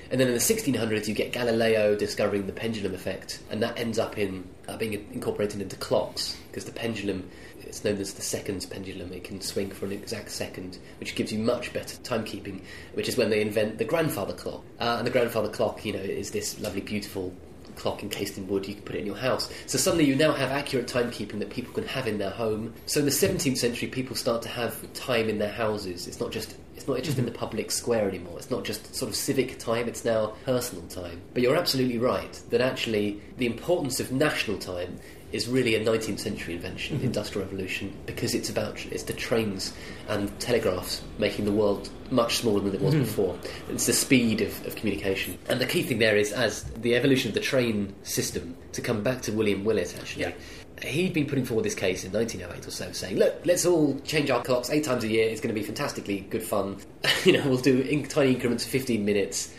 And 0.10 0.22
then 0.22 0.28
in 0.28 0.34
the 0.34 0.40
1600s, 0.40 1.08
you 1.08 1.14
get 1.14 1.34
Galileo 1.34 1.96
discovering 1.96 2.48
the 2.48 2.54
pendulum 2.54 2.94
effect, 2.94 3.42
and 3.52 3.62
that 3.62 3.78
ends 3.78 4.00
up 4.00 4.18
in 4.18 4.48
uh, 4.68 4.78
being 4.78 4.94
incorporated 4.94 5.62
into 5.62 5.76
clocks 5.76 6.38
because 6.50 6.66
the 6.66 6.72
pendulum. 6.72 7.30
It's 7.60 7.84
known 7.84 7.98
as 7.98 8.14
the 8.14 8.22
seconds 8.22 8.66
pendulum. 8.66 9.12
It 9.12 9.26
can 9.26 9.42
swing 9.42 9.72
for 9.72 9.86
an 9.88 9.92
exact 9.92 10.32
second, 10.32 10.78
which 11.02 11.16
gives 11.16 11.34
you 11.34 11.40
much 11.40 11.74
better 11.74 11.98
timekeeping. 11.98 12.62
Which 12.94 13.10
is 13.10 13.18
when 13.18 13.30
they 13.30 13.42
invent 13.42 13.78
the 13.78 13.84
grandfather 13.84 14.32
clock. 14.32 14.64
Uh, 14.80 14.96
and 15.00 15.06
the 15.06 15.12
grandfather 15.12 15.50
clock, 15.50 15.84
you 15.84 15.92
know, 15.92 16.00
is 16.00 16.32
this 16.32 16.58
lovely, 16.62 16.80
beautiful 16.80 17.34
clock 17.78 18.04
encased 18.04 18.38
in 18.38 18.48
wood, 18.48 18.68
you 18.68 18.76
can 18.76 18.84
put 18.84 18.96
it 18.96 19.00
in 19.00 19.06
your 19.06 19.16
house. 19.16 19.52
So 19.66 19.78
suddenly 19.78 20.06
you 20.06 20.16
now 20.16 20.34
have 20.34 20.52
accurate 20.52 20.88
timekeeping 20.88 21.40
that 21.40 21.50
people 21.50 21.74
can 21.74 21.86
have 21.86 22.08
in 22.08 22.18
their 22.18 22.32
home. 22.32 22.74
So 22.86 23.00
in 23.00 23.06
the 23.06 23.12
17th 23.12 23.58
century, 23.58 23.88
people 23.88 24.16
start 24.16 24.42
to 24.44 24.50
have 24.50 24.92
time 24.94 25.30
in 25.30 25.38
their 25.38 25.52
houses. 25.52 26.08
It's 26.08 26.20
not 26.20 26.32
just 26.32 26.56
it's 26.76 26.88
not 26.88 27.02
just 27.02 27.18
in 27.18 27.26
the 27.26 27.32
mm-hmm. 27.32 27.40
public 27.40 27.72
square 27.72 28.08
anymore. 28.08 28.38
It's 28.38 28.52
not 28.52 28.64
just 28.64 28.94
sort 28.94 29.10
of 29.10 29.16
civic 29.16 29.58
time. 29.58 29.88
It's 29.88 30.06
now 30.06 30.34
personal 30.46 30.88
time. 30.88 31.22
But 31.34 31.42
you're 31.42 31.56
absolutely 31.56 31.98
right 31.98 32.40
that 32.52 32.62
actually 32.62 33.20
the 33.38 33.48
importance 33.48 34.00
of 34.00 34.12
national 34.12 34.60
time 34.60 35.00
is 35.32 35.48
really 35.48 35.76
a 35.76 35.84
19th 35.84 36.20
century 36.20 36.56
invention, 36.56 37.00
the 37.00 37.06
Industrial 37.06 37.46
Revolution, 37.46 37.94
because 38.06 38.34
it's 38.34 38.50
about 38.50 38.86
it's 38.88 39.04
the 39.04 39.14
trains 39.14 39.74
and 40.08 40.38
telegraphs 40.40 41.02
making 41.18 41.46
the 41.46 41.52
world 41.52 41.90
much 42.12 42.38
smaller 42.38 42.62
than 42.62 42.74
it 42.74 42.82
was 42.82 42.94
mm-hmm. 42.94 43.04
before. 43.04 43.38
It's 43.70 43.86
the 43.86 43.94
speed 43.94 44.42
of, 44.42 44.66
of 44.66 44.76
communication, 44.76 45.38
and 45.50 45.60
the 45.60 45.66
key 45.66 45.84
thing 45.84 46.00
there 46.00 46.16
is 46.16 46.32
as 46.32 46.64
the 46.64 46.96
evolution 46.96 47.30
of 47.30 47.34
the 47.34 47.42
train 47.42 47.94
system. 48.04 48.56
To 48.74 48.82
come 48.82 49.02
back 49.02 49.24
to 49.24 49.32
William 49.32 49.66
Willett, 49.66 49.96
actually. 49.98 50.24
Yeah. 50.24 50.34
He'd 50.84 51.12
been 51.12 51.26
putting 51.26 51.46
forward 51.46 51.64
this 51.64 51.74
case 51.74 52.04
in 52.04 52.12
1908 52.12 52.68
or 52.68 52.72
so, 52.72 52.92
saying, 52.92 53.18
"Look, 53.18 53.42
let's 53.44 53.66
all 53.66 54.00
change 54.02 54.30
our 54.30 54.44
clocks 54.44 54.70
eight 54.70 54.84
times 54.84 55.04
a 55.04 55.08
year. 55.08 55.28
It's 55.28 55.42
going 55.42 55.54
to 55.54 55.60
be 55.60 55.66
fantastically 55.66 56.20
good 56.30 56.44
fun. 56.44 56.78
you 57.26 57.34
know, 57.34 57.48
we'll 57.48 57.58
do 57.58 57.80
in 57.80 58.04
tiny 58.08 58.34
increments 58.34 58.66
of 58.66 58.72
15 58.72 59.04
minutes." 59.04 59.52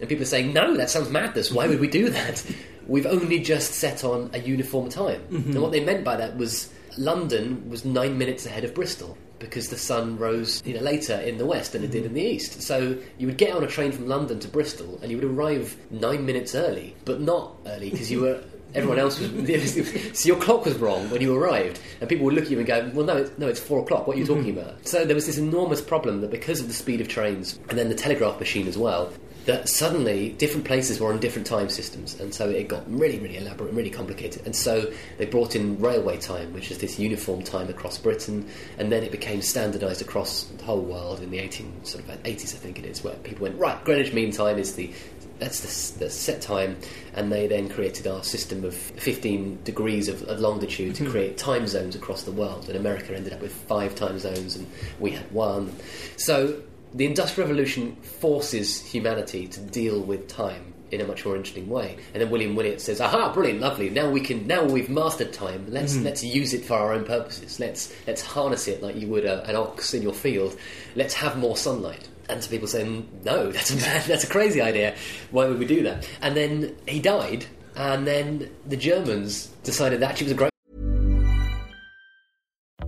And 0.00 0.08
people 0.08 0.22
are 0.22 0.26
saying, 0.26 0.52
"No, 0.52 0.76
that 0.76 0.90
sounds 0.90 1.08
madness. 1.08 1.50
Why 1.50 1.66
would 1.66 1.80
we 1.80 1.88
do 1.88 2.10
that? 2.10 2.44
We've 2.88 3.06
only 3.06 3.38
just 3.38 3.74
set 3.74 4.02
on 4.02 4.30
a 4.32 4.38
uniform 4.38 4.88
time." 4.88 5.20
Mm-hmm. 5.30 5.52
And 5.52 5.62
what 5.62 5.72
they 5.72 5.84
meant 5.84 6.04
by 6.04 6.16
that 6.16 6.36
was 6.36 6.72
London 6.96 7.68
was 7.70 7.84
nine 7.84 8.18
minutes 8.18 8.44
ahead 8.44 8.64
of 8.64 8.74
Bristol 8.74 9.16
because 9.38 9.68
the 9.68 9.76
sun 9.76 10.18
rose 10.18 10.62
you 10.64 10.74
know, 10.74 10.80
later 10.80 11.14
in 11.14 11.38
the 11.38 11.46
west 11.46 11.72
than 11.72 11.84
it 11.84 11.90
did 11.90 12.04
mm-hmm. 12.04 12.16
in 12.16 12.22
the 12.22 12.22
east. 12.22 12.62
So 12.62 12.96
you 13.18 13.26
would 13.26 13.38
get 13.38 13.54
on 13.54 13.62
a 13.62 13.68
train 13.68 13.92
from 13.92 14.08
London 14.08 14.40
to 14.40 14.48
Bristol 14.48 14.98
and 15.00 15.10
you 15.10 15.16
would 15.16 15.24
arrive 15.24 15.76
nine 15.90 16.26
minutes 16.26 16.54
early, 16.54 16.96
but 17.04 17.20
not 17.20 17.54
early 17.66 17.90
because 17.90 18.10
you 18.10 18.22
were. 18.22 18.42
Everyone 18.74 18.98
else 18.98 19.18
was. 19.18 19.30
so 20.12 20.26
your 20.26 20.36
clock 20.36 20.66
was 20.66 20.76
wrong 20.76 21.08
when 21.08 21.22
you 21.22 21.34
arrived, 21.34 21.80
and 22.02 22.08
people 22.08 22.26
would 22.26 22.34
look 22.34 22.44
at 22.44 22.50
you 22.50 22.58
and 22.58 22.66
go, 22.66 22.90
"Well, 22.92 23.06
no, 23.06 23.16
it's, 23.16 23.38
no, 23.38 23.48
it's 23.48 23.58
four 23.58 23.80
o'clock. 23.80 24.06
What 24.06 24.16
are 24.16 24.20
you 24.20 24.26
mm-hmm. 24.26 24.34
talking 24.34 24.58
about?" 24.58 24.86
So 24.86 25.06
there 25.06 25.14
was 25.14 25.24
this 25.24 25.38
enormous 25.38 25.80
problem 25.80 26.20
that 26.20 26.30
because 26.30 26.60
of 26.60 26.68
the 26.68 26.74
speed 26.74 27.00
of 27.00 27.08
trains 27.08 27.58
and 27.70 27.78
then 27.78 27.88
the 27.88 27.94
telegraph 27.94 28.38
machine 28.38 28.68
as 28.68 28.76
well, 28.76 29.10
that 29.48 29.66
suddenly 29.66 30.28
different 30.32 30.66
places 30.66 31.00
were 31.00 31.10
on 31.10 31.18
different 31.18 31.46
time 31.46 31.70
systems, 31.70 32.20
and 32.20 32.34
so 32.34 32.50
it 32.50 32.68
got 32.68 32.84
really, 32.86 33.18
really 33.18 33.38
elaborate 33.38 33.68
and 33.68 33.78
really 33.78 33.88
complicated. 33.88 34.44
And 34.44 34.54
so 34.54 34.92
they 35.16 35.24
brought 35.24 35.56
in 35.56 35.80
railway 35.80 36.18
time, 36.18 36.52
which 36.52 36.70
is 36.70 36.76
this 36.76 36.98
uniform 36.98 37.42
time 37.42 37.70
across 37.70 37.96
Britain, 37.96 38.46
and 38.76 38.92
then 38.92 39.02
it 39.02 39.10
became 39.10 39.40
standardised 39.40 40.02
across 40.02 40.44
the 40.44 40.64
whole 40.64 40.82
world 40.82 41.20
in 41.22 41.30
the 41.30 41.38
18 41.38 41.82
sort 41.86 42.04
of 42.04 42.22
80s, 42.24 42.54
I 42.54 42.58
think 42.58 42.78
it 42.78 42.84
is, 42.84 43.02
where 43.02 43.14
people 43.14 43.44
went 43.44 43.58
right. 43.58 43.82
Greenwich 43.86 44.12
Mean 44.12 44.32
Time 44.32 44.58
is 44.58 44.74
the 44.74 44.92
that's 45.38 45.92
the, 45.92 45.98
the 46.00 46.10
set 46.10 46.42
time, 46.42 46.76
and 47.14 47.32
they 47.32 47.46
then 47.46 47.70
created 47.70 48.06
our 48.06 48.22
system 48.22 48.66
of 48.66 48.74
15 48.74 49.60
degrees 49.64 50.08
of, 50.08 50.24
of 50.24 50.40
longitude 50.40 50.94
to 50.96 51.04
hmm. 51.04 51.10
create 51.10 51.38
time 51.38 51.66
zones 51.66 51.96
across 51.96 52.24
the 52.24 52.32
world. 52.32 52.68
And 52.68 52.76
America 52.76 53.16
ended 53.16 53.32
up 53.32 53.40
with 53.40 53.54
five 53.54 53.94
time 53.94 54.18
zones, 54.18 54.56
and 54.56 54.66
we 55.00 55.12
had 55.12 55.32
one. 55.32 55.74
So 56.18 56.60
The 56.94 57.06
Industrial 57.06 57.48
Revolution 57.48 57.96
forces 57.96 58.80
humanity 58.80 59.46
to 59.48 59.60
deal 59.60 60.00
with 60.00 60.28
time 60.28 60.74
in 60.90 61.00
a 61.00 61.04
much 61.06 61.24
more 61.24 61.36
interesting 61.36 61.68
way. 61.68 61.98
And 62.14 62.22
then 62.22 62.30
William 62.30 62.56
Willett 62.56 62.80
says, 62.80 63.00
"Aha, 63.00 63.32
brilliant, 63.32 63.60
lovely. 63.60 63.90
Now 63.90 64.10
we 64.10 64.20
can. 64.20 64.46
Now 64.46 64.64
we've 64.64 64.88
mastered 64.88 65.32
time. 65.32 65.66
Let's 65.68 65.94
mm-hmm. 65.94 66.04
let's 66.04 66.24
use 66.24 66.54
it 66.54 66.64
for 66.64 66.74
our 66.74 66.92
own 66.92 67.04
purposes. 67.04 67.60
Let's 67.60 67.92
let's 68.06 68.22
harness 68.22 68.68
it 68.68 68.82
like 68.82 68.96
you 68.96 69.06
would 69.08 69.24
a, 69.24 69.44
an 69.44 69.56
ox 69.56 69.94
in 69.94 70.02
your 70.02 70.14
field. 70.14 70.56
Let's 70.94 71.14
have 71.14 71.38
more 71.38 71.56
sunlight." 71.56 72.08
And 72.28 72.42
some 72.42 72.50
people 72.50 72.68
say, 72.68 72.84
mm, 72.84 73.04
"No, 73.24 73.50
that's 73.52 73.70
a 73.70 73.76
bad, 73.76 74.04
that's 74.04 74.24
a 74.24 74.28
crazy 74.28 74.60
idea. 74.60 74.94
Why 75.30 75.46
would 75.46 75.58
we 75.58 75.66
do 75.66 75.82
that?" 75.82 76.08
And 76.22 76.36
then 76.36 76.76
he 76.86 77.00
died, 77.00 77.44
and 77.76 78.06
then 78.06 78.50
the 78.66 78.76
Germans 78.76 79.48
decided 79.64 80.00
that 80.00 80.10
actually 80.10 80.26
was 80.26 80.32
a 80.32 80.36
great. 80.36 80.50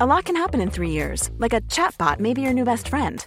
A 0.02 0.06
lot 0.06 0.24
can 0.24 0.34
happen 0.34 0.62
in 0.62 0.70
three 0.70 0.88
years, 0.88 1.30
like 1.36 1.52
a 1.52 1.60
chatbot 1.62 2.20
may 2.20 2.32
be 2.32 2.40
your 2.40 2.54
new 2.54 2.64
best 2.64 2.88
friend. 2.88 3.26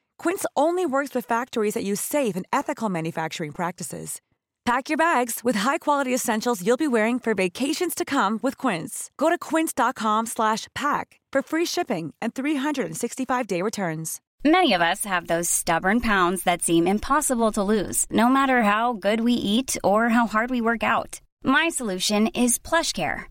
Quince 0.21 0.45
only 0.55 0.85
works 0.85 1.15
with 1.15 1.25
factories 1.25 1.73
that 1.73 1.83
use 1.83 1.99
safe 1.99 2.35
and 2.35 2.45
ethical 2.53 2.89
manufacturing 2.89 3.51
practices. 3.51 4.21
Pack 4.65 4.87
your 4.87 4.97
bags 4.97 5.41
with 5.43 5.61
high-quality 5.67 6.13
essentials 6.13 6.61
you'll 6.63 6.77
be 6.77 6.87
wearing 6.87 7.17
for 7.17 7.33
vacations 7.33 7.95
to 7.95 8.05
come 8.05 8.39
with 8.43 8.55
Quince. 8.55 9.09
Go 9.17 9.29
to 9.31 9.37
quince.com/pack 9.49 11.07
for 11.33 11.41
free 11.41 11.65
shipping 11.65 12.13
and 12.21 12.35
365-day 12.35 13.63
returns. 13.63 14.21
Many 14.43 14.73
of 14.75 14.81
us 14.81 15.05
have 15.05 15.25
those 15.25 15.49
stubborn 15.49 16.01
pounds 16.01 16.43
that 16.43 16.61
seem 16.61 16.85
impossible 16.85 17.51
to 17.53 17.63
lose, 17.63 18.05
no 18.11 18.29
matter 18.29 18.61
how 18.61 18.93
good 18.93 19.21
we 19.21 19.33
eat 19.33 19.75
or 19.83 20.09
how 20.09 20.27
hard 20.27 20.51
we 20.51 20.61
work 20.61 20.83
out. 20.83 21.19
My 21.43 21.69
solution 21.69 22.27
is 22.27 22.59
PlushCare. 22.59 23.30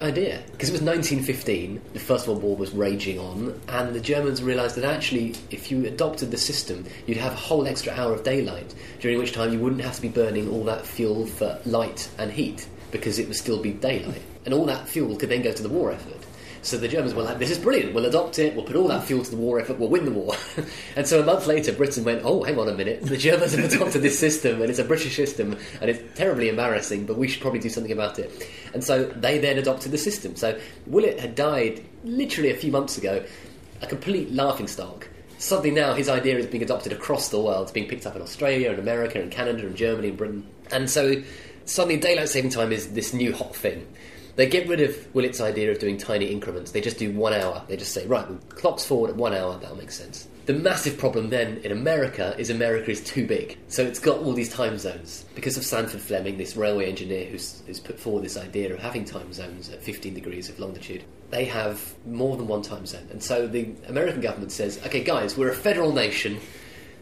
Idea 0.00 0.42
because 0.52 0.68
it 0.68 0.72
was 0.72 0.82
1915 0.82 1.80
the 1.92 1.98
first 1.98 2.28
world 2.28 2.40
war 2.40 2.56
was 2.56 2.72
raging 2.72 3.18
on 3.18 3.60
and 3.68 3.94
the 3.94 4.00
germans 4.00 4.40
realised 4.42 4.76
that 4.76 4.84
actually 4.84 5.34
if 5.50 5.72
you 5.72 5.84
adopted 5.86 6.30
the 6.30 6.38
system 6.38 6.84
you'd 7.06 7.16
have 7.16 7.32
a 7.32 7.36
whole 7.36 7.66
extra 7.66 7.92
hour 7.94 8.12
of 8.12 8.22
daylight 8.22 8.72
during 9.00 9.18
which 9.18 9.32
time 9.32 9.52
you 9.52 9.58
wouldn't 9.58 9.80
have 9.82 9.96
to 9.96 10.02
be 10.02 10.08
burning 10.08 10.48
all 10.50 10.62
that 10.62 10.86
fuel 10.86 11.26
for 11.26 11.58
light 11.66 12.08
and 12.16 12.30
heat 12.30 12.68
because 12.90 13.18
it 13.18 13.26
would 13.28 13.36
still 13.36 13.60
be 13.60 13.72
daylight. 13.72 14.22
And 14.44 14.54
all 14.54 14.64
that 14.66 14.88
fuel 14.88 15.16
could 15.16 15.28
then 15.28 15.42
go 15.42 15.52
to 15.52 15.62
the 15.62 15.68
war 15.68 15.92
effort 15.92 16.17
so 16.68 16.76
the 16.76 16.88
Germans 16.88 17.14
were 17.14 17.22
like, 17.22 17.38
this 17.38 17.50
is 17.50 17.58
brilliant, 17.58 17.94
we'll 17.94 18.04
adopt 18.04 18.38
it, 18.38 18.54
we'll 18.54 18.64
put 18.64 18.76
all 18.76 18.88
that 18.88 19.04
fuel 19.04 19.24
to 19.24 19.30
the 19.30 19.36
war 19.36 19.58
effort, 19.58 19.78
we'll 19.78 19.88
win 19.88 20.04
the 20.04 20.10
war. 20.10 20.34
and 20.96 21.06
so 21.06 21.20
a 21.20 21.24
month 21.24 21.46
later, 21.46 21.72
Britain 21.72 22.04
went, 22.04 22.22
oh, 22.24 22.42
hang 22.42 22.58
on 22.58 22.68
a 22.68 22.74
minute, 22.74 23.02
the 23.02 23.16
Germans 23.16 23.54
have 23.54 23.72
adopted 23.72 24.02
this 24.02 24.18
system, 24.18 24.60
and 24.60 24.70
it's 24.70 24.78
a 24.78 24.84
British 24.84 25.16
system, 25.16 25.56
and 25.80 25.90
it's 25.90 26.18
terribly 26.18 26.48
embarrassing, 26.48 27.06
but 27.06 27.16
we 27.16 27.28
should 27.28 27.40
probably 27.40 27.60
do 27.60 27.68
something 27.68 27.92
about 27.92 28.18
it. 28.18 28.48
And 28.74 28.84
so 28.84 29.04
they 29.04 29.38
then 29.38 29.58
adopted 29.58 29.92
the 29.92 29.98
system. 29.98 30.36
So 30.36 30.58
Willett 30.86 31.18
had 31.18 31.34
died 31.34 31.84
literally 32.04 32.50
a 32.50 32.56
few 32.56 32.70
months 32.70 32.98
ago, 32.98 33.24
a 33.80 33.86
complete 33.86 34.32
laughingstock. 34.32 35.08
Suddenly 35.38 35.70
now 35.70 35.94
his 35.94 36.08
idea 36.08 36.36
is 36.36 36.46
being 36.46 36.62
adopted 36.62 36.92
across 36.92 37.28
the 37.28 37.40
world, 37.40 37.62
it's 37.62 37.72
being 37.72 37.88
picked 37.88 38.06
up 38.06 38.16
in 38.16 38.22
Australia 38.22 38.70
and 38.70 38.78
America 38.78 39.20
and 39.20 39.30
Canada 39.30 39.66
and 39.66 39.76
Germany 39.76 40.08
and 40.08 40.18
Britain. 40.18 40.46
And 40.72 40.90
so 40.90 41.22
suddenly 41.64 41.96
daylight 41.96 42.28
saving 42.28 42.50
time 42.50 42.72
is 42.72 42.92
this 42.92 43.14
new 43.14 43.32
hot 43.32 43.54
thing. 43.54 43.86
They 44.38 44.46
get 44.46 44.68
rid 44.68 44.80
of 44.80 45.12
Willett's 45.16 45.40
idea 45.40 45.72
of 45.72 45.80
doing 45.80 45.98
tiny 45.98 46.26
increments. 46.26 46.70
They 46.70 46.80
just 46.80 46.96
do 46.96 47.10
one 47.10 47.32
hour. 47.32 47.64
They 47.66 47.76
just 47.76 47.92
say, 47.92 48.06
right, 48.06 48.24
clock's 48.50 48.84
forward 48.84 49.10
at 49.10 49.16
one 49.16 49.34
hour, 49.34 49.58
that'll 49.58 49.76
make 49.76 49.90
sense. 49.90 50.28
The 50.46 50.52
massive 50.52 50.96
problem 50.96 51.28
then 51.28 51.56
in 51.64 51.72
America 51.72 52.36
is 52.38 52.48
America 52.48 52.92
is 52.92 53.02
too 53.02 53.26
big. 53.26 53.58
So 53.66 53.82
it's 53.82 53.98
got 53.98 54.20
all 54.20 54.32
these 54.32 54.54
time 54.54 54.78
zones. 54.78 55.24
Because 55.34 55.56
of 55.56 55.64
Sandford 55.64 56.00
Fleming, 56.00 56.38
this 56.38 56.56
railway 56.56 56.88
engineer 56.88 57.26
who's, 57.26 57.64
who's 57.66 57.80
put 57.80 57.98
forward 57.98 58.22
this 58.22 58.36
idea 58.36 58.72
of 58.72 58.78
having 58.78 59.04
time 59.04 59.32
zones 59.32 59.70
at 59.70 59.82
15 59.82 60.14
degrees 60.14 60.48
of 60.48 60.60
longitude, 60.60 61.02
they 61.30 61.44
have 61.44 61.92
more 62.06 62.36
than 62.36 62.46
one 62.46 62.62
time 62.62 62.86
zone. 62.86 63.08
And 63.10 63.20
so 63.20 63.48
the 63.48 63.74
American 63.88 64.20
government 64.20 64.52
says, 64.52 64.78
okay, 64.86 65.02
guys, 65.02 65.36
we're 65.36 65.50
a 65.50 65.56
federal 65.56 65.90
nation. 65.90 66.38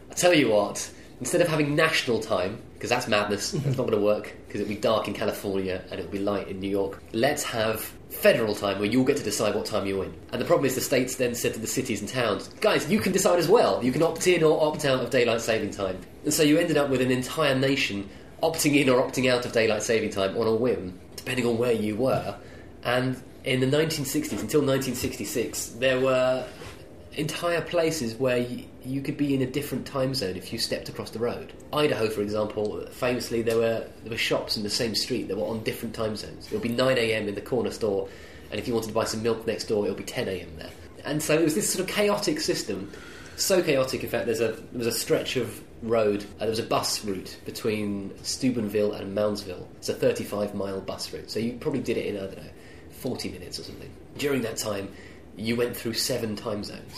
I 0.09 0.15
tell 0.15 0.33
you 0.33 0.49
what, 0.49 0.89
instead 1.19 1.41
of 1.41 1.47
having 1.47 1.75
national 1.75 2.19
time, 2.19 2.61
because 2.73 2.89
that's 2.89 3.07
madness, 3.07 3.51
that's 3.51 3.77
not 3.77 3.87
going 3.87 3.91
to 3.91 4.01
work, 4.01 4.35
because 4.45 4.61
it'll 4.61 4.73
be 4.73 4.79
dark 4.79 5.07
in 5.07 5.13
California 5.13 5.83
and 5.89 5.99
it'll 5.99 6.11
be 6.11 6.19
light 6.19 6.47
in 6.47 6.59
New 6.59 6.69
York, 6.69 7.01
let's 7.13 7.43
have 7.43 7.81
federal 8.09 8.55
time 8.55 8.79
where 8.79 8.87
you'll 8.87 9.03
get 9.03 9.17
to 9.17 9.23
decide 9.23 9.53
what 9.55 9.65
time 9.65 9.85
you're 9.85 10.03
in. 10.03 10.13
And 10.31 10.41
the 10.41 10.45
problem 10.45 10.65
is 10.65 10.75
the 10.75 10.81
states 10.81 11.15
then 11.15 11.35
said 11.35 11.53
to 11.53 11.59
the 11.59 11.67
cities 11.67 11.99
and 11.99 12.09
towns, 12.09 12.47
guys, 12.61 12.89
you 12.89 12.99
can 12.99 13.11
decide 13.11 13.39
as 13.39 13.47
well. 13.47 13.83
You 13.83 13.91
can 13.91 14.03
opt 14.03 14.27
in 14.27 14.43
or 14.43 14.63
opt 14.63 14.85
out 14.85 15.03
of 15.03 15.09
daylight 15.09 15.41
saving 15.41 15.71
time. 15.71 15.99
And 16.23 16.33
so 16.33 16.43
you 16.43 16.57
ended 16.57 16.77
up 16.77 16.89
with 16.89 17.01
an 17.01 17.11
entire 17.11 17.55
nation 17.55 18.09
opting 18.41 18.79
in 18.79 18.89
or 18.89 19.01
opting 19.01 19.31
out 19.31 19.45
of 19.45 19.51
daylight 19.51 19.83
saving 19.83 20.11
time 20.11 20.37
on 20.37 20.47
a 20.47 20.55
whim, 20.55 20.99
depending 21.15 21.45
on 21.45 21.57
where 21.57 21.73
you 21.73 21.95
were. 21.95 22.37
And 22.83 23.21
in 23.43 23.59
the 23.59 23.65
1960s, 23.65 24.39
until 24.39 24.61
1966, 24.61 25.69
there 25.79 25.99
were 25.99 26.45
entire 27.13 27.61
places 27.61 28.15
where 28.15 28.45
you, 28.87 29.01
could 29.01 29.17
be 29.17 29.33
in 29.33 29.41
a 29.41 29.45
different 29.45 29.85
time 29.85 30.13
zone 30.13 30.35
if 30.35 30.51
you 30.51 30.59
stepped 30.59 30.89
across 30.89 31.09
the 31.09 31.19
road. 31.19 31.53
Idaho, 31.73 32.09
for 32.09 32.21
example, 32.21 32.85
famously 32.91 33.41
there 33.41 33.57
were 33.57 33.87
there 34.03 34.11
were 34.11 34.17
shops 34.17 34.57
in 34.57 34.63
the 34.63 34.69
same 34.69 34.95
street 34.95 35.27
that 35.27 35.37
were 35.37 35.45
on 35.45 35.63
different 35.63 35.93
time 35.93 36.15
zones. 36.15 36.47
It 36.47 36.53
would 36.53 36.61
be 36.61 36.69
9 36.69 36.97
a.m. 36.97 37.27
in 37.27 37.35
the 37.35 37.41
corner 37.41 37.71
store, 37.71 38.07
and 38.51 38.59
if 38.59 38.67
you 38.67 38.73
wanted 38.73 38.87
to 38.87 38.93
buy 38.93 39.05
some 39.05 39.23
milk 39.23 39.45
next 39.45 39.65
door, 39.65 39.85
it 39.85 39.89
would 39.89 39.97
be 39.97 40.03
10 40.03 40.27
a.m. 40.27 40.49
there. 40.57 40.71
And 41.05 41.21
so 41.21 41.35
it 41.35 41.43
was 41.43 41.55
this 41.55 41.71
sort 41.71 41.87
of 41.87 41.95
chaotic 41.95 42.39
system. 42.39 42.91
So 43.35 43.61
chaotic, 43.61 44.03
in 44.03 44.09
fact, 44.09 44.25
there's 44.25 44.41
a 44.41 44.53
there 44.53 44.79
was 44.79 44.87
a 44.87 44.91
stretch 44.91 45.35
of 45.35 45.61
road. 45.81 46.23
Uh, 46.35 46.39
there 46.39 46.49
was 46.49 46.59
a 46.59 46.63
bus 46.63 47.03
route 47.05 47.37
between 47.45 48.11
Steubenville 48.23 48.93
and 48.93 49.15
Moundsville. 49.15 49.67
It's 49.77 49.89
a 49.89 49.93
35 49.93 50.55
mile 50.55 50.81
bus 50.81 51.13
route. 51.13 51.29
So 51.29 51.39
you 51.39 51.53
probably 51.53 51.81
did 51.81 51.97
it 51.97 52.07
in 52.07 52.17
I 52.17 52.21
don't 52.21 52.37
know 52.37 52.51
40 52.91 53.29
minutes 53.29 53.59
or 53.59 53.63
something. 53.63 53.89
During 54.17 54.41
that 54.41 54.57
time, 54.57 54.89
you 55.35 55.55
went 55.55 55.77
through 55.77 55.93
seven 55.93 56.35
time 56.35 56.63
zones, 56.63 56.95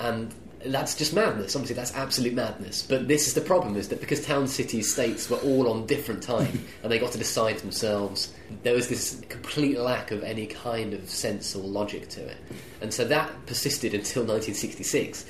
and 0.00 0.34
that's 0.66 0.94
just 0.94 1.14
madness. 1.14 1.56
Obviously, 1.56 1.76
that's 1.76 1.94
absolute 1.94 2.34
madness. 2.34 2.82
But 2.82 3.08
this 3.08 3.26
is 3.26 3.34
the 3.34 3.40
problem: 3.40 3.76
is 3.76 3.88
that 3.88 4.00
because 4.00 4.24
town, 4.24 4.46
cities, 4.46 4.92
states 4.92 5.28
were 5.30 5.38
all 5.38 5.68
on 5.68 5.86
different 5.86 6.22
time, 6.22 6.64
and 6.82 6.90
they 6.90 6.98
got 6.98 7.12
to 7.12 7.18
decide 7.18 7.58
themselves, 7.58 8.32
there 8.62 8.74
was 8.74 8.88
this 8.88 9.20
complete 9.28 9.78
lack 9.78 10.10
of 10.10 10.22
any 10.22 10.46
kind 10.46 10.94
of 10.94 11.08
sense 11.08 11.54
or 11.54 11.62
logic 11.62 12.08
to 12.10 12.26
it, 12.26 12.36
and 12.80 12.92
so 12.92 13.04
that 13.04 13.30
persisted 13.46 13.94
until 13.94 14.24
1966. 14.24 15.26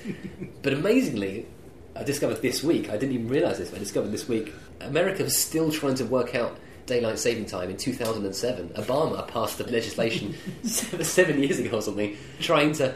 but 0.62 0.72
amazingly, 0.72 1.46
I 1.94 2.02
discovered 2.02 2.42
this 2.42 2.62
week. 2.62 2.88
I 2.88 2.96
didn't 2.96 3.12
even 3.12 3.28
realise 3.28 3.58
this. 3.58 3.70
But 3.70 3.76
I 3.76 3.80
discovered 3.80 4.12
this 4.12 4.28
week 4.28 4.52
America 4.84 5.22
was 5.22 5.36
still 5.36 5.70
trying 5.70 5.94
to 5.96 6.04
work 6.04 6.34
out 6.34 6.56
daylight 6.86 7.18
saving 7.18 7.46
time 7.46 7.70
in 7.70 7.76
2007. 7.76 8.70
Obama 8.70 9.26
passed 9.28 9.58
the 9.58 9.64
legislation 9.70 10.34
seven, 10.64 11.04
seven 11.04 11.42
years 11.42 11.58
ago 11.58 11.78
or 11.78 11.82
something, 11.82 12.16
trying 12.40 12.72
to 12.72 12.94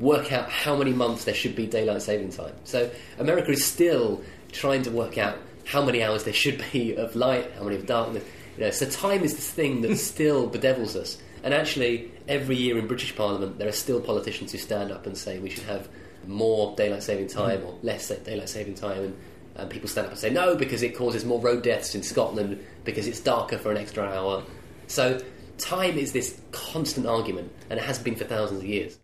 work 0.00 0.32
out 0.32 0.50
how 0.50 0.74
many 0.74 0.92
months 0.92 1.24
there 1.24 1.34
should 1.34 1.54
be 1.54 1.66
daylight 1.66 2.02
saving 2.02 2.30
time. 2.30 2.54
So 2.64 2.90
America 3.18 3.52
is 3.52 3.64
still 3.64 4.22
trying 4.50 4.82
to 4.82 4.90
work 4.90 5.18
out 5.18 5.38
how 5.66 5.84
many 5.84 6.02
hours 6.02 6.24
there 6.24 6.32
should 6.32 6.64
be 6.72 6.96
of 6.96 7.14
light, 7.14 7.52
how 7.52 7.64
many 7.64 7.76
of 7.76 7.86
darkness. 7.86 8.24
You 8.56 8.64
know, 8.64 8.70
so 8.70 8.86
time 8.86 9.22
is 9.22 9.36
this 9.36 9.50
thing 9.50 9.82
that 9.82 9.96
still 9.98 10.46
bedevils 10.46 10.96
us. 10.96 11.18
And 11.42 11.54
actually, 11.54 12.10
every 12.28 12.56
year 12.56 12.78
in 12.78 12.86
British 12.86 13.14
Parliament, 13.16 13.58
there 13.58 13.68
are 13.68 13.72
still 13.72 14.00
politicians 14.00 14.52
who 14.52 14.58
stand 14.58 14.90
up 14.90 15.06
and 15.06 15.16
say 15.16 15.38
we 15.38 15.50
should 15.50 15.64
have 15.64 15.88
more 16.26 16.74
daylight 16.76 17.02
saving 17.02 17.26
mm-hmm. 17.26 17.38
time 17.38 17.64
or 17.64 17.78
less 17.82 18.08
daylight 18.08 18.48
saving 18.48 18.74
time. 18.74 19.04
And, 19.04 19.16
and 19.56 19.70
people 19.70 19.88
stand 19.88 20.06
up 20.06 20.12
and 20.12 20.20
say 20.20 20.30
no 20.30 20.54
because 20.54 20.82
it 20.82 20.96
causes 20.96 21.24
more 21.24 21.40
road 21.40 21.62
deaths 21.62 21.94
in 21.94 22.02
Scotland 22.02 22.64
because 22.84 23.06
it's 23.06 23.20
darker 23.20 23.58
for 23.58 23.70
an 23.70 23.76
extra 23.76 24.04
hour. 24.04 24.42
So 24.86 25.20
time 25.58 25.98
is 25.98 26.12
this 26.12 26.40
constant 26.52 27.06
argument, 27.06 27.52
and 27.68 27.78
it 27.78 27.84
has 27.84 27.98
been 27.98 28.16
for 28.16 28.24
thousands 28.24 28.62
of 28.62 28.66
years. 28.66 28.98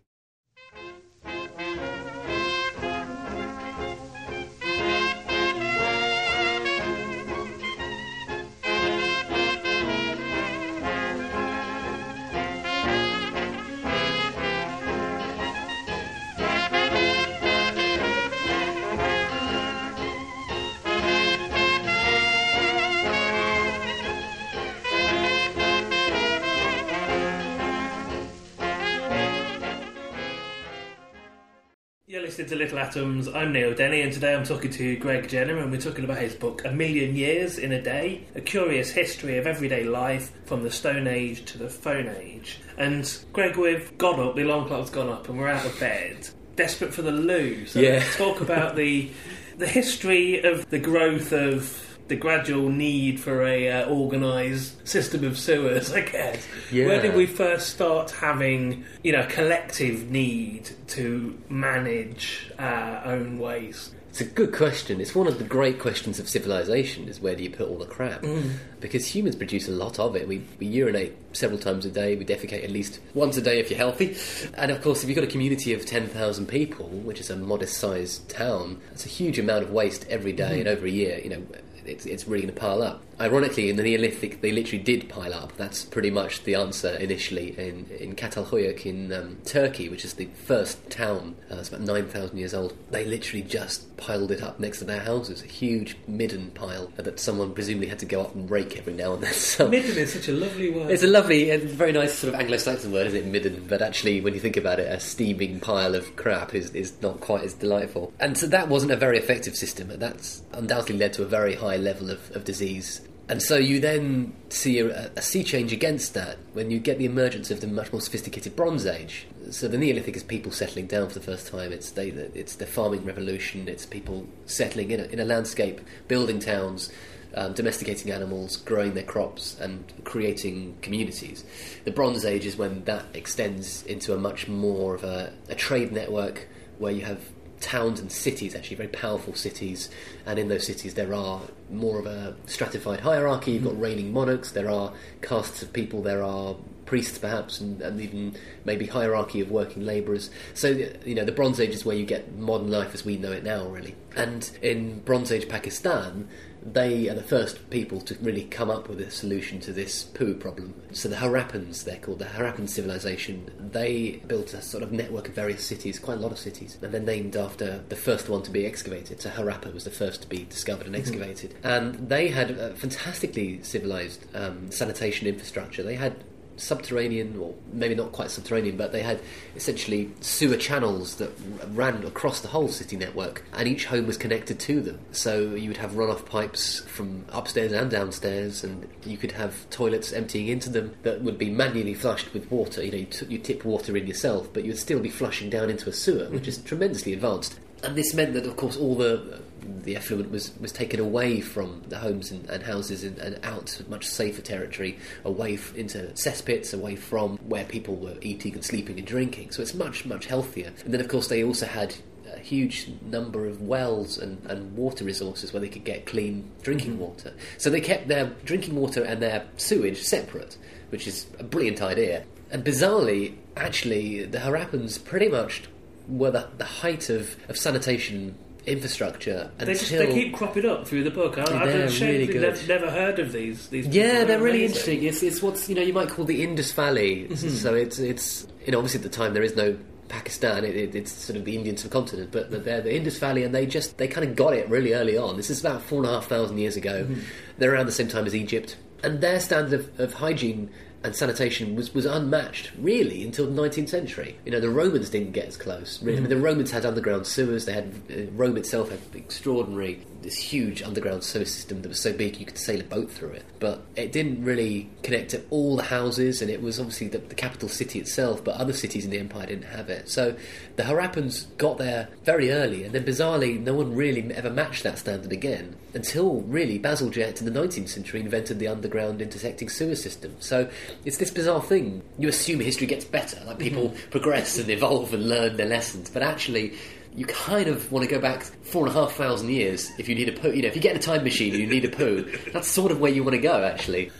Listening 32.37 32.49
to 32.55 32.63
Little 32.63 32.77
Atoms. 32.77 33.27
I'm 33.29 33.51
Neil 33.51 33.73
Denny, 33.73 34.01
and 34.01 34.13
today 34.13 34.35
I'm 34.35 34.43
talking 34.43 34.69
to 34.69 34.95
Greg 34.97 35.27
Jenner, 35.27 35.57
and 35.57 35.71
we're 35.71 35.81
talking 35.81 36.03
about 36.03 36.19
his 36.19 36.35
book, 36.35 36.63
A 36.65 36.71
Million 36.71 37.15
Years 37.15 37.57
in 37.57 37.71
a 37.71 37.81
Day 37.81 38.25
A 38.35 38.41
Curious 38.41 38.91
History 38.91 39.39
of 39.39 39.47
Everyday 39.47 39.85
Life 39.85 40.31
from 40.45 40.61
the 40.61 40.69
Stone 40.69 41.07
Age 41.07 41.45
to 41.45 41.57
the 41.57 41.67
Phone 41.67 42.07
Age. 42.07 42.59
And 42.77 43.11
Greg, 43.33 43.57
we've 43.57 43.97
got 43.97 44.19
up, 44.19 44.35
the 44.35 44.43
alarm 44.43 44.67
clock's 44.67 44.91
gone 44.91 45.09
up, 45.09 45.27
and 45.27 45.39
we're 45.39 45.47
out 45.47 45.65
of 45.65 45.79
bed, 45.79 46.29
desperate 46.55 46.93
for 46.93 47.01
the 47.01 47.11
loo. 47.11 47.65
So 47.65 47.79
Yeah. 47.79 47.93
let's 47.93 48.15
talk 48.17 48.39
about 48.39 48.75
the, 48.75 49.09
the 49.57 49.67
history 49.67 50.43
of 50.43 50.69
the 50.69 50.77
growth 50.77 51.33
of 51.33 51.86
the 52.07 52.15
gradual 52.15 52.69
need 52.69 53.19
for 53.19 53.43
a 53.43 53.69
uh, 53.69 53.89
organised 53.89 54.87
system 54.87 55.23
of 55.23 55.37
sewers, 55.37 55.91
I 55.93 56.01
guess. 56.01 56.47
Yeah. 56.71 56.87
Where 56.87 57.01
did 57.01 57.15
we 57.15 57.25
first 57.25 57.69
start 57.69 58.11
having, 58.11 58.85
you 59.03 59.11
know, 59.11 59.21
a 59.21 59.27
collective 59.27 60.09
need 60.09 60.69
to 60.89 61.37
manage 61.49 62.51
our 62.57 63.05
own 63.05 63.39
waste? 63.39 63.93
It's 64.19 64.21
a 64.21 64.33
good 64.33 64.51
question. 64.51 64.99
It's 64.99 65.13
one 65.13 65.27
of 65.27 65.37
the 65.37 65.43
great 65.43 65.77
questions 65.77 66.17
of 66.19 66.27
civilization 66.27 67.07
is 67.07 67.19
where 67.19 67.35
do 67.35 67.43
you 67.43 67.51
put 67.51 67.67
all 67.67 67.77
the 67.77 67.85
crap? 67.85 68.23
Mm. 68.23 68.53
Because 68.79 69.05
humans 69.05 69.35
produce 69.35 69.67
a 69.67 69.71
lot 69.71 69.99
of 69.99 70.15
it. 70.15 70.27
We, 70.27 70.41
we 70.57 70.65
urinate 70.65 71.13
several 71.33 71.59
times 71.59 71.85
a 71.85 71.91
day, 71.91 72.15
we 72.15 72.25
defecate 72.25 72.63
at 72.63 72.71
least 72.71 72.99
once 73.13 73.37
a 73.37 73.43
day 73.43 73.59
if 73.59 73.69
you're 73.69 73.77
healthy. 73.77 74.17
And 74.55 74.71
of 74.71 74.81
course, 74.81 75.03
if 75.03 75.09
you've 75.09 75.15
got 75.15 75.23
a 75.23 75.31
community 75.31 75.71
of 75.71 75.85
10,000 75.85 76.47
people, 76.47 76.87
which 76.87 77.19
is 77.19 77.29
a 77.29 77.35
modest 77.35 77.77
sized 77.77 78.27
town, 78.27 78.81
that's 78.89 79.05
a 79.05 79.09
huge 79.09 79.37
amount 79.37 79.65
of 79.65 79.71
waste 79.71 80.07
every 80.09 80.33
day 80.33 80.45
mm-hmm. 80.45 80.59
and 80.61 80.67
over 80.67 80.87
a 80.87 80.89
year, 80.89 81.19
you 81.23 81.29
know, 81.29 81.43
it's, 81.87 82.05
it's 82.05 82.27
really 82.27 82.43
going 82.43 82.53
to 82.53 82.59
pile 82.59 82.81
up. 82.81 83.06
Ironically, 83.19 83.69
in 83.69 83.77
the 83.77 83.83
Neolithic, 83.83 84.41
they 84.41 84.51
literally 84.51 84.83
did 84.83 85.09
pile 85.09 85.33
up. 85.33 85.57
That's 85.57 85.85
pretty 85.85 86.11
much 86.11 86.43
the 86.43 86.53
answer 86.53 86.89
initially 86.89 87.57
in, 87.57 87.87
in 87.99 88.15
Catalhoyuk 88.15 88.85
in 88.85 89.11
um, 89.11 89.37
Turkey, 89.43 89.89
which 89.89 90.05
is 90.05 90.13
the 90.13 90.27
first 90.45 90.87
town. 90.91 91.35
Uh, 91.51 91.55
it's 91.55 91.69
about 91.69 91.81
9,000 91.81 92.37
years 92.37 92.53
old. 92.53 92.77
They 92.91 93.05
literally 93.05 93.41
just 93.41 93.97
piled 93.97 94.31
it 94.31 94.43
up 94.43 94.59
next 94.59 94.79
to 94.79 94.85
their 94.85 94.99
houses. 94.99 95.41
A 95.41 95.47
huge 95.47 95.97
midden 96.07 96.51
pile 96.51 96.91
that 96.95 97.19
someone 97.19 97.53
presumably 97.53 97.87
had 97.87 97.99
to 97.99 98.05
go 98.05 98.21
up 98.21 98.35
and 98.35 98.49
rake 98.49 98.77
every 98.77 98.93
now 98.93 99.13
and 99.13 99.23
then. 99.23 99.33
So 99.47 99.67
Midden 99.67 99.97
is 99.97 100.13
such 100.13 100.27
a 100.27 100.33
lovely 100.33 100.69
word. 100.69 100.91
it's 100.91 101.03
a 101.03 101.07
lovely, 101.07 101.49
it's 101.49 101.63
a 101.63 101.67
very 101.67 101.91
nice 101.91 102.13
sort 102.13 102.33
of 102.33 102.39
Anglo-Saxon 102.39 102.91
word, 102.91 103.07
isn't 103.07 103.19
it, 103.19 103.25
midden? 103.25 103.65
But 103.67 103.81
actually, 103.81 104.21
when 104.21 104.33
you 104.33 104.39
think 104.39 104.57
about 104.57 104.79
it, 104.79 104.91
a 104.91 104.99
steaming 104.99 105.59
pile 105.59 105.95
of 105.95 106.15
crap 106.15 106.53
is, 106.53 106.69
is 106.71 106.93
not 107.01 107.21
quite 107.21 107.43
as 107.43 107.53
delightful. 107.55 108.13
And 108.19 108.37
so 108.37 108.45
that 108.47 108.67
wasn't 108.67 108.91
a 108.91 108.97
very 108.97 109.17
effective 109.17 109.55
system, 109.55 109.89
and 109.89 109.99
that's 109.99 110.43
undoubtedly 110.53 110.97
led 110.97 111.13
to 111.13 111.23
a 111.23 111.27
very 111.27 111.55
high 111.55 111.77
level 111.77 112.11
of, 112.11 112.35
of 112.35 112.43
disease. 112.43 113.06
And 113.29 113.41
so 113.41 113.57
you 113.57 113.81
then 113.81 114.33
see 114.49 114.79
a, 114.79 115.11
a 115.15 115.21
sea 115.21 115.43
change 115.43 115.73
against 115.73 116.13
that 116.13 116.37
when 116.53 116.71
you 116.71 116.79
get 116.79 116.97
the 116.97 117.05
emergence 117.05 117.51
of 117.51 117.59
the 117.59 117.67
much 117.67 117.91
more 117.91 118.01
sophisticated 118.01 118.55
Bronze 118.55 118.85
Age. 118.85 119.27
So 119.51 119.67
the 119.67 119.77
Neolithic 119.77 120.15
is 120.15 120.23
people 120.23 120.51
settling 120.51 120.87
down 120.87 121.09
for 121.09 121.13
the 121.13 121.25
first 121.25 121.47
time. 121.47 121.73
It's 121.73 121.91
they, 121.91 122.09
it's 122.09 122.55
the 122.55 122.65
farming 122.65 123.03
revolution. 123.03 123.67
It's 123.67 123.85
people 123.85 124.27
settling 124.45 124.91
in 124.91 125.01
a, 125.01 125.03
in 125.03 125.19
a 125.19 125.25
landscape, 125.25 125.81
building 126.07 126.39
towns, 126.39 126.89
um, 127.35 127.51
domesticating 127.51 128.11
animals, 128.11 128.55
growing 128.55 128.93
their 128.93 129.03
crops, 129.03 129.59
and 129.59 129.83
creating 130.05 130.77
communities. 130.81 131.43
The 131.83 131.91
Bronze 131.91 132.23
Age 132.23 132.45
is 132.45 132.55
when 132.55 132.85
that 132.85 133.05
extends 133.13 133.83
into 133.83 134.13
a 134.13 134.17
much 134.17 134.47
more 134.47 134.95
of 134.95 135.03
a, 135.03 135.33
a 135.49 135.55
trade 135.55 135.91
network 135.91 136.47
where 136.77 136.93
you 136.93 137.01
have 137.01 137.19
towns 137.59 137.99
and 137.99 138.11
cities, 138.11 138.55
actually 138.55 138.77
very 138.77 138.89
powerful 138.89 139.33
cities, 139.33 139.89
and 140.25 140.39
in 140.39 140.47
those 140.47 140.65
cities 140.65 140.93
there 140.93 141.13
are 141.13 141.41
more 141.69 141.99
of 141.99 142.05
a 142.05 142.35
stratified 142.45 143.01
hierarchy. 143.01 143.51
You've 143.51 143.63
got 143.63 143.73
mm. 143.73 143.81
reigning 143.81 144.13
monarchs, 144.13 144.51
there 144.51 144.69
are 144.69 144.93
castes 145.21 145.61
of 145.61 145.73
people, 145.73 146.01
there 146.01 146.23
are 146.23 146.55
priests 146.85 147.17
perhaps, 147.17 147.59
and, 147.59 147.81
and 147.81 147.99
even 148.01 148.35
maybe 148.65 148.85
hierarchy 148.87 149.41
of 149.41 149.51
working 149.51 149.85
labourers. 149.85 150.29
So 150.53 150.69
you 151.05 151.15
know 151.15 151.25
the 151.25 151.31
Bronze 151.31 151.59
Age 151.59 151.75
is 151.75 151.85
where 151.85 151.95
you 151.95 152.05
get 152.05 152.35
modern 152.35 152.71
life 152.71 152.93
as 152.93 153.05
we 153.05 153.17
know 153.17 153.31
it 153.31 153.43
now, 153.43 153.67
really. 153.67 153.95
And 154.15 154.49
in 154.61 154.99
Bronze 155.01 155.31
Age 155.31 155.47
Pakistan, 155.49 156.27
they 156.73 157.07
are 157.09 157.13
the 157.13 157.23
first 157.23 157.69
people 157.69 158.01
to 158.01 158.15
really 158.21 158.43
come 158.43 158.69
up 158.69 158.89
with 158.89 158.99
a 158.99 159.09
solution 159.09 159.59
to 159.61 159.71
this 159.71 160.03
poo 160.03 160.33
problem. 160.33 160.73
So 160.91 161.07
the 161.07 161.15
Harappans, 161.15 161.83
they're 161.83 161.97
called 161.97 162.19
the 162.19 162.25
Harappan 162.25 162.67
civilization. 162.67 163.49
They 163.57 164.21
built 164.27 164.53
a 164.53 164.61
sort 164.61 164.83
of 164.83 164.91
network 164.91 165.29
of 165.29 165.35
various 165.35 165.63
cities, 165.63 165.97
quite 165.99 166.17
a 166.17 166.21
lot 166.21 166.31
of 166.31 166.37
cities, 166.37 166.77
and 166.81 166.93
they're 166.93 167.01
named 167.01 167.35
after 167.35 167.83
the 167.89 167.95
first 167.95 168.29
one 168.29 168.43
to 168.43 168.51
be 168.51 168.65
excavated. 168.65 169.21
So 169.21 169.29
Harappa 169.29 169.73
was 169.73 169.85
the 169.85 169.91
first 169.91 170.21
to 170.23 170.27
be 170.27 170.43
discovered 170.43 170.87
and 170.87 170.95
excavated, 170.95 171.55
and 171.63 171.95
they 172.09 172.27
had 172.27 172.51
a 172.51 172.75
fantastically 172.75 173.63
civilized 173.63 174.25
um, 174.35 174.69
sanitation 174.71 175.27
infrastructure. 175.27 175.83
They 175.83 175.95
had 175.95 176.23
subterranean, 176.57 177.37
or 177.37 177.53
maybe 177.71 177.95
not 177.95 178.11
quite 178.11 178.31
subterranean, 178.31 178.77
but 178.77 178.91
they 178.91 179.01
had 179.01 179.21
essentially 179.55 180.11
sewer 180.21 180.57
channels 180.57 181.15
that 181.15 181.31
ran 181.73 182.03
across 182.03 182.41
the 182.41 182.47
whole 182.47 182.67
city 182.67 182.97
network, 182.97 183.43
and 183.53 183.67
each 183.67 183.85
home 183.85 184.05
was 184.05 184.17
connected 184.17 184.59
to 184.59 184.81
them. 184.81 184.99
So 185.11 185.55
you 185.55 185.69
would 185.69 185.77
have 185.77 185.91
runoff 185.91 186.25
pipes 186.25 186.81
from 186.81 187.25
upstairs 187.29 187.71
and 187.71 187.89
downstairs, 187.89 188.63
and 188.63 188.87
you 189.05 189.17
could 189.17 189.31
have 189.31 189.69
toilets 189.69 190.11
emptying 190.11 190.47
into 190.47 190.69
them 190.69 190.95
that 191.03 191.21
would 191.21 191.37
be 191.37 191.49
manually 191.49 191.93
flushed 191.93 192.33
with 192.33 192.49
water. 192.51 192.83
You 192.83 192.91
know, 192.91 192.97
you, 192.97 193.05
t- 193.05 193.25
you 193.27 193.37
tip 193.37 193.63
water 193.63 193.95
in 193.95 194.07
yourself, 194.07 194.51
but 194.53 194.63
you 194.63 194.71
would 194.71 194.79
still 194.79 194.99
be 194.99 195.09
flushing 195.09 195.49
down 195.49 195.69
into 195.69 195.89
a 195.89 195.93
sewer, 195.93 196.29
which 196.29 196.47
is 196.47 196.57
tremendously 196.57 197.13
advanced. 197.13 197.59
And 197.83 197.95
this 197.95 198.13
meant 198.13 198.33
that, 198.33 198.45
of 198.45 198.57
course, 198.57 198.75
all 198.75 198.95
the 198.95 199.39
the 199.83 199.95
effluent 199.95 200.31
was, 200.31 200.57
was 200.59 200.71
taken 200.71 200.99
away 200.99 201.41
from 201.41 201.83
the 201.87 201.97
homes 201.97 202.31
and, 202.31 202.49
and 202.49 202.63
houses 202.63 203.03
and, 203.03 203.17
and 203.17 203.39
out 203.43 203.67
to 203.67 203.89
much 203.89 204.05
safer 204.05 204.41
territory, 204.41 204.97
away 205.25 205.55
f- 205.55 205.75
into 205.75 205.99
cesspits, 206.13 206.73
away 206.73 206.95
from 206.95 207.37
where 207.37 207.65
people 207.65 207.95
were 207.95 208.15
eating 208.21 208.53
and 208.53 208.63
sleeping 208.63 208.97
and 208.97 209.07
drinking. 209.07 209.51
So 209.51 209.61
it's 209.61 209.73
much, 209.73 210.05
much 210.05 210.25
healthier. 210.25 210.73
And 210.83 210.93
then, 210.93 211.01
of 211.01 211.07
course, 211.07 211.27
they 211.27 211.43
also 211.43 211.65
had 211.65 211.95
a 212.33 212.39
huge 212.39 212.89
number 213.01 213.45
of 213.45 213.61
wells 213.61 214.17
and, 214.17 214.43
and 214.45 214.75
water 214.75 215.03
resources 215.05 215.53
where 215.53 215.61
they 215.61 215.69
could 215.69 215.83
get 215.83 216.05
clean 216.05 216.49
drinking 216.61 216.93
mm-hmm. 216.93 217.01
water. 217.01 217.33
So 217.57 217.69
they 217.69 217.81
kept 217.81 218.07
their 218.07 218.25
drinking 218.45 218.75
water 218.75 219.03
and 219.03 219.21
their 219.21 219.45
sewage 219.57 220.01
separate, 220.03 220.57
which 220.89 221.07
is 221.07 221.27
a 221.39 221.43
brilliant 221.43 221.81
idea. 221.81 222.25
And 222.51 222.63
bizarrely, 222.63 223.35
actually, 223.55 224.23
the 224.25 224.39
Harappans 224.39 225.03
pretty 225.03 225.27
much 225.27 225.63
were 226.07 226.31
the, 226.31 226.47
the 226.57 226.65
height 226.65 227.09
of, 227.09 227.35
of 227.49 227.57
sanitation 227.57 228.35
infrastructure 228.67 229.49
They 229.57 229.65
just, 229.73 229.89
they 229.89 230.13
keep 230.13 230.33
cropping 230.33 230.65
up 230.65 230.87
through 230.87 231.03
the 231.03 231.11
book. 231.11 231.37
I, 231.37 231.41
I've 231.41 231.47
They're 231.69 231.85
ashamed 231.85 232.19
really 232.19 232.33
good. 232.33 232.41
nev- 232.41 232.67
never 232.67 232.91
heard 232.91 233.19
of 233.19 233.31
these. 233.31 233.67
these 233.69 233.87
Yeah, 233.87 234.23
they're 234.25 234.39
really 234.39 234.65
amazing. 234.65 235.01
interesting. 235.01 235.03
It's, 235.03 235.23
it's 235.23 235.41
what's 235.41 235.69
you 235.69 235.75
know 235.75 235.81
you 235.81 235.93
might 235.93 236.09
call 236.09 236.25
the 236.25 236.43
Indus 236.43 236.71
Valley. 236.73 237.27
Mm-hmm. 237.29 237.49
So 237.49 237.73
it's 237.73 237.99
it's 237.99 238.47
you 238.65 238.71
know 238.71 238.79
obviously 238.79 238.99
at 238.99 239.03
the 239.03 239.09
time 239.17 239.33
there 239.33 239.43
is 239.43 239.55
no 239.55 239.77
Pakistan. 240.09 240.63
It, 240.65 240.75
it, 240.75 240.95
it's 240.95 241.11
sort 241.11 241.37
of 241.37 241.45
the 241.45 241.55
Indian 241.55 241.77
subcontinent, 241.77 242.31
but 242.31 242.51
they're 242.51 242.81
the 242.81 242.95
Indus 242.95 243.17
Valley, 243.19 243.43
and 243.43 243.53
they 243.55 243.65
just 243.65 243.97
they 243.97 244.07
kind 244.07 244.27
of 244.27 244.35
got 244.35 244.53
it 244.53 244.69
really 244.69 244.93
early 244.93 245.17
on. 245.17 245.37
This 245.37 245.49
is 245.49 245.59
about 245.59 245.81
four 245.81 245.99
and 245.99 246.07
a 246.07 246.13
half 246.13 246.27
thousand 246.27 246.57
years 246.57 246.75
ago. 246.75 247.03
Mm-hmm. 247.03 247.21
They're 247.57 247.73
around 247.73 247.85
the 247.87 247.91
same 247.91 248.07
time 248.07 248.25
as 248.25 248.35
Egypt, 248.35 248.77
and 249.03 249.21
their 249.21 249.39
standard 249.39 249.79
of, 249.79 249.99
of 249.99 250.13
hygiene 250.13 250.69
and 251.07 251.15
sanitation 251.15 251.75
was, 251.75 251.93
was 251.93 252.05
unmatched 252.05 252.71
really 252.77 253.23
until 253.23 253.49
the 253.49 253.59
19th 253.59 253.89
century. 253.89 254.37
You 254.45 254.51
know, 254.51 254.59
the 254.59 254.69
Romans 254.69 255.09
didn't 255.09 255.31
get 255.31 255.47
as 255.47 255.57
close. 255.57 256.03
Really. 256.03 256.17
I 256.17 256.21
mean, 256.21 256.29
the 256.29 256.37
Romans 256.37 256.69
had 256.69 256.85
underground 256.85 257.25
sewers. 257.25 257.65
They 257.65 257.73
had 257.73 257.93
uh, 258.11 258.31
Rome 258.33 258.57
itself 258.57 258.91
had 258.91 258.99
extraordinary, 259.15 260.05
this 260.21 260.37
huge 260.37 260.81
underground 260.83 261.23
sewer 261.23 261.45
system 261.45 261.81
that 261.81 261.89
was 261.89 261.99
so 261.99 262.13
big 262.13 262.39
you 262.39 262.45
could 262.45 262.57
sail 262.57 262.81
a 262.81 262.83
boat 262.83 263.11
through 263.11 263.31
it. 263.31 263.45
But 263.59 263.83
it 263.95 264.11
didn't 264.11 264.43
really 264.43 264.89
connect 265.03 265.31
to 265.31 265.43
all 265.49 265.77
the 265.77 265.83
houses, 265.83 266.41
and 266.41 266.51
it 266.51 266.61
was 266.61 266.79
obviously 266.79 267.07
the, 267.07 267.19
the 267.19 267.35
capital 267.35 267.69
city 267.69 267.99
itself. 267.99 268.43
But 268.43 268.55
other 268.55 268.73
cities 268.73 269.05
in 269.05 269.11
the 269.11 269.19
empire 269.19 269.47
didn't 269.47 269.65
have 269.65 269.89
it. 269.89 270.09
So 270.09 270.35
the 270.75 270.83
Harappans 270.83 271.45
got 271.57 271.77
there 271.77 272.09
very 272.23 272.51
early, 272.51 272.83
and 272.83 272.93
then 272.93 273.03
bizarrely, 273.03 273.59
no 273.59 273.73
one 273.73 273.95
really 273.95 274.33
ever 274.33 274.49
matched 274.49 274.83
that 274.83 274.99
standard 274.99 275.31
again 275.31 275.75
until 275.93 276.41
really 276.41 276.77
Basil 276.77 277.07
Bazalgette 277.07 277.39
in 277.39 277.51
the 277.51 277.59
19th 277.59 277.89
century 277.89 278.19
invented 278.19 278.59
the 278.59 278.67
underground 278.67 279.21
intersecting 279.21 279.69
sewer 279.69 279.95
system. 279.95 280.35
So 280.39 280.69
it's 281.05 281.17
this 281.17 281.31
bizarre 281.31 281.61
thing. 281.61 282.03
You 282.17 282.27
assume 282.27 282.59
history 282.59 282.87
gets 282.87 283.05
better, 283.05 283.43
like 283.45 283.59
people 283.59 283.89
mm-hmm. 283.89 284.09
progress 284.09 284.57
and 284.57 284.69
evolve 284.69 285.13
and 285.13 285.27
learn 285.27 285.57
their 285.57 285.67
lessons, 285.67 286.09
but 286.09 286.23
actually. 286.23 286.73
You 287.17 287.25
kind 287.25 287.67
of 287.67 287.91
want 287.91 288.07
to 288.07 288.09
go 288.15 288.21
back 288.21 288.43
four 288.43 288.85
and 288.87 288.95
a 288.95 288.99
half 288.99 289.13
thousand 289.13 289.49
years 289.49 289.91
if 289.97 290.07
you 290.07 290.15
need 290.15 290.29
a 290.29 290.33
poo. 290.33 290.51
You 290.51 290.61
know, 290.61 290.67
if 290.69 290.75
you 290.75 290.81
get 290.81 290.91
in 290.91 290.97
a 290.97 291.01
time 291.01 291.23
machine 291.23 291.51
and 291.53 291.59
you 291.61 291.67
need 291.67 291.83
a 291.83 291.89
poo, 291.89 292.23
that's 292.53 292.67
sort 292.69 292.91
of 292.91 292.99
where 293.01 293.11
you 293.11 293.23
want 293.23 293.33
to 293.35 293.41
go. 293.41 293.63
Actually, 293.63 294.11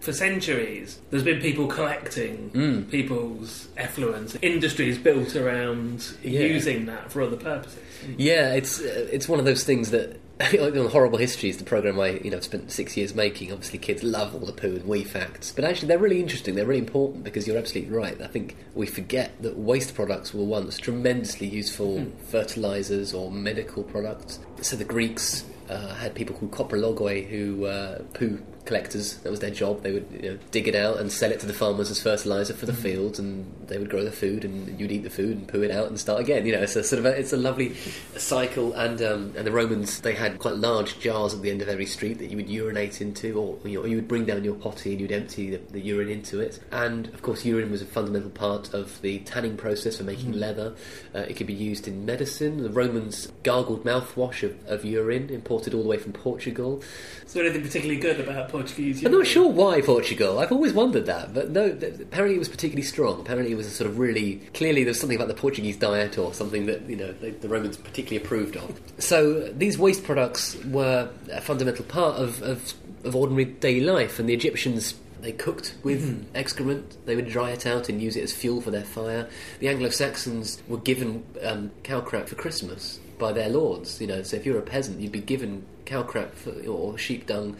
For 0.00 0.12
centuries, 0.12 0.98
there's 1.10 1.22
been 1.22 1.40
people 1.40 1.66
collecting 1.66 2.50
Mm. 2.54 2.90
people's 2.90 3.68
effluents. 3.76 4.36
Industries 4.42 4.96
built 4.98 5.36
around 5.36 6.04
Yeah. 6.22 6.40
using 6.40 6.86
that 6.86 7.12
for 7.12 7.22
other 7.22 7.36
purposes. 7.36 7.78
Yeah, 8.16 8.54
it's 8.54 8.80
uh, 8.80 9.06
it's 9.12 9.28
one 9.28 9.38
of 9.38 9.44
those 9.44 9.64
things 9.64 9.90
that 9.90 10.16
on 10.60 10.90
Horrible 10.90 11.16
Histories, 11.16 11.56
the 11.56 11.64
program 11.64 11.98
I 11.98 12.20
you 12.22 12.30
know 12.30 12.40
spent 12.40 12.70
six 12.70 12.94
years 12.94 13.14
making. 13.14 13.52
Obviously, 13.52 13.78
kids 13.78 14.02
love 14.02 14.34
all 14.34 14.44
the 14.44 14.52
poo 14.52 14.76
and 14.76 14.84
wee 14.84 15.02
facts, 15.02 15.50
but 15.50 15.64
actually 15.64 15.88
they're 15.88 15.98
really 15.98 16.20
interesting. 16.20 16.54
They're 16.54 16.66
really 16.66 16.80
important 16.80 17.24
because 17.24 17.46
you're 17.46 17.56
absolutely 17.56 17.96
right. 17.96 18.20
I 18.20 18.26
think 18.26 18.54
we 18.74 18.86
forget 18.86 19.40
that 19.42 19.56
waste 19.56 19.94
products 19.94 20.34
were 20.34 20.44
once 20.44 20.76
tremendously 20.76 21.46
useful 21.46 22.06
fertilizers 22.28 23.14
or 23.14 23.30
medical 23.30 23.82
products. 23.82 24.38
So 24.60 24.76
the 24.76 24.84
Greeks 24.84 25.46
uh, 25.70 25.94
had 25.94 26.14
people 26.14 26.36
called 26.36 26.50
koprologoi 26.50 27.26
who 27.26 27.64
uh, 27.64 28.02
poo 28.12 28.42
collectors. 28.66 29.18
That 29.18 29.30
was 29.30 29.40
their 29.40 29.50
job. 29.50 29.82
They 29.82 29.92
would 29.92 30.06
you 30.10 30.32
know, 30.32 30.38
dig 30.50 30.68
it 30.68 30.74
out 30.74 30.98
and 30.98 31.10
sell 31.10 31.30
it 31.30 31.40
to 31.40 31.46
the 31.46 31.54
farmers 31.54 31.90
as 31.90 32.02
fertilizer 32.02 32.54
for 32.54 32.66
the 32.66 32.74
fields, 32.74 33.18
and 33.18 33.50
they 33.68 33.78
would 33.78 33.88
grow 33.88 34.04
the 34.04 34.12
food, 34.12 34.44
and 34.44 34.78
you'd 34.78 34.92
eat 34.92 35.04
the 35.04 35.10
food 35.10 35.38
and 35.38 35.48
poo 35.48 35.62
it 35.62 35.70
out 35.70 35.88
and 35.88 35.98
start 35.98 36.20
again. 36.20 36.46
You 36.46 36.52
know, 36.52 36.62
it's 36.62 36.76
a 36.76 36.84
sort 36.84 36.98
of 36.98 37.06
a, 37.06 37.18
it's 37.18 37.32
a 37.32 37.36
lovely 37.36 37.74
cycle. 38.16 38.74
And 38.74 39.00
um, 39.02 39.32
and 39.36 39.46
the 39.46 39.52
Romans 39.52 40.00
they 40.00 40.14
had 40.14 40.38
quite 40.38 40.56
large 40.56 40.98
jars 40.98 41.34
at 41.34 41.42
the 41.42 41.50
end 41.50 41.62
of 41.62 41.68
every 41.68 41.86
street 41.86 42.18
that 42.18 42.30
you 42.30 42.36
would 42.36 42.48
urinate 42.48 43.00
into, 43.00 43.38
or 43.38 43.58
you, 43.68 43.80
know, 43.80 43.86
you 43.86 43.96
would 43.96 44.08
bring 44.08 44.24
down 44.24 44.44
your 44.44 44.54
potty 44.54 44.92
and 44.92 45.00
you'd 45.00 45.12
empty 45.12 45.50
the, 45.50 45.58
the, 45.72 45.80
urine 45.80 46.08
into 46.08 46.40
it. 46.40 46.58
And 46.72 47.06
of 47.08 47.22
course, 47.22 47.44
urine 47.44 47.70
was 47.70 47.82
a 47.82 47.86
fundamental 47.86 48.30
part 48.30 48.74
of 48.74 49.00
the 49.02 49.20
tanning 49.20 49.56
process 49.56 49.98
for 49.98 50.04
making 50.04 50.32
leather. 50.32 50.74
Uh, 51.14 51.20
it 51.20 51.36
could 51.36 51.46
be 51.46 51.54
used 51.54 51.86
in 51.86 52.04
medicine. 52.04 52.62
The 52.62 52.70
Romans 52.70 53.32
gargled 53.42 53.84
mouthwash 53.84 54.42
of, 54.42 54.56
of 54.66 54.84
urine 54.84 55.30
imported 55.30 55.74
all 55.74 55.82
the 55.82 55.88
way 55.88 55.98
from 55.98 56.12
Portugal. 56.12 56.82
Is 57.24 57.32
there 57.32 57.44
anything 57.44 57.62
particularly 57.62 58.00
good 58.00 58.20
about 58.20 58.48
Portuguese? 58.56 59.04
I'm 59.04 59.12
not 59.12 59.26
sure 59.26 59.48
why 59.48 59.80
Portugal. 59.80 60.38
I've 60.38 60.52
always 60.52 60.72
wondered 60.72 61.06
that, 61.06 61.34
but 61.34 61.50
no. 61.50 61.72
th- 61.74 62.00
Apparently, 62.00 62.36
it 62.36 62.38
was 62.38 62.48
particularly 62.48 62.82
strong. 62.82 63.20
Apparently, 63.20 63.52
it 63.52 63.56
was 63.56 63.66
a 63.66 63.70
sort 63.70 63.90
of 63.90 63.98
really 63.98 64.36
clearly 64.54 64.84
there's 64.84 64.98
something 65.00 65.16
about 65.16 65.28
the 65.28 65.34
Portuguese 65.34 65.76
diet 65.76 66.18
or 66.18 66.32
something 66.34 66.66
that 66.66 66.82
you 66.88 66.96
know 66.96 67.12
the, 67.12 67.30
the 67.30 67.48
Romans 67.48 67.76
particularly 67.76 68.24
approved 68.24 68.56
of. 68.56 68.80
So 68.98 69.48
these 69.48 69.78
waste 69.78 70.04
products 70.04 70.56
were 70.64 71.08
a 71.32 71.40
fundamental 71.40 71.84
part 71.84 72.16
of, 72.16 72.42
of, 72.42 72.74
of 73.04 73.14
ordinary 73.14 73.44
daily 73.46 73.80
life, 73.82 74.18
and 74.18 74.28
the 74.28 74.34
Egyptians. 74.34 74.94
They 75.22 75.32
cooked 75.32 75.74
with 75.82 76.28
excrement. 76.36 77.04
They 77.06 77.16
would 77.16 77.28
dry 77.28 77.50
it 77.50 77.66
out 77.66 77.88
and 77.88 78.00
use 78.00 78.16
it 78.16 78.22
as 78.22 78.32
fuel 78.32 78.60
for 78.60 78.70
their 78.70 78.84
fire. 78.84 79.28
The 79.58 79.68
Anglo-Saxons 79.68 80.62
were 80.68 80.76
given 80.76 81.24
um, 81.42 81.72
cow 81.82 82.00
crap 82.00 82.28
for 82.28 82.36
Christmas 82.36 83.00
by 83.18 83.32
their 83.32 83.48
lords. 83.48 84.00
You 84.00 84.06
know, 84.06 84.22
so 84.22 84.36
if 84.36 84.46
you're 84.46 84.58
a 84.58 84.62
peasant, 84.62 85.00
you'd 85.00 85.10
be 85.10 85.20
given 85.20 85.64
cow 85.84 86.02
crap 86.04 86.34
for, 86.34 86.52
or 86.68 86.96
sheep 86.98 87.26
dung 87.26 87.56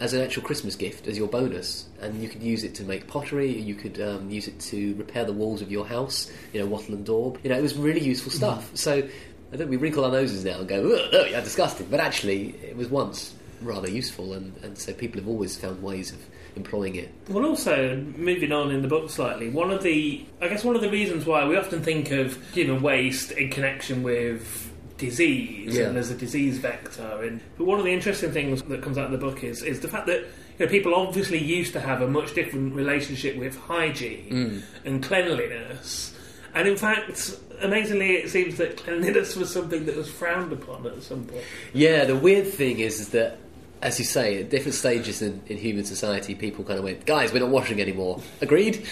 as 0.00 0.12
an 0.12 0.22
actual 0.22 0.42
Christmas 0.42 0.76
gift, 0.76 1.06
as 1.06 1.16
your 1.16 1.28
bonus, 1.28 1.86
and 2.00 2.22
you 2.22 2.28
could 2.28 2.42
use 2.42 2.64
it 2.64 2.74
to 2.76 2.84
make 2.84 3.06
pottery. 3.06 3.50
You 3.50 3.74
could 3.74 4.00
um, 4.00 4.30
use 4.30 4.48
it 4.48 4.58
to 4.60 4.94
repair 4.94 5.24
the 5.24 5.32
walls 5.32 5.62
of 5.62 5.70
your 5.70 5.86
house. 5.86 6.30
You 6.52 6.60
know, 6.60 6.66
wattle 6.66 6.94
and 6.94 7.04
daub. 7.04 7.38
You 7.42 7.50
know, 7.50 7.58
it 7.58 7.62
was 7.62 7.74
really 7.74 8.00
useful 8.00 8.32
stuff. 8.32 8.70
So 8.74 9.08
I 9.52 9.56
think 9.56 9.70
we 9.70 9.76
wrinkle 9.76 10.04
our 10.04 10.10
noses 10.10 10.44
now 10.44 10.58
and 10.58 10.68
go, 10.68 10.92
"Ugh, 10.92 11.14
ugh, 11.14 11.26
yeah, 11.30 11.40
disgusting," 11.40 11.86
but 11.90 12.00
actually, 12.00 12.50
it 12.62 12.76
was 12.76 12.88
once 12.88 13.34
rather 13.62 13.88
useful, 13.88 14.34
and, 14.34 14.54
and 14.62 14.76
so 14.76 14.92
people 14.92 15.20
have 15.20 15.28
always 15.28 15.56
found 15.56 15.82
ways 15.82 16.12
of 16.12 16.18
employing 16.56 16.96
it. 16.96 17.12
Well, 17.28 17.44
also 17.44 17.96
moving 18.16 18.52
on 18.52 18.70
in 18.70 18.82
the 18.82 18.88
book 18.88 19.10
slightly, 19.10 19.48
one 19.48 19.70
of 19.70 19.82
the 19.82 20.24
I 20.40 20.48
guess 20.48 20.64
one 20.64 20.74
of 20.74 20.82
the 20.82 20.90
reasons 20.90 21.26
why 21.26 21.46
we 21.46 21.56
often 21.56 21.82
think 21.82 22.10
of 22.10 22.42
human 22.52 22.82
waste 22.82 23.32
in 23.32 23.50
connection 23.50 24.02
with 24.02 24.72
disease 24.98 25.76
Yeah. 25.76 25.86
and 25.86 25.96
there's 25.96 26.10
a 26.10 26.16
disease 26.16 26.58
vector, 26.58 27.22
and 27.22 27.40
but 27.58 27.66
one 27.66 27.78
of 27.78 27.84
the 27.84 27.92
interesting 27.92 28.32
things 28.32 28.62
that 28.62 28.82
comes 28.82 28.98
out 28.98 29.06
of 29.06 29.12
the 29.12 29.18
book 29.18 29.44
is 29.44 29.62
is 29.62 29.80
the 29.80 29.88
fact 29.88 30.06
that 30.06 30.24
you 30.58 30.64
know, 30.64 30.70
people 30.70 30.94
obviously 30.94 31.38
used 31.38 31.72
to 31.74 31.80
have 31.80 32.00
a 32.00 32.08
much 32.08 32.34
different 32.34 32.74
relationship 32.74 33.36
with 33.36 33.56
hygiene 33.56 34.28
hmm. 34.28 34.86
and 34.86 35.02
cleanliness. 35.02 36.14
And 36.54 36.66
in 36.66 36.76
fact, 36.76 37.38
amazingly, 37.60 38.12
it 38.12 38.30
seems 38.30 38.56
that 38.56 38.78
cleanliness 38.78 39.36
was 39.36 39.52
something 39.52 39.84
that 39.84 39.96
was 39.96 40.10
frowned 40.10 40.52
upon 40.52 40.86
at 40.86 41.02
some 41.02 41.24
point. 41.24 41.42
Yeah, 41.74 42.06
the 42.06 42.16
weird 42.16 42.46
thing 42.46 42.80
is, 42.80 43.00
is 43.00 43.08
that, 43.10 43.38
as 43.82 43.98
you 43.98 44.06
say, 44.06 44.40
at 44.40 44.48
different 44.48 44.74
stages 44.74 45.20
in, 45.20 45.42
in 45.48 45.58
human 45.58 45.84
society, 45.84 46.34
people 46.34 46.64
kind 46.64 46.78
of 46.78 46.84
went, 46.84 47.04
guys, 47.04 47.32
we're 47.32 47.40
not 47.40 47.50
washing 47.50 47.78
anymore. 47.78 48.22
Agreed? 48.40 48.86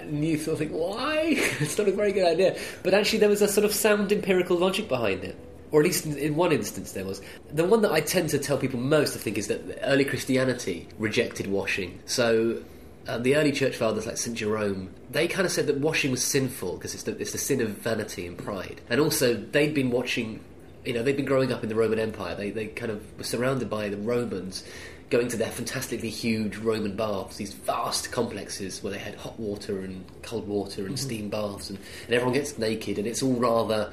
And 0.00 0.24
you 0.24 0.38
sort 0.38 0.54
of 0.54 0.58
think, 0.60 0.70
why? 0.70 1.22
it's 1.60 1.76
not 1.76 1.88
a 1.88 1.92
very 1.92 2.12
good 2.12 2.26
idea. 2.26 2.56
But 2.84 2.94
actually, 2.94 3.18
there 3.18 3.28
was 3.28 3.42
a 3.42 3.48
sort 3.48 3.64
of 3.64 3.74
sound 3.74 4.12
empirical 4.12 4.56
logic 4.56 4.88
behind 4.88 5.24
it. 5.24 5.36
Or 5.70 5.80
at 5.80 5.86
least 5.86 6.06
in, 6.06 6.34
one 6.34 6.52
instance 6.52 6.92
there 6.92 7.04
was. 7.04 7.20
The 7.52 7.64
one 7.64 7.82
that 7.82 7.92
I 7.92 8.00
tend 8.00 8.30
to 8.30 8.38
tell 8.38 8.58
people 8.58 8.80
most, 8.80 9.16
I 9.16 9.20
think, 9.20 9.38
is 9.38 9.48
that 9.48 9.80
early 9.82 10.04
Christianity 10.04 10.88
rejected 10.98 11.46
washing. 11.46 12.00
So 12.06 12.62
um, 13.06 13.22
the 13.22 13.36
early 13.36 13.52
church 13.52 13.76
fathers 13.76 14.06
like 14.06 14.16
St 14.16 14.36
Jerome, 14.36 14.90
they 15.10 15.28
kind 15.28 15.46
of 15.46 15.52
said 15.52 15.66
that 15.66 15.78
washing 15.78 16.10
was 16.10 16.22
sinful 16.22 16.76
because 16.76 16.94
it's 16.94 17.04
the, 17.04 17.16
it's 17.18 17.32
the 17.32 17.38
sin 17.38 17.60
of 17.60 17.70
vanity 17.70 18.26
and 18.26 18.36
pride. 18.36 18.80
And 18.90 19.00
also, 19.00 19.34
they'd 19.34 19.74
been 19.74 19.90
watching, 19.90 20.40
you 20.84 20.92
know, 20.92 21.02
they'd 21.02 21.16
been 21.16 21.24
growing 21.24 21.52
up 21.52 21.62
in 21.62 21.68
the 21.68 21.74
Roman 21.74 21.98
Empire. 21.98 22.34
They, 22.34 22.50
they 22.50 22.66
kind 22.66 22.92
of 22.92 23.18
were 23.18 23.24
surrounded 23.24 23.68
by 23.70 23.88
the 23.88 23.96
Romans 23.96 24.64
going 25.10 25.28
to 25.28 25.36
their 25.36 25.50
fantastically 25.50 26.10
huge 26.10 26.56
Roman 26.58 26.94
baths, 26.94 27.36
these 27.36 27.54
vast 27.54 28.12
complexes 28.12 28.82
where 28.82 28.92
they 28.92 28.98
had 28.98 29.14
hot 29.14 29.38
water 29.40 29.80
and 29.80 30.04
cold 30.22 30.46
water 30.46 30.86
and 30.86 30.98
steam 30.98 31.30
baths, 31.30 31.70
and, 31.70 31.78
and 32.04 32.14
everyone 32.14 32.34
gets 32.34 32.58
naked, 32.58 32.98
and 32.98 33.06
it's 33.06 33.22
all 33.22 33.34
rather. 33.34 33.92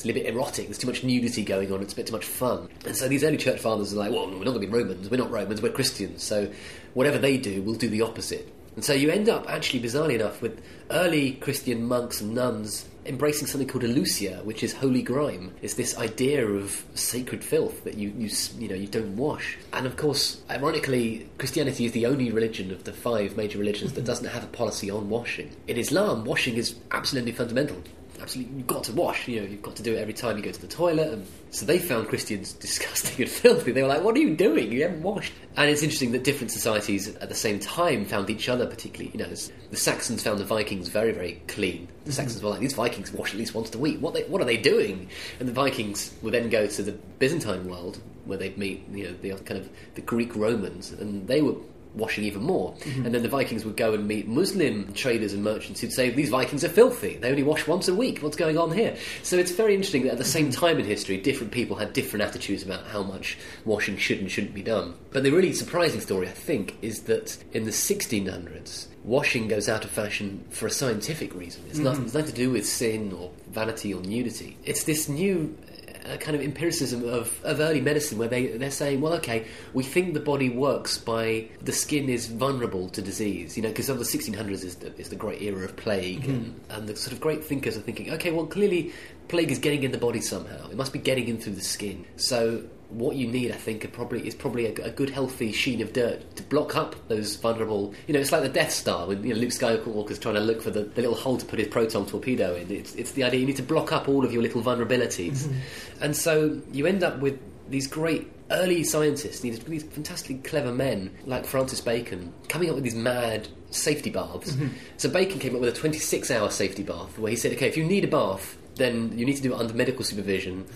It's 0.00 0.06
a 0.06 0.08
little 0.08 0.22
bit 0.22 0.32
erotic. 0.32 0.64
There's 0.64 0.78
too 0.78 0.86
much 0.86 1.04
nudity 1.04 1.44
going 1.44 1.70
on. 1.70 1.82
It's 1.82 1.92
a 1.92 1.96
bit 1.96 2.06
too 2.06 2.14
much 2.14 2.24
fun. 2.24 2.70
And 2.86 2.96
so 2.96 3.06
these 3.06 3.22
early 3.22 3.36
church 3.36 3.60
fathers 3.60 3.92
are 3.92 3.96
like, 3.96 4.10
well, 4.10 4.28
we're 4.28 4.44
not 4.44 4.54
going 4.54 4.62
to 4.62 4.66
be 4.66 4.72
Romans. 4.72 5.10
We're 5.10 5.18
not 5.18 5.30
Romans. 5.30 5.60
We're 5.60 5.72
Christians. 5.72 6.22
So 6.22 6.50
whatever 6.94 7.18
they 7.18 7.36
do, 7.36 7.60
we'll 7.60 7.74
do 7.74 7.90
the 7.90 8.00
opposite. 8.00 8.50
And 8.76 8.82
so 8.82 8.94
you 8.94 9.10
end 9.10 9.28
up, 9.28 9.46
actually, 9.50 9.80
bizarrely 9.82 10.14
enough, 10.14 10.40
with 10.40 10.64
early 10.90 11.32
Christian 11.32 11.84
monks 11.84 12.22
and 12.22 12.34
nuns 12.34 12.88
embracing 13.04 13.46
something 13.46 13.68
called 13.68 13.84
alousia, 13.84 14.42
which 14.44 14.62
is 14.62 14.72
holy 14.72 15.02
grime. 15.02 15.52
It's 15.60 15.74
this 15.74 15.98
idea 15.98 16.46
of 16.46 16.82
sacred 16.94 17.44
filth 17.44 17.84
that 17.84 17.98
you, 17.98 18.08
you, 18.16 18.30
you 18.58 18.68
know, 18.68 18.76
you 18.76 18.86
don't 18.86 19.18
wash. 19.18 19.58
And 19.74 19.86
of 19.86 19.98
course, 19.98 20.40
ironically, 20.48 21.28
Christianity 21.36 21.84
is 21.84 21.92
the 21.92 22.06
only 22.06 22.30
religion 22.30 22.70
of 22.70 22.84
the 22.84 22.94
five 22.94 23.36
major 23.36 23.58
religions 23.58 23.92
that 23.92 24.06
doesn't 24.06 24.28
have 24.28 24.44
a 24.44 24.46
policy 24.46 24.90
on 24.90 25.10
washing. 25.10 25.54
In 25.68 25.76
Islam, 25.76 26.24
washing 26.24 26.54
is 26.54 26.76
absolutely 26.90 27.32
fundamental 27.32 27.82
absolutely 28.20 28.56
you've 28.56 28.66
got 28.66 28.84
to 28.84 28.92
wash 28.92 29.28
you 29.28 29.40
know 29.40 29.46
you've 29.46 29.62
got 29.62 29.76
to 29.76 29.82
do 29.82 29.94
it 29.94 29.98
every 29.98 30.12
time 30.12 30.36
you 30.36 30.42
go 30.42 30.50
to 30.50 30.60
the 30.60 30.66
toilet 30.66 31.12
and 31.12 31.26
so 31.50 31.66
they 31.66 31.78
found 31.78 32.08
christians 32.08 32.52
disgusting 32.60 33.22
and 33.22 33.30
filthy. 33.30 33.72
They 33.72 33.82
were 33.82 33.88
like 33.88 34.02
what 34.02 34.16
are 34.16 34.20
you 34.20 34.34
doing? 34.36 34.72
You 34.72 34.82
haven't 34.82 35.02
washed. 35.02 35.32
And 35.56 35.68
it's 35.68 35.82
interesting 35.82 36.12
that 36.12 36.24
different 36.24 36.50
societies 36.50 37.08
at 37.16 37.28
the 37.28 37.34
same 37.34 37.58
time 37.58 38.04
found 38.04 38.30
each 38.30 38.48
other 38.48 38.66
particularly 38.66 39.10
you 39.12 39.18
know 39.18 39.28
the 39.28 39.76
saxons 39.76 40.22
found 40.22 40.38
the 40.38 40.44
vikings 40.44 40.88
very 40.88 41.12
very 41.12 41.42
clean. 41.48 41.86
The 41.86 42.10
mm-hmm. 42.10 42.12
saxons 42.12 42.42
were 42.42 42.50
like 42.50 42.60
these 42.60 42.74
vikings 42.74 43.12
wash 43.12 43.32
at 43.32 43.38
least 43.38 43.54
once 43.54 43.74
a 43.74 43.78
week. 43.78 44.00
What 44.00 44.14
they, 44.14 44.22
what 44.24 44.40
are 44.40 44.46
they 44.46 44.56
doing? 44.56 45.08
And 45.38 45.48
the 45.48 45.52
vikings 45.52 46.14
would 46.22 46.34
then 46.34 46.48
go 46.48 46.66
to 46.66 46.82
the 46.82 46.92
byzantine 46.92 47.68
world 47.68 48.00
where 48.24 48.38
they'd 48.38 48.56
meet 48.56 48.86
you 48.92 49.04
know 49.04 49.14
the 49.20 49.30
kind 49.44 49.60
of 49.60 49.68
the 49.94 50.00
greek 50.00 50.34
romans 50.36 50.92
and 50.92 51.26
they 51.26 51.42
were 51.42 51.54
washing 51.94 52.24
even 52.24 52.42
more. 52.42 52.72
Mm-hmm. 52.74 53.06
And 53.06 53.14
then 53.14 53.22
the 53.22 53.28
Vikings 53.28 53.64
would 53.64 53.76
go 53.76 53.94
and 53.94 54.06
meet 54.06 54.28
Muslim 54.28 54.92
traders 54.92 55.32
and 55.32 55.42
merchants 55.42 55.80
who'd 55.80 55.92
say, 55.92 56.10
These 56.10 56.30
Vikings 56.30 56.64
are 56.64 56.68
filthy. 56.68 57.16
They 57.16 57.30
only 57.30 57.42
wash 57.42 57.66
once 57.66 57.88
a 57.88 57.94
week. 57.94 58.20
What's 58.20 58.36
going 58.36 58.58
on 58.58 58.72
here? 58.72 58.96
So 59.22 59.36
it's 59.36 59.52
very 59.52 59.74
interesting 59.74 60.04
that 60.04 60.12
at 60.12 60.18
the 60.18 60.24
same 60.24 60.50
mm-hmm. 60.50 60.60
time 60.60 60.78
in 60.78 60.84
history, 60.84 61.16
different 61.16 61.52
people 61.52 61.76
had 61.76 61.92
different 61.92 62.24
attitudes 62.24 62.62
about 62.62 62.86
how 62.86 63.02
much 63.02 63.38
washing 63.64 63.96
should 63.96 64.18
and 64.18 64.30
shouldn't 64.30 64.54
be 64.54 64.62
done. 64.62 64.94
But 65.10 65.22
the 65.22 65.30
really 65.30 65.52
surprising 65.52 66.00
story, 66.00 66.28
I 66.28 66.32
think, 66.32 66.76
is 66.82 67.02
that 67.02 67.36
in 67.52 67.64
the 67.64 67.70
1600s, 67.70 68.86
washing 69.04 69.48
goes 69.48 69.68
out 69.68 69.84
of 69.84 69.90
fashion 69.90 70.44
for 70.50 70.66
a 70.66 70.70
scientific 70.70 71.34
reason. 71.34 71.64
It's, 71.68 71.78
nothing, 71.78 72.00
mm-hmm. 72.00 72.06
it's 72.06 72.14
nothing 72.14 72.30
to 72.30 72.36
do 72.36 72.50
with 72.50 72.66
sin 72.66 73.12
or 73.12 73.30
vanity 73.50 73.94
or 73.94 74.02
nudity. 74.02 74.56
It's 74.64 74.84
this 74.84 75.08
new 75.08 75.56
a 76.04 76.18
kind 76.18 76.36
of 76.36 76.42
empiricism 76.42 77.08
of, 77.08 77.42
of 77.44 77.60
early 77.60 77.80
medicine 77.80 78.18
where 78.18 78.28
they, 78.28 78.46
they're 78.46 78.70
saying, 78.70 79.00
well, 79.00 79.12
okay, 79.14 79.46
we 79.74 79.82
think 79.82 80.14
the 80.14 80.20
body 80.20 80.48
works 80.48 80.98
by 80.98 81.48
the 81.62 81.72
skin 81.72 82.08
is 82.08 82.26
vulnerable 82.26 82.88
to 82.90 83.02
disease, 83.02 83.56
you 83.56 83.62
know, 83.62 83.68
because 83.68 83.88
of 83.88 83.98
the 83.98 84.04
1600s 84.04 84.64
is 84.64 84.76
the, 84.76 84.96
is 84.98 85.08
the 85.08 85.16
great 85.16 85.42
era 85.42 85.64
of 85.64 85.76
plague, 85.76 86.24
and, 86.24 86.46
mm-hmm. 86.46 86.72
and 86.72 86.88
the 86.88 86.96
sort 86.96 87.12
of 87.12 87.20
great 87.20 87.44
thinkers 87.44 87.76
are 87.76 87.80
thinking, 87.80 88.10
okay, 88.12 88.30
well, 88.30 88.46
clearly 88.46 88.92
plague 89.28 89.50
is 89.50 89.58
getting 89.58 89.82
in 89.82 89.92
the 89.92 89.98
body 89.98 90.20
somehow. 90.20 90.68
It 90.70 90.76
must 90.76 90.92
be 90.92 90.98
getting 90.98 91.28
in 91.28 91.38
through 91.38 91.54
the 91.54 91.62
skin. 91.62 92.04
So 92.16 92.64
what 92.90 93.16
you 93.16 93.26
need, 93.26 93.52
I 93.52 93.56
think, 93.56 93.84
are 93.84 93.88
probably 93.88 94.26
is 94.26 94.34
probably 94.34 94.66
a, 94.66 94.72
a 94.84 94.90
good, 94.90 95.10
healthy 95.10 95.52
sheen 95.52 95.80
of 95.80 95.92
dirt 95.92 96.36
to 96.36 96.42
block 96.44 96.76
up 96.76 97.08
those 97.08 97.36
vulnerable. 97.36 97.94
You 98.06 98.14
know, 98.14 98.20
it's 98.20 98.32
like 98.32 98.42
the 98.42 98.48
Death 98.48 98.72
Star 98.72 99.06
when 99.06 99.22
you 99.24 99.34
know, 99.34 99.40
Luke 99.40 99.50
Skywalker's 99.50 100.18
trying 100.18 100.34
to 100.34 100.40
look 100.40 100.62
for 100.62 100.70
the, 100.70 100.82
the 100.82 101.02
little 101.02 101.16
hole 101.16 101.36
to 101.36 101.46
put 101.46 101.58
his 101.58 101.68
proton 101.68 102.06
torpedo 102.06 102.54
in. 102.54 102.70
It's, 102.70 102.94
it's 102.94 103.12
the 103.12 103.24
idea 103.24 103.40
you 103.40 103.46
need 103.46 103.56
to 103.56 103.62
block 103.62 103.92
up 103.92 104.08
all 104.08 104.24
of 104.24 104.32
your 104.32 104.42
little 104.42 104.62
vulnerabilities, 104.62 105.44
mm-hmm. 105.44 106.02
and 106.02 106.16
so 106.16 106.60
you 106.72 106.86
end 106.86 107.02
up 107.02 107.20
with 107.20 107.38
these 107.68 107.86
great 107.86 108.30
early 108.50 108.82
scientists, 108.82 109.40
these, 109.40 109.60
these 109.60 109.84
fantastically 109.84 110.38
clever 110.38 110.72
men 110.72 111.10
like 111.24 111.44
Francis 111.44 111.80
Bacon, 111.80 112.32
coming 112.48 112.68
up 112.68 112.74
with 112.74 112.84
these 112.84 112.94
mad 112.94 113.48
safety 113.70 114.10
baths. 114.10 114.52
Mm-hmm. 114.52 114.68
So 114.96 115.08
Bacon 115.08 115.38
came 115.38 115.54
up 115.54 115.60
with 115.60 115.76
a 115.76 115.80
26-hour 115.80 116.50
safety 116.50 116.82
bath 116.82 117.18
where 117.18 117.30
he 117.30 117.36
said, 117.36 117.52
okay, 117.52 117.68
if 117.68 117.76
you 117.76 117.84
need 117.84 118.04
a 118.04 118.08
bath, 118.08 118.58
then 118.74 119.16
you 119.16 119.24
need 119.24 119.36
to 119.36 119.42
do 119.42 119.54
it 119.54 119.60
under 119.60 119.74
medical 119.74 120.04
supervision. 120.04 120.66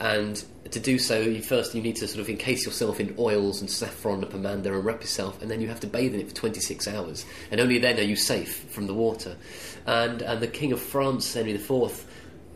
And 0.00 0.42
to 0.70 0.80
do 0.80 0.98
so, 0.98 1.20
you 1.20 1.42
first 1.42 1.74
you 1.74 1.82
need 1.82 1.96
to 1.96 2.08
sort 2.08 2.20
of 2.20 2.28
encase 2.28 2.66
yourself 2.66 2.98
in 2.98 3.14
oils 3.18 3.60
and 3.60 3.70
saffron 3.70 4.22
and 4.22 4.32
pomander 4.32 4.74
and 4.74 4.84
wrap 4.84 5.00
yourself, 5.00 5.40
and 5.40 5.50
then 5.50 5.60
you 5.60 5.68
have 5.68 5.80
to 5.80 5.86
bathe 5.86 6.14
in 6.14 6.20
it 6.20 6.28
for 6.28 6.34
26 6.34 6.88
hours, 6.88 7.24
and 7.50 7.60
only 7.60 7.78
then 7.78 7.98
are 7.98 8.02
you 8.02 8.16
safe 8.16 8.64
from 8.70 8.86
the 8.86 8.94
water. 8.94 9.36
And 9.86 10.22
and 10.22 10.40
the 10.40 10.48
King 10.48 10.72
of 10.72 10.80
France, 10.80 11.32
Henry 11.32 11.52
IV, 11.52 12.06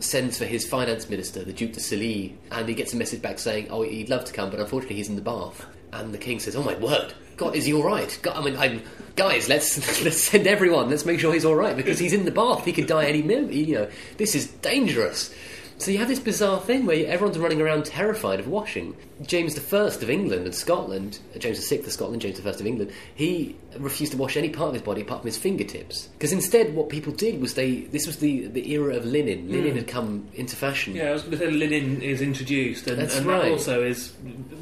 sends 0.00 0.38
for 0.38 0.46
his 0.46 0.66
finance 0.66 1.08
minister, 1.08 1.44
the 1.44 1.52
Duke 1.52 1.72
de 1.72 1.80
Sully, 1.80 2.36
and 2.50 2.68
he 2.68 2.74
gets 2.74 2.92
a 2.92 2.96
message 2.96 3.22
back 3.22 3.38
saying, 3.38 3.68
"Oh, 3.70 3.82
he'd 3.82 4.10
love 4.10 4.24
to 4.24 4.32
come, 4.32 4.50
but 4.50 4.60
unfortunately 4.60 4.96
he's 4.96 5.08
in 5.08 5.16
the 5.16 5.22
bath." 5.22 5.66
And 5.92 6.12
the 6.12 6.18
king 6.18 6.40
says, 6.40 6.56
"Oh 6.56 6.62
my 6.62 6.74
word, 6.74 7.14
God, 7.36 7.54
is 7.54 7.66
he 7.66 7.72
all 7.72 7.84
right? 7.84 8.18
God, 8.22 8.36
I 8.36 8.42
mean, 8.42 8.56
I'm, 8.56 8.82
guys, 9.16 9.48
let's 9.48 10.02
let's 10.04 10.18
send 10.18 10.46
everyone. 10.46 10.90
Let's 10.90 11.04
make 11.04 11.20
sure 11.20 11.32
he's 11.32 11.44
all 11.44 11.54
right 11.54 11.76
because 11.76 11.98
he's 11.98 12.12
in 12.12 12.24
the 12.24 12.30
bath. 12.30 12.64
He 12.64 12.72
could 12.72 12.86
die 12.86 13.04
any 13.04 13.22
minute. 13.22 13.52
You 13.52 13.74
know, 13.74 13.90
this 14.16 14.34
is 14.34 14.48
dangerous." 14.48 15.32
So 15.78 15.92
you 15.92 15.98
have 15.98 16.08
this 16.08 16.18
bizarre 16.18 16.60
thing 16.60 16.86
where 16.86 17.06
everyone's 17.06 17.38
running 17.38 17.60
around 17.60 17.84
terrified 17.84 18.40
of 18.40 18.48
washing. 18.48 18.96
James 19.22 19.58
I 19.58 19.78
of 19.78 20.10
England 20.10 20.44
and 20.44 20.54
Scotland, 20.54 21.18
uh, 21.34 21.38
James 21.38 21.66
VI 21.68 21.76
of 21.78 21.92
Scotland, 21.92 22.22
James 22.22 22.44
I 22.44 22.48
of 22.48 22.66
England, 22.66 22.92
he 23.14 23.56
refused 23.76 24.12
to 24.12 24.18
wash 24.18 24.36
any 24.36 24.48
part 24.48 24.68
of 24.68 24.74
his 24.74 24.82
body 24.82 25.02
apart 25.02 25.22
from 25.22 25.26
his 25.26 25.36
fingertips. 25.36 26.08
Because 26.12 26.32
instead, 26.32 26.74
what 26.74 26.88
people 26.88 27.12
did 27.12 27.40
was 27.40 27.54
they. 27.54 27.80
This 27.80 28.06
was 28.06 28.18
the, 28.18 28.46
the 28.46 28.70
era 28.72 28.94
of 28.94 29.04
linen. 29.04 29.50
Linen 29.50 29.76
had 29.76 29.88
come 29.88 30.28
into 30.34 30.56
fashion. 30.56 30.94
Yeah, 30.94 31.10
I 31.10 31.12
was 31.12 31.22
going 31.22 31.32
to 31.32 31.38
say 31.38 31.50
linen 31.50 32.02
is 32.02 32.20
introduced, 32.20 32.86
and, 32.86 32.98
That's 32.98 33.16
and 33.16 33.26
right. 33.26 33.42
that 33.42 33.52
also 33.52 33.82
is 33.82 34.08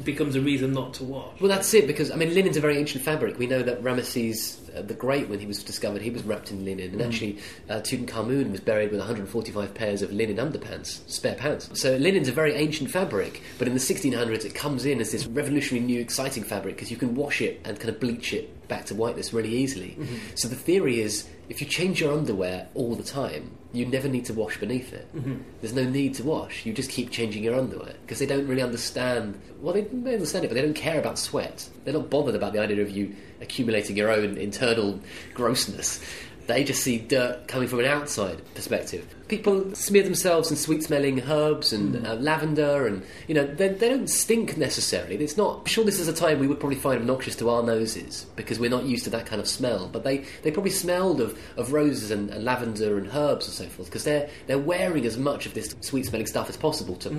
becomes 0.03 0.35
a 0.35 0.41
reason 0.41 0.71
not 0.73 0.93
to 0.95 1.03
wash. 1.03 1.39
Well, 1.39 1.49
that's 1.49 1.73
it, 1.73 1.85
because, 1.85 2.11
I 2.11 2.15
mean, 2.15 2.33
linen's 2.33 2.57
a 2.57 2.61
very 2.61 2.77
ancient 2.77 3.03
fabric. 3.03 3.37
We 3.37 3.47
know 3.47 3.61
that 3.61 3.83
Ramesses 3.83 4.57
uh, 4.77 4.81
the 4.81 4.93
Great, 4.93 5.29
when 5.29 5.39
he 5.39 5.45
was 5.45 5.63
discovered, 5.63 6.01
he 6.01 6.09
was 6.09 6.23
wrapped 6.23 6.51
in 6.51 6.63
linen. 6.65 6.91
And 6.93 7.01
actually, 7.01 7.39
uh, 7.69 7.75
Tutankhamun 7.75 8.51
was 8.51 8.59
buried 8.59 8.91
with 8.91 8.99
145 8.99 9.73
pairs 9.73 10.01
of 10.01 10.11
linen 10.11 10.37
underpants, 10.37 11.07
spare 11.09 11.35
pants. 11.35 11.69
So 11.73 11.97
linen's 11.97 12.27
a 12.27 12.31
very 12.31 12.53
ancient 12.53 12.91
fabric, 12.91 13.41
but 13.57 13.67
in 13.67 13.73
the 13.73 13.79
1600s 13.79 14.45
it 14.47 14.55
comes 14.55 14.85
in 14.85 15.01
as 15.01 15.11
this 15.11 15.27
revolutionary 15.27 15.85
new 15.85 15.99
exciting 15.99 16.41
fabric 16.41 16.75
because 16.75 16.89
you 16.89 16.95
can 16.95 17.15
wash 17.15 17.41
it 17.41 17.59
and 17.65 17.77
kind 17.77 17.89
of 17.89 17.99
bleach 17.99 18.31
it 18.31 18.67
back 18.69 18.85
to 18.85 18.95
whiteness 18.95 19.33
really 19.33 19.53
easily. 19.53 19.97
Mm-hmm. 19.99 20.15
So 20.35 20.47
the 20.47 20.55
theory 20.55 21.01
is 21.01 21.27
if 21.49 21.59
you 21.59 21.67
change 21.67 21.99
your 21.99 22.13
underwear 22.13 22.69
all 22.73 22.95
the 22.95 23.03
time, 23.03 23.51
you 23.73 23.85
never 23.85 24.07
need 24.07 24.23
to 24.25 24.33
wash 24.33 24.57
beneath 24.57 24.93
it. 24.93 25.13
Mm-hmm. 25.13 25.35
There's 25.59 25.73
no 25.73 25.83
need 25.83 26.13
to 26.15 26.23
wash. 26.23 26.65
You 26.65 26.71
just 26.71 26.89
keep 26.89 27.11
changing 27.11 27.43
your 27.43 27.55
underwear 27.55 27.93
because 28.03 28.19
they 28.19 28.25
don't 28.25 28.47
really 28.47 28.61
understand. 28.61 29.37
Well, 29.59 29.73
they, 29.73 29.81
they 29.81 30.13
understand 30.13 30.45
it, 30.45 30.47
but 30.47 30.55
they 30.55 30.61
don't 30.61 30.73
care 30.73 30.99
about 30.99 31.19
sweat. 31.19 31.67
They're 31.83 31.93
not 31.93 32.09
bothered 32.09 32.35
about 32.35 32.53
the 32.53 32.59
idea 32.59 32.81
of 32.81 32.89
you 32.89 33.15
accumulating 33.41 33.97
your 33.97 34.09
own 34.09 34.37
internal 34.37 35.01
grossness. 35.33 36.01
They 36.47 36.63
just 36.63 36.81
see 36.83 36.99
dirt 36.99 37.49
coming 37.49 37.67
from 37.67 37.79
an 37.79 37.85
outside 37.85 38.41
perspective. 38.55 39.13
People 39.27 39.75
smear 39.75 40.03
themselves 40.03 40.49
in 40.49 40.57
sweet-smelling 40.57 41.21
herbs 41.23 41.73
and 41.73 42.07
uh, 42.07 42.15
lavender, 42.15 42.87
and 42.87 43.03
you 43.27 43.35
know 43.35 43.45
they, 43.45 43.67
they 43.69 43.89
don't 43.89 44.09
stink 44.09 44.57
necessarily. 44.57 45.15
It's 45.15 45.37
not. 45.37 45.59
I'm 45.59 45.65
sure, 45.65 45.83
this 45.83 45.99
is 45.99 46.07
a 46.07 46.13
time 46.13 46.39
we 46.39 46.47
would 46.47 46.59
probably 46.59 46.77
find 46.77 46.99
obnoxious 46.99 47.35
to 47.37 47.49
our 47.49 47.63
noses 47.63 48.25
because 48.35 48.59
we're 48.59 48.69
not 48.69 48.85
used 48.85 49.03
to 49.03 49.09
that 49.11 49.25
kind 49.25 49.41
of 49.41 49.47
smell. 49.47 49.89
But 49.91 50.03
they, 50.03 50.25
they 50.43 50.51
probably 50.51 50.71
smelled 50.71 51.19
of, 51.19 51.37
of 51.57 51.73
roses 51.73 52.11
and, 52.11 52.29
and 52.29 52.45
lavender 52.45 52.97
and 52.97 53.09
herbs 53.13 53.47
and 53.47 53.53
so 53.53 53.65
forth 53.65 53.89
because 53.89 54.03
they're 54.03 54.29
they're 54.47 54.57
wearing 54.57 55.05
as 55.05 55.17
much 55.17 55.45
of 55.45 55.53
this 55.53 55.75
sweet-smelling 55.81 56.27
stuff 56.27 56.49
as 56.49 56.57
possible 56.57 56.95
to 56.95 57.09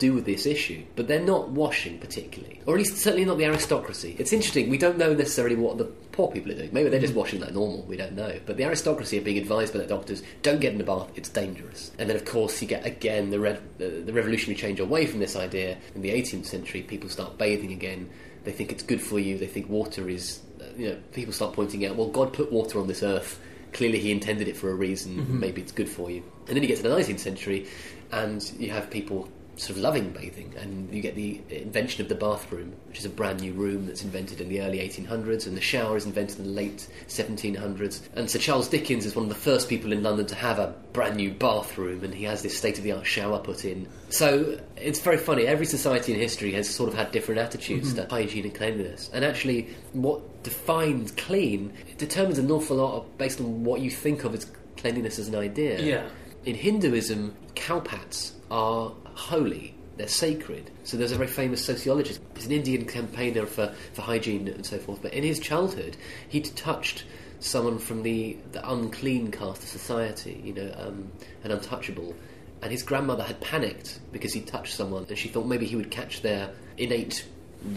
do 0.00 0.14
with 0.14 0.24
this 0.24 0.46
issue. 0.46 0.82
But 0.96 1.06
they're 1.06 1.20
not 1.20 1.50
washing 1.50 1.98
particularly, 1.98 2.60
or 2.66 2.74
at 2.74 2.78
least 2.78 2.96
certainly 2.96 3.24
not 3.24 3.38
the 3.38 3.44
aristocracy. 3.44 4.16
It's 4.18 4.32
interesting. 4.32 4.68
We 4.68 4.78
don't 4.78 4.98
know 4.98 5.14
necessarily 5.14 5.54
what 5.54 5.78
the 5.78 5.84
poor 5.84 6.28
people 6.32 6.50
are 6.50 6.56
doing. 6.56 6.70
Maybe 6.72 6.88
they're 6.88 6.98
just 6.98 7.14
washing 7.14 7.40
like 7.40 7.52
normal. 7.52 7.82
We 7.82 7.96
don't 7.96 8.14
know. 8.14 8.40
But 8.44 8.56
the 8.56 8.64
aristocracy 8.64 9.18
are 9.18 9.22
being 9.22 9.38
advised 9.38 9.72
by 9.72 9.78
their 9.78 9.88
doctors: 9.88 10.22
don't 10.42 10.60
get 10.60 10.72
in 10.72 10.78
the 10.78 10.84
bath. 10.84 11.10
It's 11.14 11.28
dangerous. 11.28 11.92
And 11.98 12.08
then, 12.08 12.16
of 12.16 12.24
course, 12.24 12.60
you 12.60 12.66
get 12.66 12.84
again 12.84 13.30
the, 13.30 13.60
the, 13.78 13.88
the 13.88 14.12
revolutionary 14.12 14.58
change 14.58 14.80
away 14.80 15.06
from 15.06 15.20
this 15.20 15.36
idea. 15.36 15.76
In 15.94 16.02
the 16.02 16.10
18th 16.10 16.46
century, 16.46 16.82
people 16.82 17.08
start 17.08 17.38
bathing 17.38 17.72
again. 17.72 18.10
They 18.42 18.52
think 18.52 18.72
it's 18.72 18.82
good 18.82 19.02
for 19.02 19.20
you. 19.20 19.38
They 19.38 19.46
think 19.46 19.68
water 19.68 20.08
is. 20.08 20.40
Uh, 20.60 20.64
you 20.76 20.88
know, 20.90 20.98
people 21.12 21.32
start 21.32 21.52
pointing 21.54 21.84
out, 21.86 21.96
well, 21.96 22.08
God 22.08 22.32
put 22.32 22.50
water 22.50 22.80
on 22.80 22.86
this 22.86 23.02
earth. 23.02 23.38
Clearly, 23.72 23.98
He 23.98 24.10
intended 24.10 24.48
it 24.48 24.56
for 24.56 24.70
a 24.70 24.74
reason. 24.74 25.40
Maybe 25.40 25.60
it's 25.60 25.72
good 25.72 25.88
for 25.88 26.10
you. 26.10 26.22
And 26.48 26.56
then 26.56 26.62
you 26.62 26.68
get 26.68 26.78
to 26.78 26.82
the 26.82 26.88
19th 26.88 27.20
century, 27.20 27.68
and 28.10 28.42
you 28.58 28.70
have 28.70 28.90
people 28.90 29.28
sort 29.60 29.76
of 29.76 29.82
loving 29.82 30.10
bathing, 30.10 30.54
and 30.58 30.92
you 30.92 31.02
get 31.02 31.14
the 31.14 31.38
invention 31.50 32.00
of 32.00 32.08
the 32.08 32.14
bathroom, 32.14 32.72
which 32.88 32.98
is 32.98 33.04
a 33.04 33.10
brand 33.10 33.40
new 33.40 33.52
room 33.52 33.86
that's 33.86 34.02
invented 34.02 34.40
in 34.40 34.48
the 34.48 34.62
early 34.62 34.78
1800s, 34.78 35.46
and 35.46 35.54
the 35.54 35.60
shower 35.60 35.98
is 35.98 36.06
invented 36.06 36.38
in 36.38 36.44
the 36.44 36.50
late 36.50 36.88
1700s. 37.08 38.00
And 38.14 38.30
Sir 38.30 38.38
Charles 38.38 38.68
Dickens 38.68 39.04
is 39.04 39.14
one 39.14 39.24
of 39.24 39.28
the 39.28 39.34
first 39.34 39.68
people 39.68 39.92
in 39.92 40.02
London 40.02 40.24
to 40.26 40.34
have 40.34 40.58
a 40.58 40.74
brand 40.94 41.16
new 41.16 41.30
bathroom, 41.30 42.02
and 42.02 42.14
he 42.14 42.24
has 42.24 42.42
this 42.42 42.56
state 42.56 42.78
of 42.78 42.84
the 42.84 42.92
art 42.92 43.06
shower 43.06 43.38
put 43.38 43.66
in. 43.66 43.86
So 44.08 44.58
it's 44.76 45.00
very 45.00 45.18
funny. 45.18 45.46
Every 45.46 45.66
society 45.66 46.14
in 46.14 46.18
history 46.18 46.52
has 46.52 46.68
sort 46.68 46.88
of 46.88 46.94
had 46.94 47.12
different 47.12 47.40
attitudes 47.40 47.92
mm-hmm. 47.92 48.08
to 48.08 48.14
hygiene 48.14 48.44
and 48.44 48.54
cleanliness, 48.54 49.10
and 49.12 49.26
actually, 49.26 49.68
what 49.92 50.42
defines 50.42 51.12
clean 51.12 51.70
determines 51.98 52.38
an 52.38 52.50
awful 52.50 52.78
lot 52.78 53.18
based 53.18 53.40
on 53.40 53.62
what 53.62 53.82
you 53.82 53.90
think 53.90 54.24
of 54.24 54.34
as 54.34 54.50
cleanliness 54.78 55.18
as 55.18 55.28
an 55.28 55.34
idea. 55.34 55.78
Yeah. 55.80 56.08
In 56.46 56.54
Hinduism, 56.54 57.36
cowpats 57.54 58.32
are 58.50 58.92
holy. 59.20 59.74
They're 59.96 60.08
sacred. 60.08 60.70
So 60.84 60.96
there's 60.96 61.12
a 61.12 61.16
very 61.16 61.28
famous 61.28 61.64
sociologist. 61.64 62.20
He's 62.34 62.46
an 62.46 62.52
Indian 62.52 62.86
campaigner 62.86 63.44
for, 63.44 63.74
for 63.92 64.02
hygiene 64.02 64.48
and 64.48 64.64
so 64.64 64.78
forth. 64.78 65.02
But 65.02 65.12
in 65.12 65.22
his 65.22 65.38
childhood, 65.38 65.96
he'd 66.28 66.56
touched 66.56 67.04
someone 67.38 67.78
from 67.78 68.02
the, 68.02 68.38
the 68.52 68.70
unclean 68.70 69.30
caste 69.30 69.62
of 69.62 69.68
society, 69.68 70.40
you 70.42 70.54
know, 70.54 70.74
um, 70.78 71.12
an 71.44 71.50
untouchable. 71.50 72.14
And 72.62 72.72
his 72.72 72.82
grandmother 72.82 73.22
had 73.22 73.40
panicked 73.40 74.00
because 74.12 74.32
he'd 74.32 74.46
touched 74.46 74.74
someone, 74.74 75.06
and 75.08 75.18
she 75.18 75.28
thought 75.28 75.46
maybe 75.46 75.66
he 75.66 75.76
would 75.76 75.90
catch 75.90 76.22
their 76.22 76.50
innate 76.76 77.26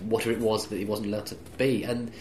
whatever 0.06 0.32
it 0.32 0.40
was 0.40 0.68
that 0.68 0.78
he 0.78 0.86
wasn't 0.86 1.08
allowed 1.08 1.26
to 1.28 1.36
be. 1.58 1.84
And 1.84 2.12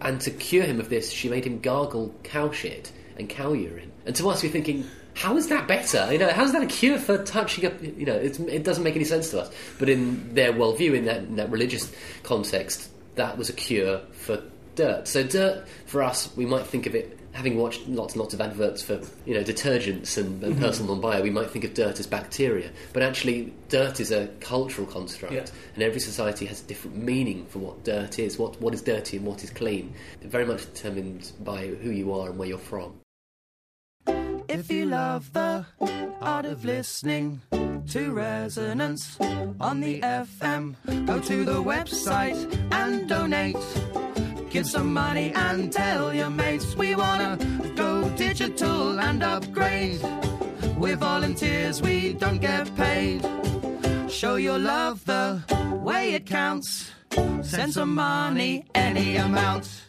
and 0.00 0.20
to 0.22 0.30
cure 0.30 0.64
him 0.64 0.80
of 0.80 0.88
this, 0.88 1.10
she 1.10 1.28
made 1.28 1.46
him 1.46 1.60
gargle 1.60 2.14
cow 2.22 2.50
shit 2.50 2.92
and 3.18 3.28
cow 3.28 3.52
urine. 3.52 3.92
And 4.04 4.14
to 4.16 4.28
us, 4.28 4.42
we're 4.42 4.50
thinking, 4.50 4.84
how 5.16 5.36
is 5.38 5.48
that 5.48 5.66
better? 5.66 6.12
You 6.12 6.18
know, 6.18 6.28
how's 6.28 6.52
that 6.52 6.62
a 6.62 6.66
cure 6.66 6.98
for 6.98 7.24
touching 7.24 7.64
up? 7.64 7.82
You 7.82 8.04
know, 8.04 8.14
it's, 8.14 8.38
it 8.38 8.64
doesn't 8.64 8.84
make 8.84 8.96
any 8.96 9.04
sense 9.04 9.30
to 9.30 9.40
us. 9.40 9.50
But 9.78 9.88
in 9.88 10.34
their 10.34 10.52
worldview, 10.52 10.94
in 10.94 11.06
that, 11.06 11.18
in 11.18 11.36
that 11.36 11.50
religious 11.50 11.90
context, 12.22 12.90
that 13.14 13.38
was 13.38 13.48
a 13.48 13.54
cure 13.54 14.00
for 14.12 14.42
dirt. 14.74 15.08
So 15.08 15.22
dirt, 15.22 15.66
for 15.86 16.02
us, 16.02 16.34
we 16.36 16.44
might 16.44 16.66
think 16.66 16.86
of 16.86 16.94
it. 16.94 17.18
Having 17.32 17.58
watched 17.58 17.86
lots 17.88 18.14
and 18.14 18.20
lots 18.20 18.34
of 18.34 18.40
adverts 18.40 18.82
for 18.82 19.00
you 19.26 19.34
know 19.34 19.42
detergents 19.42 20.16
and, 20.16 20.42
and 20.42 20.54
mm-hmm. 20.54 20.62
personal 20.62 20.94
non-bio, 20.94 21.22
we 21.22 21.28
might 21.28 21.50
think 21.50 21.64
of 21.64 21.74
dirt 21.74 22.00
as 22.00 22.06
bacteria, 22.06 22.70
but 22.94 23.02
actually, 23.02 23.52
dirt 23.68 24.00
is 24.00 24.10
a 24.10 24.28
cultural 24.40 24.86
construct, 24.86 25.34
Yeah. 25.34 25.44
and 25.74 25.82
every 25.82 26.00
society 26.00 26.46
has 26.46 26.62
a 26.62 26.64
different 26.64 26.96
meaning 26.96 27.44
for 27.44 27.58
what 27.58 27.84
dirt 27.84 28.18
is. 28.18 28.38
What 28.38 28.58
what 28.62 28.72
is 28.72 28.80
dirty 28.80 29.18
and 29.18 29.26
what 29.26 29.44
is 29.44 29.50
clean? 29.50 29.92
Very 30.22 30.46
much 30.46 30.64
determined 30.64 31.30
by 31.40 31.66
who 31.66 31.90
you 31.90 32.14
are 32.14 32.30
and 32.30 32.38
where 32.38 32.48
you're 32.48 32.56
from. 32.56 32.94
If 34.58 34.70
you 34.72 34.86
love 34.86 35.30
the 35.34 35.66
art 36.22 36.46
of 36.46 36.64
listening 36.64 37.42
to 37.90 38.12
Resonance 38.14 39.18
on 39.60 39.80
the 39.82 40.00
FM, 40.00 40.74
go 41.06 41.20
to 41.20 41.44
the 41.44 41.62
website 41.62 42.40
and 42.72 43.06
donate. 43.06 43.62
Give 44.48 44.66
some 44.66 44.94
money 44.94 45.30
and 45.34 45.70
tell 45.70 46.14
your 46.14 46.30
mates 46.30 46.74
we 46.74 46.94
wanna 46.94 47.36
go 47.76 48.08
digital 48.16 48.98
and 48.98 49.22
upgrade. 49.22 50.00
We're 50.78 50.96
volunteers, 50.96 51.82
we 51.82 52.14
don't 52.14 52.40
get 52.40 52.74
paid. 52.76 53.20
Show 54.08 54.36
your 54.36 54.58
love 54.58 55.04
the 55.04 55.42
way 55.84 56.14
it 56.14 56.24
counts. 56.24 56.90
Send 57.42 57.74
some 57.74 57.94
money, 57.94 58.64
any 58.74 59.16
amount. 59.16 59.82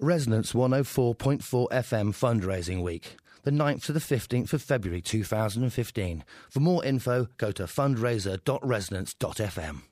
Resonance 0.00 0.52
104.4 0.52 1.68
FM 1.70 2.12
Fundraising 2.12 2.82
Week, 2.82 3.16
the 3.44 3.50
9th 3.50 3.84
to 3.84 3.92
the 3.92 4.00
15th 4.00 4.52
of 4.52 4.60
February 4.62 5.00
2015. 5.00 6.24
For 6.50 6.60
more 6.60 6.84
info, 6.84 7.28
go 7.36 7.52
to 7.52 7.62
fundraiser.resonance.fm. 7.64 9.82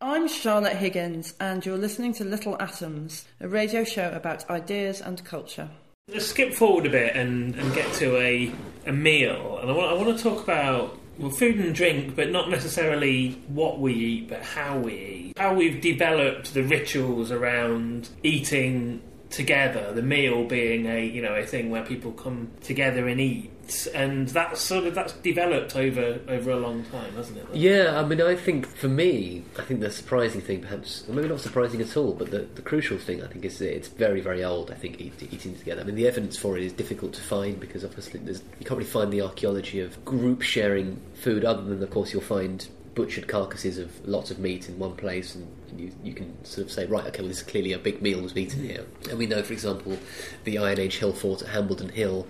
I'm 0.00 0.28
Charlotte 0.28 0.76
Higgins, 0.76 1.34
and 1.40 1.64
you're 1.64 1.78
listening 1.78 2.12
to 2.14 2.24
Little 2.24 2.60
Atoms, 2.60 3.26
a 3.40 3.48
radio 3.48 3.82
show 3.82 4.12
about 4.12 4.48
ideas 4.50 5.00
and 5.00 5.24
culture. 5.24 5.70
Let's 6.08 6.26
skip 6.26 6.54
forward 6.54 6.86
a 6.86 6.90
bit 6.90 7.16
and, 7.16 7.56
and 7.56 7.74
get 7.74 7.92
to 7.94 8.16
a, 8.18 8.52
a 8.86 8.92
meal. 8.92 9.58
And 9.60 9.70
I 9.70 9.74
want, 9.74 9.90
I 9.90 9.94
want 9.94 10.16
to 10.16 10.22
talk 10.22 10.44
about 10.44 10.96
well, 11.18 11.30
food 11.30 11.56
and 11.56 11.74
drink, 11.74 12.14
but 12.14 12.30
not 12.30 12.50
necessarily 12.50 13.32
what 13.48 13.80
we 13.80 13.94
eat, 13.94 14.28
but 14.28 14.42
how 14.42 14.78
we 14.78 14.94
eat. 14.94 15.38
How 15.38 15.54
we've 15.54 15.80
developed 15.80 16.52
the 16.52 16.62
rituals 16.62 17.32
around 17.32 18.10
eating 18.22 19.00
together, 19.30 19.92
the 19.92 20.02
meal 20.02 20.44
being 20.44 20.86
a 20.86 21.04
you 21.04 21.22
know 21.22 21.34
a 21.34 21.44
thing 21.44 21.70
where 21.70 21.84
people 21.84 22.12
come 22.12 22.50
together 22.62 23.08
and 23.08 23.20
eat. 23.20 23.50
And 23.94 24.28
that's 24.28 24.60
sort 24.60 24.84
of 24.84 24.94
that's 24.94 25.12
developed 25.14 25.74
over 25.74 26.20
over 26.28 26.50
a 26.52 26.56
long 26.56 26.84
time, 26.84 27.12
hasn't 27.14 27.38
it? 27.38 27.46
Yeah, 27.52 27.98
I 27.98 28.04
mean, 28.04 28.22
I 28.22 28.36
think 28.36 28.64
for 28.64 28.86
me, 28.86 29.42
I 29.58 29.62
think 29.62 29.80
the 29.80 29.90
surprising 29.90 30.40
thing, 30.40 30.60
perhaps, 30.60 31.04
or 31.08 31.14
maybe 31.14 31.26
not 31.26 31.40
surprising 31.40 31.80
at 31.80 31.96
all, 31.96 32.12
but 32.12 32.30
the, 32.30 32.46
the 32.54 32.62
crucial 32.62 32.96
thing, 32.96 33.24
I 33.24 33.26
think, 33.26 33.44
is 33.44 33.60
it's 33.60 33.88
very, 33.88 34.20
very 34.20 34.44
old. 34.44 34.70
I 34.70 34.74
think 34.74 35.00
eat, 35.00 35.20
eating 35.20 35.56
together. 35.56 35.80
I 35.80 35.84
mean, 35.84 35.96
the 35.96 36.06
evidence 36.06 36.36
for 36.36 36.56
it 36.56 36.62
is 36.62 36.72
difficult 36.72 37.12
to 37.14 37.20
find 37.22 37.58
because 37.58 37.84
obviously 37.84 38.20
you 38.20 38.36
can't 38.60 38.78
really 38.78 38.84
find 38.84 39.12
the 39.12 39.22
archaeology 39.22 39.80
of 39.80 40.04
group 40.04 40.42
sharing 40.42 41.00
food, 41.14 41.44
other 41.44 41.62
than, 41.62 41.82
of 41.82 41.90
course, 41.90 42.12
you'll 42.12 42.22
find 42.22 42.68
butchered 42.94 43.26
carcasses 43.26 43.78
of 43.78 44.06
lots 44.06 44.30
of 44.30 44.38
meat 44.38 44.68
in 44.68 44.78
one 44.78 44.94
place, 44.94 45.34
and 45.34 45.48
you, 45.78 45.92
you 46.02 46.14
can 46.14 46.44
sort 46.44 46.66
of 46.66 46.72
say, 46.72 46.86
right, 46.86 47.06
okay, 47.06 47.20
well, 47.20 47.28
this 47.28 47.38
is 47.38 47.42
clearly 47.42 47.72
a 47.72 47.78
big 47.78 48.02
meal 48.02 48.20
was 48.20 48.36
eaten 48.36 48.62
here. 48.62 48.86
And 49.08 49.18
we 49.18 49.26
know, 49.26 49.42
for 49.42 49.52
example, 49.52 49.98
the 50.44 50.58
Iron 50.58 50.78
Age 50.78 50.98
hill 50.98 51.12
fort 51.12 51.42
at 51.42 51.48
Hambledon 51.48 51.90
Hill 51.90 52.26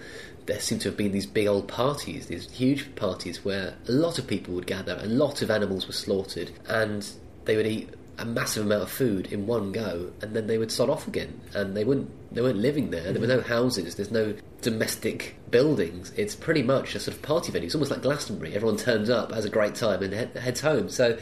there 0.46 0.60
seem 0.60 0.78
to 0.78 0.88
have 0.88 0.96
been 0.96 1.12
these 1.12 1.26
big 1.26 1.46
old 1.46 1.68
parties, 1.68 2.26
these 2.26 2.50
huge 2.50 2.94
parties 2.94 3.44
where 3.44 3.74
a 3.88 3.92
lot 3.92 4.18
of 4.18 4.26
people 4.26 4.54
would 4.54 4.66
gather, 4.66 4.98
a 5.02 5.06
lot 5.06 5.42
of 5.42 5.50
animals 5.50 5.86
were 5.86 5.92
slaughtered, 5.92 6.52
and 6.68 7.08
they 7.44 7.56
would 7.56 7.66
eat 7.66 7.90
a 8.18 8.24
massive 8.24 8.64
amount 8.64 8.82
of 8.82 8.90
food 8.90 9.26
in 9.32 9.46
one 9.46 9.72
go, 9.72 10.12
and 10.22 10.34
then 10.34 10.46
they 10.46 10.56
would 10.56 10.72
sod 10.72 10.88
off 10.88 11.06
again, 11.06 11.40
and 11.54 11.76
they 11.76 11.84
wouldn't. 11.84 12.10
They 12.32 12.42
weren't 12.42 12.58
living 12.58 12.90
there. 12.90 13.12
There 13.12 13.20
were 13.20 13.26
no 13.26 13.40
houses. 13.40 13.94
There's 13.94 14.10
no 14.10 14.34
domestic 14.60 15.36
buildings. 15.50 16.12
It's 16.16 16.34
pretty 16.34 16.62
much 16.62 16.94
a 16.94 17.00
sort 17.00 17.16
of 17.16 17.22
party 17.22 17.52
venue. 17.52 17.66
It's 17.66 17.74
almost 17.74 17.90
like 17.90 18.02
Glastonbury. 18.02 18.54
Everyone 18.54 18.76
turns 18.76 19.08
up, 19.08 19.32
has 19.32 19.44
a 19.44 19.50
great 19.50 19.74
time, 19.74 20.02
and 20.02 20.12
head, 20.12 20.36
heads 20.36 20.60
home. 20.60 20.88
So 20.88 21.18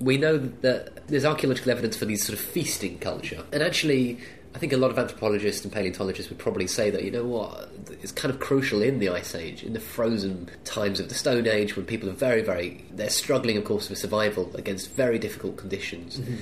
we 0.00 0.16
know 0.18 0.38
that 0.38 1.06
there's 1.08 1.24
archaeological 1.24 1.70
evidence 1.70 1.96
for 1.96 2.04
these 2.04 2.24
sort 2.24 2.38
of 2.38 2.44
feasting 2.44 2.98
culture, 2.98 3.44
and 3.52 3.62
actually. 3.62 4.18
I 4.52 4.58
think 4.58 4.72
a 4.72 4.76
lot 4.76 4.90
of 4.90 4.98
anthropologists 4.98 5.62
and 5.62 5.72
paleontologists 5.72 6.28
would 6.28 6.40
probably 6.40 6.66
say 6.66 6.90
that, 6.90 7.04
you 7.04 7.12
know 7.12 7.24
what, 7.24 7.70
it's 8.02 8.10
kind 8.10 8.34
of 8.34 8.40
crucial 8.40 8.82
in 8.82 8.98
the 8.98 9.08
Ice 9.08 9.36
Age, 9.36 9.62
in 9.62 9.74
the 9.74 9.78
frozen 9.78 10.50
times 10.64 10.98
of 10.98 11.08
the 11.08 11.14
Stone 11.14 11.46
Age, 11.46 11.76
when 11.76 11.86
people 11.86 12.08
are 12.08 12.14
very, 12.14 12.42
very, 12.42 12.84
they're 12.90 13.10
struggling, 13.10 13.56
of 13.56 13.62
course, 13.62 13.86
for 13.86 13.94
survival 13.94 14.50
against 14.56 14.90
very 14.90 15.20
difficult 15.20 15.56
conditions. 15.56 16.18
Mm-hmm. 16.18 16.34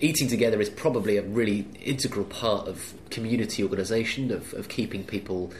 Eating 0.00 0.28
together 0.28 0.60
is 0.60 0.68
probably 0.68 1.16
a 1.16 1.22
really 1.22 1.66
integral 1.82 2.26
part 2.26 2.68
of 2.68 2.94
community 3.10 3.62
organisation, 3.62 4.30
of, 4.30 4.52
of 4.54 4.68
keeping 4.68 5.04
people 5.04 5.52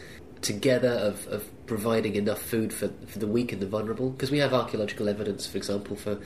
together, 0.43 0.91
of, 0.91 1.26
of 1.28 1.66
providing 1.66 2.16
enough 2.16 2.43
food 2.43 2.72
for, 2.72 2.91
for 3.07 3.18
the 3.18 3.26
weak 3.26 3.53
and 3.53 3.62
the 3.62 3.66
vulnerable. 3.66 4.11
Because 4.11 4.30
we 4.30 4.39
have 4.39 4.53
archaeological 4.53 5.09
evidence, 5.09 5.47
for 5.47 5.57
example, 5.57 5.97
for 5.97 6.18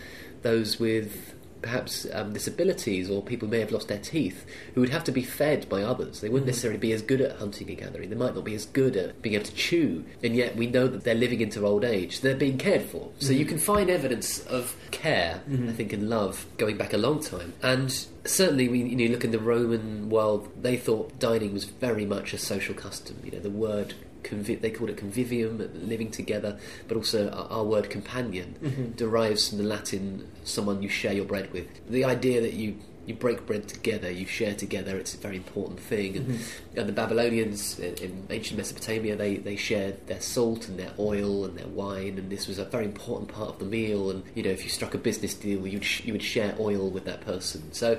those 0.43 0.81
with 0.81 1.35
perhaps 1.63 2.07
um, 2.13 2.33
disabilities 2.33 3.11
or 3.11 3.23
people 3.23 3.47
who 3.47 3.53
may 3.53 3.61
have 3.61 3.73
lost 3.73 3.89
their 3.89 3.99
teeth 3.99 4.45
who 4.75 4.81
would 4.81 4.91
have 4.91 5.05
to 5.05 5.13
be 5.13 5.23
fed 5.23 5.69
by 5.69 5.83
others. 5.83 6.21
They 6.21 6.29
wouldn't 6.29 6.47
mm. 6.47 6.53
necessarily 6.53 6.79
be 6.79 6.93
as 6.93 7.03
good 7.03 7.21
at 7.21 7.37
hunting 7.37 7.69
and 7.69 7.79
gathering. 7.79 8.11
They 8.11 8.17
might 8.17 8.35
not 8.35 8.45
be 8.45 8.55
as 8.55 8.67
good 8.67 8.97
at 8.97 9.21
being 9.23 9.35
able 9.35 9.45
to 9.47 9.55
chew, 9.55 10.05
and 10.23 10.35
yet 10.35 10.57
we 10.57 10.67
know 10.67 10.87
that 10.87 11.05
they're 11.05 11.15
living 11.15 11.41
into 11.41 11.67
old 11.67 11.85
age. 11.85 12.21
They're 12.21 12.35
being 12.35 12.59
cared 12.59 12.83
for. 12.83 13.11
So 13.19 13.33
you 13.33 13.45
mm. 13.45 13.51
can 13.51 13.59
find 13.59 13.91
evidence 13.91 14.45
of 14.47 14.77
care, 14.91 15.43
mm-hmm. 15.49 15.69
I 15.69 15.73
think, 15.73 15.93
and 15.93 16.09
love 16.09 16.47
going 16.57 16.77
back 16.77 16.93
a 16.93 16.99
long 16.99 17.23
time. 17.23 17.53
And 17.63 17.91
certainly, 18.25 18.69
we, 18.69 18.83
you, 18.83 18.97
know, 18.97 19.03
you 19.05 19.09
look 19.11 19.25
in 19.25 19.31
the 19.31 19.39
Roman 19.39 20.11
world, 20.11 20.49
they 20.61 20.77
thought 20.77 21.19
dining 21.19 21.53
was 21.53 21.65
very 21.65 22.05
much 22.05 22.33
a 22.33 22.39
social 22.39 22.75
custom. 22.75 23.17
You 23.25 23.33
know, 23.33 23.41
the 23.41 23.51
word 23.51 23.95
convi- 24.23 24.61
they 24.61 24.71
called 24.71 24.91
it 24.91 24.97
convivium, 24.97 25.59
living 25.87 26.11
together, 26.11 26.59
but 26.89 26.97
also 26.97 27.29
our, 27.31 27.59
our 27.59 27.65
word 27.65 27.91
companion 27.91 28.57
Mhm. 28.63 28.97
derives 28.97 29.49
from 29.49 29.59
the 29.59 29.65
Latin 29.65 30.27
someone 30.45 30.83
you 30.83 30.89
share 30.89 31.13
your 31.13 31.25
bread 31.25 31.53
with. 31.53 31.67
The 31.89 32.05
idea 32.05 32.41
that 32.41 32.55
you 32.55 32.77
you 33.07 33.15
break 33.17 33.45
bread 33.47 33.67
together, 33.67 34.09
you 34.11 34.27
share 34.27 34.55
together, 34.55 34.97
it's 34.97 35.15
a 35.15 35.17
very 35.17 35.35
important 35.35 35.81
thing. 35.81 36.17
And, 36.19 36.27
Mhm. 36.29 36.39
and 36.77 36.89
the 36.89 36.93
Babylonians 36.93 37.79
in, 37.81 37.95
in 37.95 38.27
ancient 38.31 38.59
Mesopotamia, 38.59 39.17
they, 39.17 39.37
they 39.39 39.57
shared 39.57 40.07
their 40.07 40.21
salt 40.21 40.69
and 40.69 40.79
their 40.79 40.93
oil 40.99 41.45
and 41.47 41.57
their 41.59 41.67
wine, 41.67 42.19
and 42.19 42.31
this 42.31 42.47
was 42.47 42.59
a 42.59 42.65
very 42.67 42.85
important 42.85 43.29
part 43.31 43.49
of 43.49 43.59
the 43.59 43.65
meal. 43.65 44.11
And 44.11 44.23
you 44.37 44.43
know, 44.45 44.51
if 44.51 44.63
you 44.63 44.71
struck 44.71 44.95
a 44.95 44.99
business 44.99 45.35
deal, 45.35 45.67
you'd 45.67 45.83
sh- 45.85 46.03
you 46.05 46.13
would 46.13 46.23
share 46.23 46.55
oil 46.61 46.89
with 46.91 47.05
that 47.07 47.23
person. 47.23 47.73
So. 47.73 47.99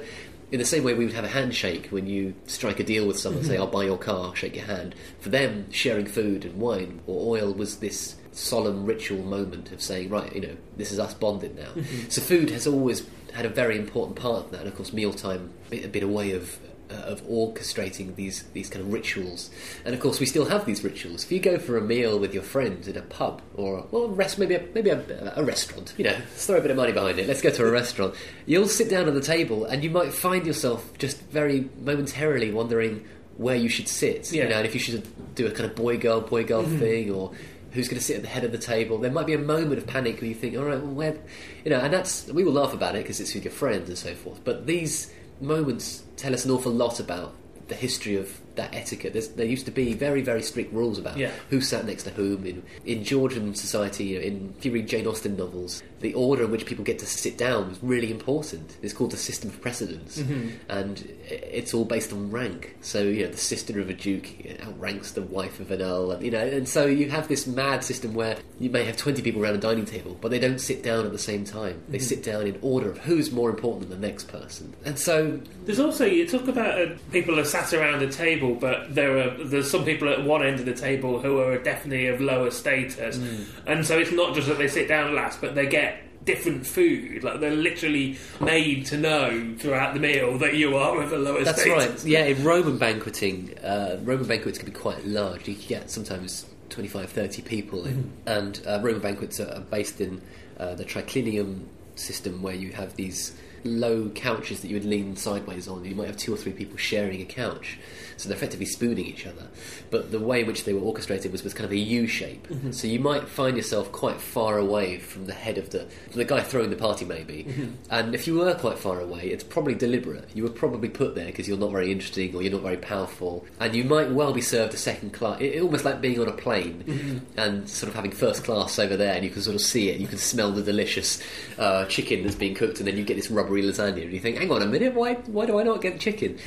In 0.52 0.60
the 0.60 0.66
same 0.66 0.84
way, 0.84 0.94
we 0.94 1.06
would 1.06 1.14
have 1.14 1.24
a 1.24 1.30
handshake 1.30 1.88
when 1.92 2.08
you 2.08 2.34
strike 2.46 2.80
a 2.80 2.84
deal 2.84 3.08
with 3.08 3.18
someone, 3.18 3.44
say, 3.44 3.56
Mhm. 3.56 3.60
I'll 3.60 3.68
buy 3.68 3.86
your 3.86 3.98
car, 3.98 4.36
shake 4.36 4.56
your 4.56 4.66
hand. 4.66 4.96
For 5.20 5.30
them, 5.30 5.72
sharing 5.72 6.06
food 6.06 6.44
and 6.44 6.56
wine 6.60 7.00
or 7.08 7.38
oil 7.38 7.54
was 7.54 7.78
this 7.78 8.16
solemn 8.34 8.86
ritual 8.86 9.24
moment 9.24 9.72
of 9.72 9.82
saying, 9.82 10.10
right, 10.10 10.34
you 10.36 10.42
know, 10.42 10.58
this 10.78 10.92
is 10.92 11.00
us 11.00 11.14
bonded 11.14 11.56
now. 11.56 11.72
Mhm. 11.76 12.12
So 12.12 12.22
food 12.22 12.50
has 12.50 12.68
always 12.68 13.04
had 13.32 13.46
a 13.46 13.50
very 13.50 13.78
important 13.78 14.18
part 14.18 14.46
of 14.46 14.52
that, 14.52 14.60
and 14.62 14.68
of 14.68 14.76
course, 14.76 14.92
mealtime 14.92 15.52
a 15.72 15.88
bit 15.88 16.04
a 16.04 16.08
way 16.08 16.32
of 16.32 16.60
uh, 16.92 17.12
of 17.12 17.22
orchestrating 17.28 18.16
these 18.16 18.44
these 18.54 18.70
kind 18.70 18.86
of 18.86 18.92
rituals. 18.92 19.50
And 19.86 19.94
of 19.94 20.02
course, 20.02 20.20
we 20.20 20.26
still 20.26 20.46
have 20.46 20.66
these 20.66 20.84
rituals. 20.84 21.24
If 21.24 21.32
you 21.32 21.40
go 21.40 21.58
for 21.58 21.78
a 21.78 21.82
meal 21.82 22.20
with 22.20 22.34
your 22.34 22.44
friends 22.44 22.88
in 22.88 22.98
a 22.98 23.02
pub 23.02 23.42
or 23.56 23.86
well, 23.92 24.10
rest 24.10 24.38
maybe 24.40 24.56
a, 24.56 24.64
maybe 24.74 24.90
a, 24.90 25.34
a 25.36 25.44
restaurant, 25.44 25.94
you 25.98 26.04
know, 26.04 26.16
throw 26.36 26.58
a 26.58 26.62
bit 26.62 26.72
of 26.72 26.78
money 26.78 26.92
behind 26.92 27.20
it. 27.20 27.28
Let's 27.28 27.42
go 27.42 27.50
to 27.52 27.66
a 27.66 27.72
restaurant. 27.82 28.16
You'll 28.46 28.68
sit 28.68 28.90
down 28.90 29.08
at 29.08 29.14
the 29.14 29.22
table, 29.22 29.66
and 29.66 29.84
you 29.84 29.90
might 29.90 30.14
find 30.14 30.46
yourself 30.46 30.92
just 30.98 31.22
very 31.24 31.70
momentarily 31.84 32.52
wondering 32.52 33.06
where 33.38 33.56
you 33.56 33.70
should 33.70 33.88
sit. 33.88 34.32
Yeah. 34.32 34.44
You 34.44 34.50
know, 34.50 34.56
and 34.58 34.66
if 34.68 34.74
you 34.74 34.80
should 34.80 35.08
do 35.36 35.48
a 35.48 35.52
kind 35.52 35.70
of 35.70 35.76
boy 35.76 35.98
girl 35.98 36.22
boy 36.22 36.44
girl 36.44 36.64
Mhm. 36.64 36.80
thing 36.80 37.12
or 37.12 37.32
who's 37.72 37.88
going 37.88 37.98
to 37.98 38.04
sit 38.04 38.18
at 38.18 38.22
the 38.22 38.28
head 38.28 38.44
of 38.44 38.52
the 38.52 38.58
table. 38.58 38.98
There 38.98 39.10
might 39.10 39.26
be 39.26 39.34
a 39.34 39.38
moment 39.40 39.78
of 39.78 39.88
panic 39.88 40.20
where 40.20 40.28
you 40.28 40.36
think, 40.36 40.58
all 40.58 40.66
right, 40.66 40.78
well, 40.78 40.94
where, 40.94 41.16
you 41.64 41.72
know, 41.72 41.80
and 41.80 41.94
that's 41.94 42.28
we 42.28 42.44
will 42.44 42.52
laugh 42.52 42.74
about 42.74 42.96
it 42.96 43.04
because 43.04 43.22
it's 43.22 43.34
with 43.34 43.46
your 43.46 43.54
friends 43.54 43.88
and 43.88 43.98
so 43.98 44.14
forth. 44.14 44.42
But 44.44 44.68
these 44.68 45.10
moments 45.42 46.04
tell 46.18 46.34
us 46.34 46.46
an 46.46 46.52
awful 46.52 46.72
lot 46.72 47.00
about 47.00 47.34
the 47.68 47.76
history 47.76 48.16
of 48.16 48.40
that 48.56 48.74
etiquette. 48.76 49.14
There's, 49.14 49.30
there 49.30 49.46
used 49.46 49.66
to 49.66 49.72
be 49.72 49.94
very, 49.94 50.22
very 50.22 50.42
strict 50.42 50.74
rules 50.74 50.98
about 51.00 51.18
Yeah. 51.18 51.32
who 51.50 51.62
sat 51.62 51.86
next 51.86 52.04
to 52.04 52.10
whom 52.12 52.46
in, 52.46 52.64
in 52.86 53.04
Georgian 53.04 53.56
society. 53.56 54.06
You 54.06 54.20
know, 54.20 54.26
in 54.26 54.54
if 54.58 54.66
you 54.66 54.72
read 54.72 54.88
Jane 54.88 55.08
Austen 55.08 55.36
novels, 55.38 55.82
the 56.02 56.14
order 56.14 56.44
in 56.46 56.52
which 56.52 56.66
people 56.66 56.84
get 56.84 57.00
to 57.00 57.06
sit 57.06 57.38
down 57.38 57.70
was 57.70 57.78
really 57.82 58.12
important. 58.12 58.78
It's 58.82 58.94
called 58.94 59.12
the 59.12 59.18
system 59.18 59.50
of 59.50 59.62
precedence, 59.62 60.18
Mhm. 60.20 60.52
and 60.70 61.08
it's 61.30 61.74
all 61.74 61.86
based 61.86 62.12
on 62.12 62.32
rank. 62.32 62.76
So 62.82 63.04
you 63.04 63.26
know, 63.26 63.32
the 63.32 63.38
sister 63.38 63.80
of 63.80 63.90
a 63.90 63.94
duke 63.94 64.28
outranks 64.66 65.12
the 65.12 65.22
wife 65.22 65.60
of 65.60 65.72
an 65.72 65.82
earl, 65.82 66.12
and, 66.12 66.24
you 66.24 66.32
know, 66.32 66.40
and 66.46 66.68
so 66.68 66.86
you 66.86 67.10
have 67.10 67.28
this 67.28 67.46
mad 67.48 67.84
system 67.84 68.14
where 68.14 68.38
you 68.60 68.70
may 68.70 68.84
have 68.84 68.98
twenty 68.98 69.22
people 69.22 69.42
around 69.44 69.56
a 69.56 69.60
dining 69.60 69.86
table, 69.86 70.18
but 70.22 70.32
they 70.32 70.40
don't 70.40 70.60
sit 70.60 70.84
down 70.84 71.06
at 71.06 71.12
the 71.12 71.20
same 71.20 71.44
time. 71.46 71.82
They 71.90 71.98
Mhm. 72.00 72.02
sit 72.02 72.24
down 72.24 72.48
in 72.48 72.58
order 72.62 72.90
of 72.90 72.98
who's 73.00 73.32
more 73.32 73.50
important 73.50 73.90
than 73.90 74.02
the 74.02 74.08
next 74.08 74.28
person, 74.28 74.74
and 74.86 74.98
so 74.98 75.40
There's 75.66 75.80
also 75.80 76.06
you 76.06 76.28
talk 76.28 76.48
about 76.48 76.82
uh, 76.82 76.88
people 77.12 77.40
are 77.40 77.46
sat 77.46 77.74
around 77.74 78.02
a 78.02 78.10
table, 78.12 78.41
but 78.56 78.94
there 78.94 79.18
are 79.18 79.30
there's 79.44 79.70
some 79.70 79.86
people 79.86 80.10
at 80.10 80.24
one 80.24 80.44
end 80.46 80.60
of 80.60 80.66
the 80.66 80.74
table 80.74 81.20
who 81.22 81.40
are 81.40 81.58
definitely 81.58 82.08
of 82.08 82.20
lower 82.22 82.52
status, 82.52 83.18
Mm. 83.18 83.46
and 83.68 83.86
so 83.86 83.98
it's 84.00 84.12
not 84.12 84.34
just 84.36 84.48
that 84.48 84.58
they 84.58 84.68
sit 84.68 84.88
down 84.88 85.14
last, 85.16 85.40
but 85.42 85.56
they 85.56 85.66
get 85.68 86.02
different 86.26 86.66
food. 86.68 87.24
Like 87.24 87.40
they're 87.40 87.52
literally 87.56 88.18
made 88.40 88.86
to 88.88 88.98
know 88.98 89.56
throughout 89.58 89.94
the 89.96 90.00
meal 90.00 90.38
that 90.38 90.54
you 90.56 90.76
are 90.78 91.02
of 91.02 91.12
a 91.14 91.18
lower 91.18 91.44
That's 91.44 91.62
status. 91.62 92.04
right. 92.04 92.06
Yeah, 92.06 92.26
in 92.26 92.44
Roman 92.44 92.78
banqueting, 92.78 93.58
uh, 93.64 93.98
Roman 94.04 94.28
banquets 94.28 94.58
can 94.60 94.68
be 94.68 94.72
quite 94.72 95.06
large. 95.06 95.48
You 95.48 95.56
can 95.56 95.68
get 95.68 95.90
sometimes 95.90 96.46
25, 96.70 97.10
30 97.10 97.42
people 97.42 97.86
in. 97.86 98.12
And 98.28 98.62
uh, 98.68 98.80
Roman 98.84 99.02
banquets 99.02 99.40
are, 99.40 99.52
are 99.52 99.62
based 99.62 100.00
in 100.00 100.22
uh, 100.60 100.76
the 100.76 100.86
triclinium 100.86 101.62
system 101.96 102.42
where 102.44 102.54
you 102.56 102.72
have 102.74 102.96
these 102.96 103.36
low 103.64 104.10
couches 104.10 104.62
that 104.62 104.68
you 104.68 104.76
would 104.76 104.86
lean 104.86 105.16
sideways 105.16 105.68
on. 105.68 105.84
You 105.86 105.96
might 105.96 106.08
have 106.08 106.18
two 106.18 106.34
or 106.34 106.38
three 106.38 106.52
people 106.54 106.78
sharing 106.78 107.22
a 107.22 107.26
couch. 107.26 107.78
So 108.22 108.30
they're 108.30 108.38
effectively 108.38 108.66
spooning 108.68 109.06
each 109.06 109.26
other. 109.26 109.48
But 109.90 110.12
the 110.12 110.20
way 110.20 110.42
in 110.42 110.48
which 110.48 110.64
they 110.64 110.74
were 110.74 110.82
orchestrated 110.82 111.32
was, 111.32 111.44
was 111.44 111.54
kind 111.54 111.66
of 111.66 111.72
a 111.72 111.78
U 111.78 112.06
shape. 112.08 112.48
Mhm. 112.50 112.74
So 112.74 112.88
you 112.88 113.00
might 113.00 113.28
find 113.28 113.58
yourself 113.58 113.92
quite 113.92 114.22
far 114.22 114.58
away 114.60 115.00
from 115.00 115.26
the 115.26 115.34
head 115.34 115.58
of 115.58 115.72
the, 115.72 115.88
the 116.14 116.24
guy 116.26 116.42
throwing 116.42 116.70
the 116.70 116.76
party, 116.76 117.04
maybe. 117.06 117.46
Mhm. 117.50 117.72
And 117.90 118.14
if 118.14 118.28
you 118.28 118.36
were 118.36 118.54
quite 118.54 118.78
far 118.78 119.00
away, 119.00 119.24
it's 119.30 119.44
probably 119.44 119.74
deliberate. 119.74 120.30
You 120.36 120.44
were 120.44 120.50
probably 120.50 120.90
put 120.90 121.16
there 121.16 121.26
because 121.26 121.48
you're 121.48 121.58
not 121.58 121.72
very 121.72 121.92
interesting 121.92 122.36
or 122.36 122.44
you're 122.44 122.52
not 122.52 122.62
very 122.62 122.78
powerful, 122.78 123.46
and 123.60 123.74
you 123.76 123.84
might 123.84 124.12
well 124.12 124.34
be 124.34 124.42
served 124.42 124.74
a 124.74 124.78
second 124.78 125.14
class. 125.14 125.42
It, 125.42 125.60
almost 125.62 125.84
like 125.86 126.00
being 126.02 126.20
on 126.20 126.28
a 126.28 126.32
plane 126.34 126.84
Mhm. 126.86 127.20
and 127.38 127.68
sort 127.70 127.90
of 127.90 127.96
having 127.96 128.12
first 128.12 128.44
class 128.44 128.78
over 128.78 128.96
there, 128.96 129.14
and 129.16 129.24
you 129.24 129.32
can 129.32 129.42
sort 129.42 129.56
of 129.56 129.62
see 129.62 129.90
it. 129.90 130.00
You 130.00 130.08
can 130.08 130.20
smell 130.20 130.52
the 130.52 130.62
delicious 130.62 131.20
uh, 131.58 131.86
chicken 131.86 132.24
that's 132.24 132.36
being 132.36 132.54
cooked, 132.54 132.78
and 132.80 132.88
then 132.88 132.98
you 132.98 133.04
get 133.04 133.16
this 133.18 133.32
rubbery 133.32 133.64
lasagna, 133.64 134.04
and 134.04 134.14
you 134.14 134.20
think, 134.20 134.38
"Hang 134.38 134.52
on 134.52 134.62
a 134.62 134.66
minute, 134.68 134.94
why 134.94 135.14
why 135.26 135.46
do 135.46 135.60
I 135.60 135.64
not 135.64 135.82
get 135.82 136.00
chicken?" 136.00 136.38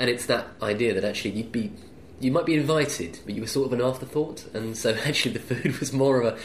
And 0.00 0.10
it's 0.10 0.26
that 0.26 0.48
idea 0.62 0.94
that 0.94 1.04
actually 1.04 1.32
you'd 1.32 1.52
be 1.52 1.70
you 2.20 2.30
might 2.32 2.44
be 2.46 2.54
invited, 2.54 3.18
but 3.24 3.34
you 3.34 3.40
were 3.40 3.46
sort 3.46 3.66
of 3.66 3.72
an 3.72 3.80
afterthought, 3.80 4.44
and 4.52 4.76
so 4.76 4.94
actually 5.06 5.32
the 5.34 5.40
food 5.54 5.78
was 5.78 5.92
more 5.92 6.20
of 6.20 6.34
a. 6.34 6.38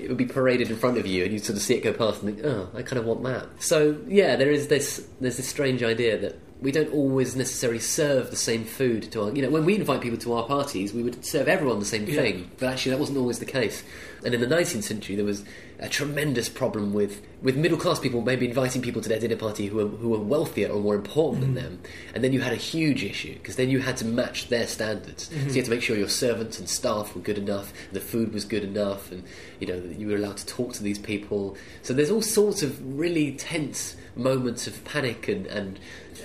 It 0.00 0.08
would 0.08 0.16
be 0.16 0.24
paraded 0.24 0.70
in 0.70 0.76
front 0.76 0.96
of 0.98 1.06
you, 1.06 1.22
and 1.24 1.32
you'd 1.32 1.44
sort 1.44 1.56
of 1.56 1.62
see 1.62 1.74
it 1.74 1.82
go 1.82 1.92
past, 1.92 2.22
and 2.22 2.34
think, 2.34 2.46
"Oh, 2.46 2.70
I 2.74 2.82
kind 2.82 2.98
of 2.98 3.04
want 3.04 3.22
that." 3.24 3.46
So 3.58 3.98
yeah, 4.08 4.36
there 4.36 4.50
is 4.50 4.68
this. 4.68 5.06
There's 5.20 5.36
this 5.36 5.48
strange 5.48 5.82
idea 5.82 6.16
that 6.18 6.38
we 6.60 6.70
don't 6.72 6.92
always 6.92 7.34
necessarily 7.36 7.80
serve 7.80 8.30
the 8.30 8.36
same 8.36 8.64
food 8.64 9.10
to 9.12 9.24
our. 9.24 9.32
You 9.32 9.42
know, 9.42 9.50
when 9.50 9.64
we 9.64 9.74
invite 9.76 10.00
people 10.00 10.18
to 10.20 10.32
our 10.34 10.44
parties, 10.46 10.92
we 10.94 11.02
would 11.02 11.24
serve 11.24 11.48
everyone 11.48 11.80
the 11.80 11.84
same 11.84 12.06
Yeah. 12.06 12.14
thing, 12.22 12.50
but 12.58 12.68
actually 12.68 12.90
that 12.92 12.98
wasn't 13.00 13.18
always 13.18 13.38
the 13.40 13.44
case. 13.46 13.82
And 14.24 14.32
in 14.34 14.40
the 14.40 14.46
19th 14.46 14.84
century, 14.84 15.16
there 15.16 15.24
was 15.24 15.42
a 15.82 15.88
tremendous 15.88 16.48
problem 16.48 16.92
with, 16.94 17.20
with 17.42 17.56
middle 17.56 17.76
class 17.76 17.98
people 17.98 18.20
maybe 18.22 18.46
inviting 18.46 18.80
people 18.80 19.02
to 19.02 19.08
their 19.08 19.18
dinner 19.18 19.34
party 19.36 19.66
who 19.66 19.76
were, 19.76 19.86
who 19.88 20.10
were 20.10 20.18
wealthier 20.20 20.68
or 20.68 20.80
more 20.80 20.94
important 20.94 21.40
than 21.42 21.54
them. 21.54 21.80
And 22.14 22.22
then 22.22 22.32
you 22.32 22.40
had 22.40 22.52
a 22.52 22.56
huge 22.56 23.02
issue 23.02 23.34
because 23.34 23.56
then 23.56 23.68
you 23.68 23.80
had 23.80 23.96
to 23.96 24.04
match 24.04 24.48
their 24.48 24.66
standards. 24.68 25.24
So 25.28 25.34
Mhm. 25.34 25.48
you 25.48 25.54
had 25.54 25.64
to 25.64 25.70
make 25.72 25.82
sure 25.82 25.96
your 25.96 26.08
servants 26.08 26.58
and 26.60 26.68
staff 26.68 27.14
were 27.16 27.20
good 27.20 27.36
enough, 27.36 27.72
the 27.92 28.00
food 28.00 28.32
was 28.32 28.44
good 28.44 28.62
enough, 28.62 29.10
and 29.10 29.24
you 29.58 29.66
know 29.66 29.80
that 29.80 29.98
you 29.98 30.06
were 30.06 30.16
allowed 30.16 30.36
to 30.36 30.46
talk 30.46 30.72
to 30.74 30.82
these 30.84 30.98
people. 31.00 31.56
So 31.82 31.92
there's 31.92 32.10
all 32.10 32.22
sorts 32.22 32.62
of 32.62 32.78
really 32.98 33.32
tense 33.32 33.96
moments 34.14 34.66
of 34.66 34.84
panic 34.84 35.26
and, 35.26 35.46
and 35.46 35.80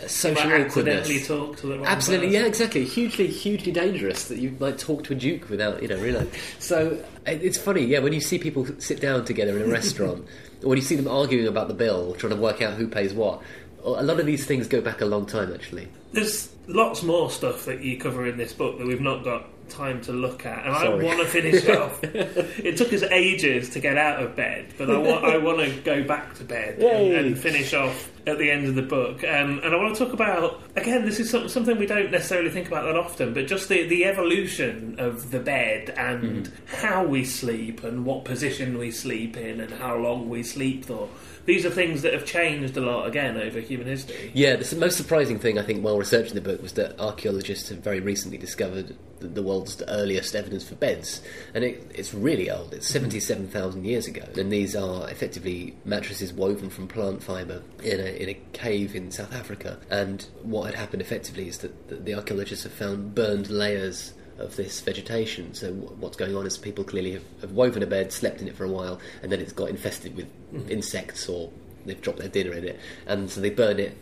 social 0.08 0.50
might 0.50 0.68
awkwardness. 0.68 1.28
talk 1.28 1.58
to 1.58 1.68
the 1.68 1.78
wrong 1.78 1.86
Absolutely, 1.86 2.28
person. 2.28 2.42
yeah, 2.42 2.48
exactly. 2.48 2.86
Hugely, 2.86 3.28
hugely 3.28 3.72
dangerous 3.72 4.28
that 4.28 4.38
you 4.38 4.56
might 4.60 4.78
talk 4.78 5.04
to 5.06 5.14
a 5.14 5.16
duke 5.16 5.50
without, 5.50 5.82
you 5.82 5.88
know, 5.88 5.98
realise. 5.98 6.28
So 6.60 7.04
it's 7.26 7.58
funny, 7.58 7.84
yeah, 7.86 8.00
when 8.00 8.14
you 8.14 8.22
see 8.22 8.38
people 8.38 8.68
sit 8.80 9.02
down 9.02 9.26
together 9.26 9.58
in 9.58 9.70
a 9.70 9.72
restaurant, 9.72 10.26
or 10.64 10.70
when 10.70 10.78
you 10.78 10.84
see 10.84 10.96
them 10.96 11.08
arguing 11.08 11.48
about 11.48 11.68
the 11.68 11.74
bill, 11.74 12.14
trying 12.16 12.34
to 12.36 12.40
work 12.42 12.62
out 12.62 12.74
who 12.76 12.88
pays 12.88 13.14
what. 13.14 13.42
A 13.84 14.04
lot 14.04 14.20
of 14.20 14.26
these 14.26 14.46
things 14.46 14.68
go 14.68 14.82
back 14.82 15.02
a 15.02 15.06
long 15.06 15.26
time, 15.26 15.54
actually. 15.54 15.88
There's 16.12 16.50
lots 16.68 17.04
more 17.04 17.30
stuff 17.32 17.66
that 17.66 17.82
you 17.82 17.98
cover 17.98 18.28
in 18.28 18.38
this 18.38 18.52
book 18.54 18.78
that 18.80 18.88
we've 18.88 19.00
not 19.02 19.24
got 19.24 19.48
time 19.70 20.02
to 20.02 20.12
look 20.12 20.46
at, 20.46 20.66
and 20.66 20.76
Sorry. 20.76 21.04
I 21.04 21.08
want 21.08 21.20
to 21.20 21.28
finish 21.28 21.64
it 21.64 21.78
off. 21.78 22.00
It 22.04 22.78
took 22.78 22.94
us 22.94 23.04
ages 23.04 23.70
to 23.72 23.80
get 23.80 23.98
out 23.98 24.24
of 24.24 24.36
bed, 24.36 24.74
but 24.78 24.90
I 24.90 24.98
want 24.98 25.26
I 25.26 25.38
want 25.38 25.60
to 25.60 25.70
go 25.82 26.04
back 26.04 26.36
to 26.36 26.44
bed 26.44 26.80
and, 26.80 27.14
and 27.14 27.38
finish 27.38 27.74
off 27.74 28.10
at 28.28 28.38
the 28.38 28.52
end 28.52 28.68
of 28.68 28.76
the 28.76 28.82
book. 28.82 29.24
Um, 29.24 29.60
and 29.64 29.74
I 29.74 29.78
want 29.78 29.96
to 29.96 30.04
talk 30.06 30.14
about 30.14 30.62
again. 30.76 31.06
This 31.06 31.20
is 31.20 31.30
some, 31.30 31.48
something 31.50 31.78
we 31.78 31.86
don't 31.86 32.12
necessarily 32.12 32.50
think 32.50 32.68
about 32.68 32.86
that 32.86 32.98
often, 32.98 33.34
but 33.34 33.48
just 33.48 33.70
the 33.70 33.88
the 33.88 34.06
evolution 34.06 34.96
of 35.00 35.32
the 35.32 35.40
bed 35.40 35.92
and 35.92 36.52
how 36.66 37.06
we 37.06 37.24
sleep 37.24 37.84
and 37.84 38.06
what 38.06 38.26
position 38.26 38.78
we 38.78 38.92
sleep 38.92 39.38
in 39.38 39.62
and 39.62 39.74
how 39.74 39.96
long 39.96 40.30
we 40.30 40.44
sleep 40.44 40.86
for. 40.86 41.10
These 41.48 41.66
are 41.66 41.70
things 41.70 42.02
that 42.02 42.14
have 42.14 42.26
changed 42.26 42.76
a 42.76 42.82
lot 42.82 43.08
again 43.08 43.38
over 43.38 43.62
human 43.62 43.88
history. 43.88 44.32
Yeah, 44.34 44.58
the 44.58 44.76
most 44.76 44.98
surprising 44.98 45.40
thing 45.40 45.58
I 45.58 45.64
think 45.64 45.82
while 45.82 45.98
researching 45.98 46.36
the 46.36 46.42
book 46.42 46.62
was 46.62 46.74
that 46.74 47.00
archaeologists 47.00 47.70
have 47.70 47.80
very 47.80 48.02
recently 48.02 48.38
discovered 48.38 48.98
the, 49.22 49.42
world's 49.42 49.82
earliest 49.88 50.36
evidence 50.36 50.68
for 50.68 50.76
beds, 50.76 51.22
and 51.54 51.64
it, 51.64 51.90
it's 51.96 52.14
really 52.14 52.52
old. 52.52 52.74
It's 52.74 52.88
seventy-seven 52.88 53.48
thousand 53.48 53.86
years 53.86 54.08
ago, 54.08 54.24
and 54.38 54.52
these 54.52 54.76
are 54.76 55.10
effectively 55.10 55.74
mattresses 55.86 56.34
woven 56.34 56.70
from 56.70 56.88
plant 56.88 57.24
fibre 57.24 57.64
in 57.82 58.00
a 58.00 58.22
in 58.22 58.30
a 58.30 58.38
cave 58.52 58.94
in 58.94 59.10
South 59.10 59.34
Africa. 59.34 59.80
And 59.90 60.28
what 60.44 60.66
had 60.66 60.76
happened 60.76 61.02
effectively 61.02 61.48
is 61.48 61.60
that 61.60 62.06
the 62.06 62.14
archaeologists 62.14 62.66
have 62.66 62.74
found 62.74 63.16
burned 63.16 63.50
layers 63.50 64.14
of 64.38 64.56
this 64.56 64.82
vegetation. 64.82 65.54
So 65.54 65.74
what's 65.74 66.18
going 66.18 66.36
on 66.36 66.46
is 66.46 66.58
people 66.58 66.84
clearly 66.84 67.14
have, 67.14 67.24
have 67.42 67.52
woven 67.52 67.84
a 67.84 67.88
bed, 67.88 68.12
slept 68.12 68.42
in 68.42 68.48
it 68.48 68.56
for 68.56 68.66
a 68.66 68.70
while, 68.70 69.00
and 69.22 69.32
then 69.32 69.40
it's 69.40 69.54
got 69.54 69.70
infested 69.70 70.16
with 70.16 70.28
mm. 70.54 70.70
insects 70.70 71.28
or 71.28 71.52
they've 71.86 72.02
dropped 72.02 72.20
their 72.20 72.30
dinner 72.30 72.54
in 72.54 72.66
it, 72.66 72.80
and 73.06 73.30
so 73.30 73.42
they 73.42 73.50
burn 73.50 73.80
it 73.80 73.98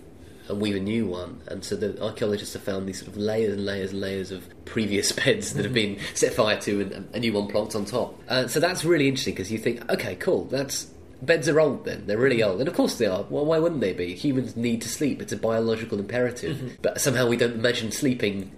and 0.47 0.61
weave 0.61 0.75
a 0.75 0.79
new 0.79 1.07
one. 1.07 1.41
And 1.47 1.63
so 1.63 1.75
the 1.75 2.01
archaeologists 2.03 2.53
have 2.53 2.63
found 2.63 2.87
these 2.87 2.99
sort 2.99 3.09
of 3.09 3.17
layers 3.17 3.53
and 3.53 3.65
layers 3.65 3.91
and 3.91 4.01
layers 4.01 4.31
of 4.31 4.47
previous 4.65 5.11
beds 5.25 5.53
that 5.53 5.65
have 5.65 5.73
mm-hmm. 5.73 5.95
been 5.95 5.99
set 6.13 6.33
fire 6.33 6.59
to 6.61 6.81
and 6.81 7.09
a 7.13 7.19
new 7.19 7.33
one 7.33 7.47
plonked 7.47 7.75
on 7.75 7.85
top. 7.85 8.19
Uh, 8.27 8.47
so 8.47 8.59
that's 8.59 8.85
really 8.85 9.07
interesting 9.07 9.33
because 9.33 9.51
you 9.51 9.57
think, 9.57 9.89
okay, 9.89 10.15
cool, 10.15 10.45
that's. 10.45 10.91
Beds 11.21 11.47
are 11.47 11.61
old 11.61 11.85
then, 11.85 12.05
they're 12.05 12.17
really 12.17 12.39
mm-hmm. 12.39 12.51
old. 12.51 12.59
And 12.59 12.67
of 12.67 12.75
course 12.75 12.97
they 12.97 13.05
are. 13.05 13.25
Well, 13.29 13.45
why 13.45 13.57
wouldn't 13.57 13.81
they 13.81 13.93
be? 13.93 14.13
Humans 14.15 14.57
need 14.57 14.81
to 14.81 14.89
sleep, 14.89 15.21
it's 15.21 15.31
a 15.31 15.37
biological 15.37 15.97
imperative. 15.97 16.57
Mm-hmm. 16.57 16.67
But 16.81 16.99
somehow 16.99 17.27
we 17.27 17.37
don't 17.37 17.53
imagine 17.53 17.91
sleeping 17.91 18.51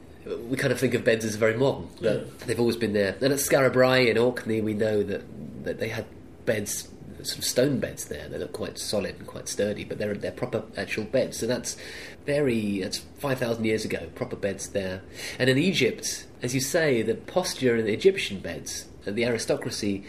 we 0.49 0.57
kind 0.57 0.71
of 0.71 0.79
think 0.79 0.93
of 0.93 1.03
beds 1.03 1.25
as 1.25 1.35
very 1.35 1.55
modern, 1.55 1.87
but 2.01 2.39
they've 2.41 2.59
always 2.59 2.75
been 2.75 2.93
there. 2.93 3.15
And 3.21 3.33
at 3.33 3.39
Skara 3.39 3.71
Brae 3.71 4.09
in 4.09 4.17
Orkney, 4.17 4.61
we 4.61 4.73
know 4.73 5.03
that, 5.03 5.23
that 5.63 5.79
they 5.79 5.89
had 5.89 6.05
beds, 6.45 6.87
sort 7.17 7.39
of 7.39 7.45
stone 7.45 7.79
beds 7.79 8.05
there. 8.05 8.27
They 8.29 8.37
look 8.37 8.53
quite 8.53 8.77
solid 8.77 9.15
and 9.17 9.27
quite 9.27 9.47
sturdy, 9.47 9.83
but 9.83 9.97
they're 9.97 10.13
they're 10.13 10.31
proper 10.31 10.63
actual 10.75 11.05
beds. 11.05 11.37
So 11.37 11.47
that's 11.47 11.77
very 12.25 12.81
that's 12.81 12.99
five 13.19 13.39
thousand 13.39 13.65
years 13.65 13.85
ago. 13.85 14.09
Proper 14.15 14.35
beds 14.35 14.69
there. 14.69 15.01
And 15.39 15.49
in 15.49 15.57
Egypt, 15.57 16.25
as 16.41 16.53
you 16.53 16.61
say, 16.61 17.01
the 17.01 17.15
posture 17.15 17.75
in 17.75 17.85
the 17.85 17.93
Egyptian 17.93 18.39
beds, 18.39 18.87
uh, 19.05 19.11
the 19.11 19.25
aristocracy 19.25 20.03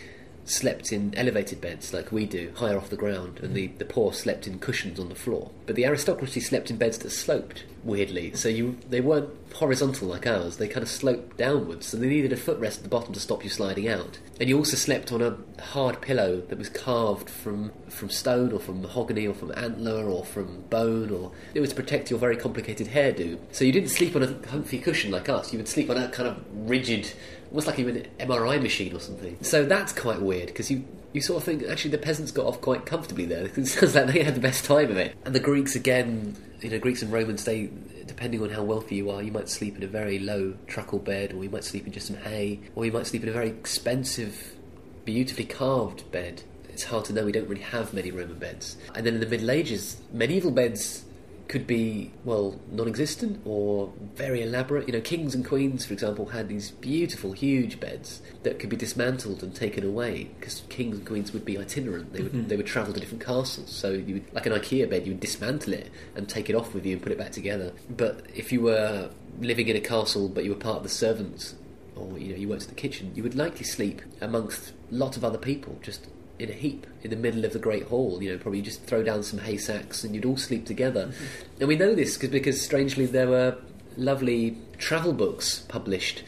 slept 0.45 0.93
in 0.93 1.14
elevated 1.14 1.61
beds 1.61 1.93
like 1.93 2.11
we 2.11 2.25
do, 2.25 2.51
higher 2.57 2.77
off 2.77 2.89
the 2.89 2.97
ground, 2.97 3.39
and 3.43 3.55
the, 3.55 3.66
the 3.79 3.85
poor 3.85 4.12
slept 4.12 4.47
in 4.47 4.59
cushions 4.59 4.99
on 4.99 5.09
the 5.09 5.14
floor. 5.14 5.51
But 5.66 5.77
the 5.77 5.85
aristocracy 5.85 6.41
slept 6.41 6.71
in 6.71 6.79
beds 6.79 6.99
that 6.99 7.11
sloped, 7.11 7.64
weirdly. 7.89 8.34
So 8.34 8.49
you 8.49 8.78
they 8.89 9.01
weren't 9.01 9.30
horizontal 9.55 10.09
like 10.09 10.26
ours, 10.26 10.59
they 10.59 10.68
kind 10.68 10.82
of 10.82 10.89
sloped 10.89 11.36
downwards, 11.36 11.86
so 11.86 11.97
they 11.97 12.07
needed 12.07 12.32
a 12.32 12.36
footrest 12.36 12.78
at 12.78 12.82
the 12.84 12.89
bottom 12.89 13.12
to 13.14 13.20
stop 13.20 13.43
you 13.43 13.51
sliding 13.51 13.89
out. 13.89 14.18
And 14.39 14.49
you 14.49 14.57
also 14.57 14.76
slept 14.76 15.11
on 15.11 15.22
a 15.22 15.36
hard 15.61 16.01
pillow 16.01 16.43
that 16.43 16.59
was 16.59 16.68
carved 16.68 17.28
from 17.28 17.72
from 17.89 18.11
stone 18.11 18.53
or 18.53 18.61
from 18.61 18.82
mahogany 18.82 19.26
or 19.26 19.34
from 19.34 19.53
antler 19.57 20.05
or 20.05 20.24
from 20.24 20.61
bone 20.70 21.11
or 21.11 21.32
it 21.55 21.61
was 21.61 21.70
to 21.70 21.76
protect 21.76 22.11
your 22.11 22.18
very 22.18 22.36
complicated 22.36 22.89
hairdo. 22.89 23.39
So 23.51 23.64
you 23.64 23.72
didn't 23.72 23.91
sleep 23.91 24.14
on 24.14 24.22
a 24.22 24.34
comfy 24.34 24.78
cushion 24.78 25.11
like 25.11 25.28
us, 25.28 25.53
you 25.53 25.59
would 25.59 25.68
sleep 25.68 25.91
on 25.91 25.97
a 25.97 26.09
kind 26.09 26.28
of 26.28 26.45
rigid 26.53 27.11
almost 27.51 27.66
like 27.66 27.78
you 27.78 27.89
even 27.89 28.03
an 28.03 28.28
MRI 28.28 28.61
machine 28.62 28.95
or 28.95 29.01
something. 29.01 29.36
So 29.41 29.64
that's 29.64 29.93
quite 29.93 30.20
weird 30.20 30.49
because 30.49 30.70
you 30.70 30.84
you 31.12 31.20
sort 31.20 31.38
of 31.38 31.44
think 31.44 31.62
actually 31.64 31.90
the 31.90 31.98
peasants 31.98 32.30
got 32.30 32.46
off 32.46 32.61
quite 32.61 32.86
comfortably 32.86 33.24
there. 33.24 33.44
It 33.56 33.66
sounds 33.66 33.94
like 33.94 34.06
they 34.06 34.22
had 34.22 34.34
the 34.34 34.40
best 34.40 34.64
time 34.64 34.90
of 34.90 34.96
it. 34.96 35.16
And 35.24 35.34
the 35.34 35.40
Greeks 35.40 35.74
again, 35.74 36.36
you 36.61 36.70
know, 36.70 36.78
Greeks 36.78 37.02
and 37.02 37.12
Romans, 37.12 37.44
they 37.44 37.70
depending 38.06 38.42
on 38.42 38.50
how 38.50 38.62
wealthy 38.62 38.96
you 38.96 39.11
are, 39.11 39.22
you 39.22 39.30
might 39.30 39.48
sleep 39.48 39.76
in 39.76 39.82
a 39.82 39.86
very 39.86 40.18
low 40.18 40.54
truckle 40.66 40.98
bed, 40.98 41.32
or 41.32 41.44
you 41.44 41.50
might 41.50 41.62
sleep 41.62 41.86
in 41.86 41.92
just 41.92 42.09
some 42.09 42.16
hay, 42.16 42.59
or 42.74 42.84
you 42.84 42.90
might 42.90 43.06
sleep 43.06 43.22
in 43.22 43.28
a 43.28 43.32
very 43.32 43.48
expensive, 43.48 44.56
beautifully 45.04 45.44
carved 45.44 46.11
bed. 46.11 46.42
It's 46.68 46.84
hard 46.84 47.04
to 47.06 47.12
know. 47.12 47.24
We 47.24 47.32
don't 47.32 47.48
really 47.48 47.62
have 47.62 47.92
many 47.92 48.11
Roman 48.11 48.38
beds. 48.38 48.76
And 48.94 49.04
then 49.04 49.14
in 49.14 49.20
the 49.20 49.26
Middle 49.26 49.50
Ages, 49.50 50.00
medieval 50.12 50.50
beds 50.50 51.04
could 51.49 51.66
be 51.66 52.12
well 52.24 52.61
non-existent 52.70 53.40
or 53.44 53.90
very 54.14 54.42
elaborate. 54.42 54.86
You 54.86 54.92
know, 54.92 55.01
kings 55.01 55.34
and 55.34 55.44
queens, 55.44 55.86
for 55.86 55.94
example, 55.94 56.26
had 56.26 56.49
these 56.49 56.70
beautiful, 56.72 57.32
huge 57.32 57.80
beds 57.80 58.20
that 58.42 58.59
could 58.59 58.68
be 58.68 58.76
dismantled 58.76 59.42
and 59.42 59.55
taken 59.55 59.84
away 59.84 60.30
because 60.38 60.62
kings 60.68 60.99
and 60.99 61.07
queens 61.07 61.32
would 61.32 61.44
be 61.46 61.57
itinerant. 61.59 62.12
They 62.12 62.22
would 62.22 62.32
Mhm. 62.32 62.49
they 62.49 62.57
would 62.57 62.66
travel 62.66 62.92
to 62.92 63.01
different 63.01 63.24
castles. 63.24 63.70
So 63.70 63.92
you 63.92 64.14
would, 64.14 64.34
like 64.34 64.46
an 64.46 64.53
IKEA 64.53 64.88
bed, 64.90 65.07
you 65.07 65.12
would 65.12 65.20
dismantle 65.20 65.72
it 65.72 65.88
and 66.14 66.28
take 66.28 66.51
it 66.51 66.55
off 66.55 66.74
with 66.74 66.84
you 66.84 66.92
and 66.92 67.03
put 67.03 67.12
it 67.12 67.18
back 67.18 67.32
together. 67.32 67.72
But 67.88 68.26
if 68.34 68.53
you 68.53 68.61
were 68.61 69.11
living 69.40 69.68
in 69.68 69.76
a 69.76 69.80
castle 69.80 70.28
but 70.28 70.44
you 70.44 70.51
were 70.51 70.57
part 70.57 70.78
of 70.78 70.82
the 70.82 70.88
servants 70.88 71.55
or 71.96 72.18
you 72.18 72.28
know 72.32 72.36
you 72.36 72.49
worked 72.49 72.64
in 72.64 72.68
the 72.68 72.74
kitchen, 72.74 73.11
you 73.14 73.22
would 73.22 73.34
likely 73.34 73.64
sleep 73.64 74.03
amongst 74.20 74.72
lots 74.90 75.16
of 75.16 75.24
other 75.24 75.38
people 75.38 75.78
just 75.82 76.07
in 76.39 76.51
a 76.51 76.53
heap 76.55 76.86
in 77.03 77.11
the 77.11 77.16
middle 77.16 77.45
of 77.45 77.53
the 77.53 77.59
great 77.59 77.84
hall. 77.84 78.22
You 78.22 78.32
know, 78.32 78.39
probably 78.39 78.62
just 78.62 78.82
throw 78.84 79.03
down 79.03 79.22
some 79.22 79.41
hay 79.41 79.57
sacks 79.57 80.05
and 80.05 80.14
you'd 80.14 80.24
all 80.24 80.36
sleep 80.36 80.66
together. 80.66 81.07
Mm-hmm. 81.07 81.61
And 81.61 81.68
we 81.68 81.76
know 81.76 81.95
this 81.95 82.16
cause, 82.16 82.30
because 82.30 82.61
strangely 82.61 83.07
there 83.07 83.28
were 83.28 83.57
lovely 83.97 84.57
travel 84.78 85.12
books 85.12 85.61
published 85.68 86.22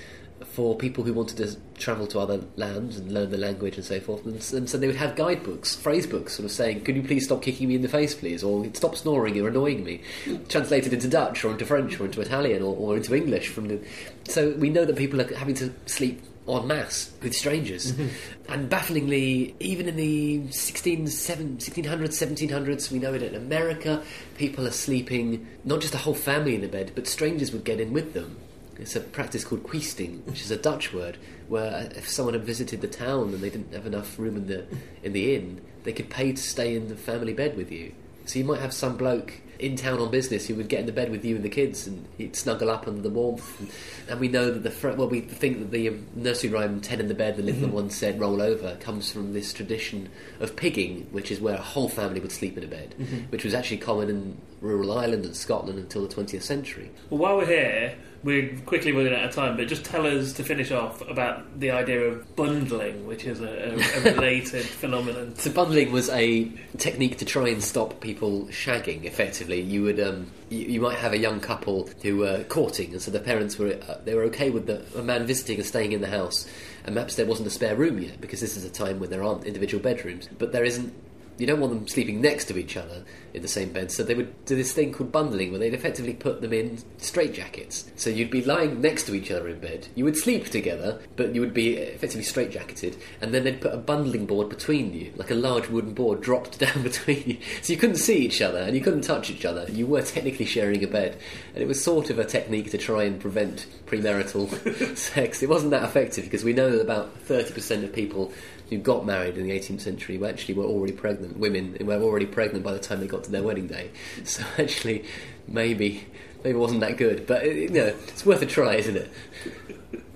for 0.44 0.76
people 0.76 1.04
who 1.04 1.12
wanted 1.12 1.36
to 1.36 1.56
travel 1.78 2.06
to 2.08 2.18
other 2.18 2.40
lands 2.56 2.96
and 2.96 3.12
learn 3.12 3.30
the 3.30 3.38
language 3.38 3.76
and 3.76 3.84
so 3.84 4.00
forth. 4.00 4.24
And, 4.24 4.34
and 4.52 4.68
so 4.68 4.76
they 4.76 4.86
would 4.86 4.96
have 4.96 5.14
guidebooks, 5.14 5.76
phrase 5.76 6.06
books, 6.06 6.34
sort 6.34 6.44
of 6.44 6.50
saying, 6.50 6.82
"Could 6.82 6.96
you 6.96 7.02
please 7.02 7.24
stop 7.24 7.42
kicking 7.42 7.68
me 7.68 7.76
in 7.76 7.82
the 7.82 7.88
face, 7.88 8.14
please?" 8.14 8.42
or 8.42 8.66
"Stop 8.74 8.96
snoring, 8.96 9.36
you're 9.36 9.48
annoying 9.48 9.84
me." 9.84 10.02
Translated 10.48 10.92
into 10.92 11.08
Dutch 11.08 11.44
or 11.44 11.52
into 11.52 11.64
French 11.64 12.00
or 12.00 12.06
into 12.06 12.20
Italian 12.20 12.62
or, 12.62 12.76
or 12.76 12.96
into 12.96 13.14
English 13.14 13.48
from 13.48 13.68
the. 13.68 13.80
So 14.24 14.50
we 14.52 14.70
know 14.70 14.84
that 14.84 14.96
people 14.96 15.20
are 15.20 15.34
having 15.34 15.54
to 15.56 15.72
sleep 15.86 16.20
en 16.59 16.66
masse 16.66 17.11
with 17.22 17.34
strangers. 17.34 17.92
Mm-hmm. 17.92 18.53
and 18.53 18.68
bafflingly, 18.70 19.55
even 19.61 19.88
in 19.88 19.96
the 19.96 20.51
16, 20.51 21.07
7, 21.07 21.57
1600s, 21.59 22.48
1700s, 22.48 22.90
we 22.90 22.98
know 22.98 23.14
it 23.14 23.22
in 23.22 23.34
America, 23.34 24.03
people 24.36 24.66
are 24.66 24.72
sleeping, 24.72 25.46
not 25.64 25.80
just 25.80 25.94
a 25.94 25.98
whole 25.98 26.14
family 26.14 26.55
in 26.55 26.64
a 26.64 26.68
bed, 26.68 26.92
but 26.94 27.07
strangers 27.07 27.53
would 27.53 27.64
get 27.64 27.80
in 27.80 27.92
with 27.92 28.12
them. 28.14 28.36
It's 28.78 28.96
a 28.96 29.01
practice 29.01 29.44
called 29.44 29.62
queesting, 29.62 30.22
which 30.24 30.40
is 30.40 30.51
a 30.51 30.57
Dutch 30.57 30.92
word, 30.92 31.18
where 31.48 31.90
if 31.94 32.09
someone 32.09 32.32
had 32.32 32.44
visited 32.44 32.80
the 32.80 32.88
town 32.88 33.34
and 33.34 33.40
they 33.40 33.51
didn't 33.51 33.74
have 33.74 33.86
enough 33.86 34.18
room 34.18 34.36
in 34.36 34.46
the 34.46 34.66
in 35.03 35.12
the 35.12 35.34
inn, 35.34 35.61
they 35.84 35.92
could 35.92 36.09
pay 36.09 36.32
to 36.32 36.42
stay 36.42 36.74
in 36.74 36.88
the 36.88 36.96
family 36.96 37.34
bed 37.34 37.57
with 37.57 37.70
you. 37.70 37.92
So 38.24 38.38
you 38.38 38.44
might 38.46 38.61
have 38.61 38.72
some 38.72 38.96
bloke 38.96 39.34
in 39.61 39.76
town 39.76 39.98
on 40.00 40.11
business 40.11 40.46
who 40.46 40.54
would 40.56 40.68
get 40.68 40.80
in 40.80 40.86
the 40.86 40.92
bed 40.92 41.11
with 41.11 41.24
you 41.24 41.36
and 41.36 41.44
the 41.44 41.48
kids, 41.50 41.86
and 41.86 42.04
he'd 42.18 42.34
snuggle 42.34 42.70
up 42.70 42.88
under 42.88 43.00
the 43.02 43.11
warmth. 43.11 43.58
And, 43.61 43.68
and 44.08 44.20
we 44.20 44.28
know 44.28 44.50
that 44.50 44.62
the 44.62 44.70
fr- 44.70 44.90
well, 44.90 45.08
we 45.08 45.20
think 45.20 45.58
that 45.58 45.70
the 45.70 45.88
um, 45.88 46.06
nursery 46.14 46.50
rhyme 46.50 46.80
"Ten 46.80 47.00
in 47.00 47.08
the 47.08 47.14
bed, 47.14 47.36
the 47.36 47.42
little 47.42 47.68
Mhm. 47.68 47.72
one 47.72 47.90
said, 47.90 48.18
roll 48.18 48.40
over" 48.42 48.76
comes 48.80 49.12
from 49.12 49.32
this 49.32 49.52
tradition 49.52 50.08
of 50.40 50.56
pigging, 50.56 51.06
which 51.11 51.30
is 51.30 51.40
where 51.40 51.54
a 51.54 51.61
whole 51.61 51.88
family 51.88 52.20
would 52.20 52.32
sleep 52.32 52.56
in 52.58 52.64
a 52.64 52.68
bed, 52.68 52.94
Mhm. 52.98 53.30
which 53.30 53.44
was 53.44 53.54
actually 53.54 53.76
common 53.78 54.08
in 54.08 54.36
rural 54.61 54.92
Ireland 54.92 55.24
and 55.24 55.36
Scotland 55.36 55.78
until 55.78 56.02
the 56.02 56.08
20th 56.14 56.42
century. 56.42 56.90
Well, 57.08 57.18
while 57.20 57.36
we're 57.36 57.46
here, 57.46 57.94
we're 58.22 58.54
quickly 58.66 58.92
running 58.92 59.14
out 59.14 59.24
of 59.24 59.34
time, 59.34 59.56
but 59.56 59.66
just 59.66 59.84
tell 59.84 60.06
us 60.06 60.34
to 60.34 60.44
finish 60.44 60.70
off 60.70 61.00
about 61.08 61.58
the 61.58 61.70
idea 61.70 62.00
of 62.00 62.36
bundling, 62.36 63.06
which 63.06 63.24
is 63.24 63.40
a, 63.40 63.46
a, 63.46 64.12
related 64.14 64.64
phenomenon. 64.64 65.34
So 65.36 65.50
bundling 65.50 65.90
was 65.90 66.10
a 66.10 66.50
technique 66.76 67.16
to 67.18 67.24
try 67.24 67.48
and 67.48 67.64
stop 67.64 68.00
people 68.00 68.46
shagging. 68.46 69.04
Effectively, 69.04 69.60
you 69.60 69.82
would 69.84 69.98
um, 69.98 70.30
you, 70.50 70.58
you 70.58 70.80
might 70.80 70.98
have 70.98 71.12
a 71.14 71.18
young 71.18 71.40
couple 71.40 71.88
who 72.02 72.18
were 72.18 72.44
courting, 72.44 72.92
and 72.92 73.00
so 73.00 73.10
the 73.10 73.20
parents 73.20 73.58
were 73.58 73.78
uh, 73.88 73.98
they 74.04 74.14
were 74.14 74.24
okay 74.24 74.50
with 74.50 74.66
the, 74.66 74.84
a 74.98 75.02
man 75.02 75.26
visiting 75.26 75.56
and 75.56 75.66
staying 75.66 75.92
in 75.92 76.02
the 76.02 76.08
house, 76.10 76.46
and 76.84 76.94
perhaps 76.94 77.16
there 77.16 77.26
wasn't 77.26 77.46
a 77.46 77.50
spare 77.50 77.76
room 77.76 77.98
yet 77.98 78.20
because 78.20 78.40
this 78.40 78.56
is 78.56 78.64
a 78.64 78.70
time 78.70 79.00
when 79.00 79.08
there 79.08 79.22
aren't 79.22 79.44
individual 79.44 79.82
bedrooms, 79.82 80.28
but 80.38 80.52
there 80.52 80.64
isn't. 80.64 80.92
You 81.38 81.46
don't 81.46 81.60
want 81.60 81.72
them 81.72 81.88
sleeping 81.88 82.20
next 82.20 82.46
to 82.46 82.58
each 82.58 82.76
other 82.76 83.02
in 83.34 83.42
the 83.42 83.48
same 83.48 83.72
bed, 83.72 83.90
so 83.90 84.02
they 84.02 84.14
would 84.14 84.44
do 84.44 84.56
this 84.56 84.72
thing 84.72 84.92
called 84.92 85.12
bundling, 85.12 85.50
where 85.50 85.60
they'd 85.60 85.74
effectively 85.74 86.14
put 86.14 86.40
them 86.40 86.52
in 86.52 86.78
straitjackets. 86.98 87.90
So 87.96 88.10
you'd 88.10 88.30
be 88.30 88.44
lying 88.44 88.80
next 88.80 89.04
to 89.04 89.14
each 89.14 89.30
other 89.30 89.48
in 89.48 89.60
bed. 89.60 89.88
You 89.94 90.04
would 90.04 90.16
sleep 90.16 90.50
together, 90.50 91.00
but 91.16 91.34
you 91.34 91.40
would 91.40 91.54
be 91.54 91.76
effectively 91.76 92.24
straitjacketed, 92.24 92.98
and 93.20 93.32
then 93.32 93.44
they'd 93.44 93.60
put 93.60 93.74
a 93.74 93.78
bundling 93.78 94.26
board 94.26 94.48
between 94.48 94.92
you, 94.92 95.12
like 95.16 95.30
a 95.30 95.34
large 95.34 95.68
wooden 95.68 95.94
board 95.94 96.20
dropped 96.20 96.58
down 96.58 96.82
between 96.82 97.22
you. 97.26 97.38
So 97.62 97.72
you 97.72 97.78
couldn't 97.78 97.96
see 97.96 98.18
each 98.18 98.42
other 98.42 98.58
and 98.58 98.74
you 98.74 98.82
couldn't 98.82 99.02
touch 99.02 99.30
each 99.30 99.44
other. 99.44 99.66
You 99.70 99.86
were 99.86 100.02
technically 100.02 100.46
sharing 100.46 100.82
a 100.84 100.88
bed, 100.88 101.16
and 101.54 101.62
it 101.62 101.66
was 101.66 101.82
sort 101.82 102.10
of 102.10 102.18
a 102.18 102.24
technique 102.24 102.70
to 102.70 102.78
try 102.78 103.04
and 103.04 103.20
prevent 103.20 103.66
premarital 103.86 104.96
sex. 104.96 105.42
It 105.42 105.48
wasn't 105.48 105.70
that 105.72 105.84
effective 105.84 106.24
because 106.24 106.44
we 106.44 106.52
know 106.52 106.70
that 106.70 106.80
about 106.80 107.16
thirty 107.20 107.52
percent 107.52 107.84
of 107.84 107.92
people 107.92 108.32
who 108.70 108.78
got 108.78 109.04
married 109.04 109.36
in 109.36 109.48
the 109.48 109.50
18th 109.50 109.80
century 109.80 110.16
were 110.16 110.28
actually 110.28 110.54
were 110.54 110.64
already 110.64 110.92
pregnant. 110.92 111.36
Women 111.36 111.76
were 111.80 111.94
already 111.96 112.26
pregnant 112.26 112.64
by 112.64 112.72
the 112.72 112.78
time 112.78 113.00
they 113.00 113.08
got 113.08 113.19
to 113.24 113.30
their 113.30 113.42
wedding 113.42 113.66
day. 113.66 113.90
So 114.24 114.44
actually, 114.58 115.04
maybe 115.48 116.06
maybe 116.44 116.56
it 116.56 116.60
wasn't 116.60 116.80
that 116.80 116.96
good. 116.96 117.26
But 117.26 117.44
you 117.44 117.68
know, 117.68 117.94
it's 118.08 118.24
worth 118.24 118.42
a 118.42 118.46
try, 118.46 118.76
isn't 118.76 118.96
it? 118.96 119.10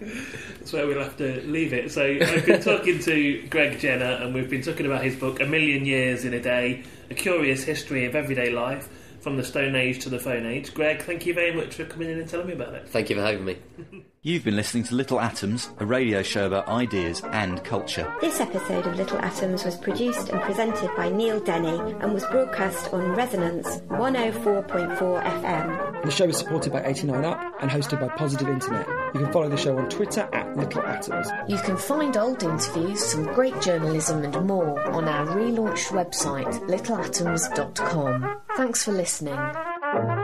That's 0.00 0.72
where 0.72 0.86
we'll 0.86 1.02
have 1.02 1.16
to 1.18 1.42
leave 1.42 1.72
it. 1.72 1.92
So 1.92 2.04
I've 2.04 2.46
been 2.46 2.62
talking 2.62 2.98
to 3.00 3.46
Greg 3.48 3.78
Jenner, 3.78 4.22
and 4.22 4.34
we've 4.34 4.50
been 4.50 4.62
talking 4.62 4.86
about 4.86 5.04
his 5.04 5.16
book, 5.16 5.40
A 5.40 5.46
Million 5.46 5.84
Years 5.84 6.24
in 6.24 6.34
a 6.34 6.40
Day: 6.40 6.84
A 7.10 7.14
Curious 7.14 7.64
History 7.64 8.06
of 8.06 8.14
Everyday 8.14 8.50
Life 8.50 8.88
from 9.20 9.36
the 9.36 9.44
Stone 9.44 9.74
Age 9.74 10.00
to 10.00 10.10
the 10.10 10.18
Phone 10.18 10.46
Age. 10.46 10.74
Greg, 10.74 11.02
thank 11.02 11.26
you 11.26 11.34
very 11.34 11.54
much 11.54 11.74
for 11.74 11.84
coming 11.84 12.10
in 12.10 12.18
and 12.18 12.28
telling 12.28 12.46
me 12.46 12.52
about 12.52 12.74
it. 12.74 12.88
Thank 12.88 13.10
you 13.10 13.16
for 13.16 13.22
having 13.22 13.44
me. 13.44 13.56
You've 14.26 14.42
been 14.42 14.56
listening 14.56 14.84
to 14.84 14.94
Little 14.94 15.20
Atoms, 15.20 15.68
a 15.80 15.84
radio 15.84 16.22
show 16.22 16.46
about 16.46 16.66
ideas 16.66 17.20
and 17.32 17.62
culture. 17.62 18.10
This 18.22 18.40
episode 18.40 18.86
of 18.86 18.96
Little 18.96 19.18
Atoms 19.18 19.66
was 19.66 19.76
produced 19.76 20.30
and 20.30 20.40
presented 20.40 20.90
by 20.96 21.10
Neil 21.10 21.40
Denny 21.40 21.76
and 22.00 22.14
was 22.14 22.24
broadcast 22.28 22.90
on 22.94 23.10
Resonance 23.10 23.66
104.4 23.88 24.96
FM. 24.96 26.04
The 26.04 26.10
show 26.10 26.24
is 26.24 26.38
supported 26.38 26.72
by 26.72 26.82
89 26.86 27.22
Up 27.22 27.38
and 27.60 27.70
hosted 27.70 28.00
by 28.00 28.08
Positive 28.16 28.48
Internet. 28.48 28.88
You 29.12 29.20
can 29.20 29.30
follow 29.30 29.50
the 29.50 29.58
show 29.58 29.76
on 29.76 29.90
Twitter 29.90 30.26
at 30.32 30.56
Little 30.56 30.80
Atoms. 30.80 31.28
You 31.46 31.58
can 31.58 31.76
find 31.76 32.16
old 32.16 32.42
interviews, 32.42 33.04
some 33.04 33.24
great 33.24 33.60
journalism 33.60 34.24
and 34.24 34.46
more 34.46 34.80
on 34.88 35.06
our 35.06 35.26
relaunched 35.36 35.88
website, 35.88 36.66
littleatoms.com. 36.66 38.36
Thanks 38.56 38.84
for 38.84 38.92
listening. 38.92 40.23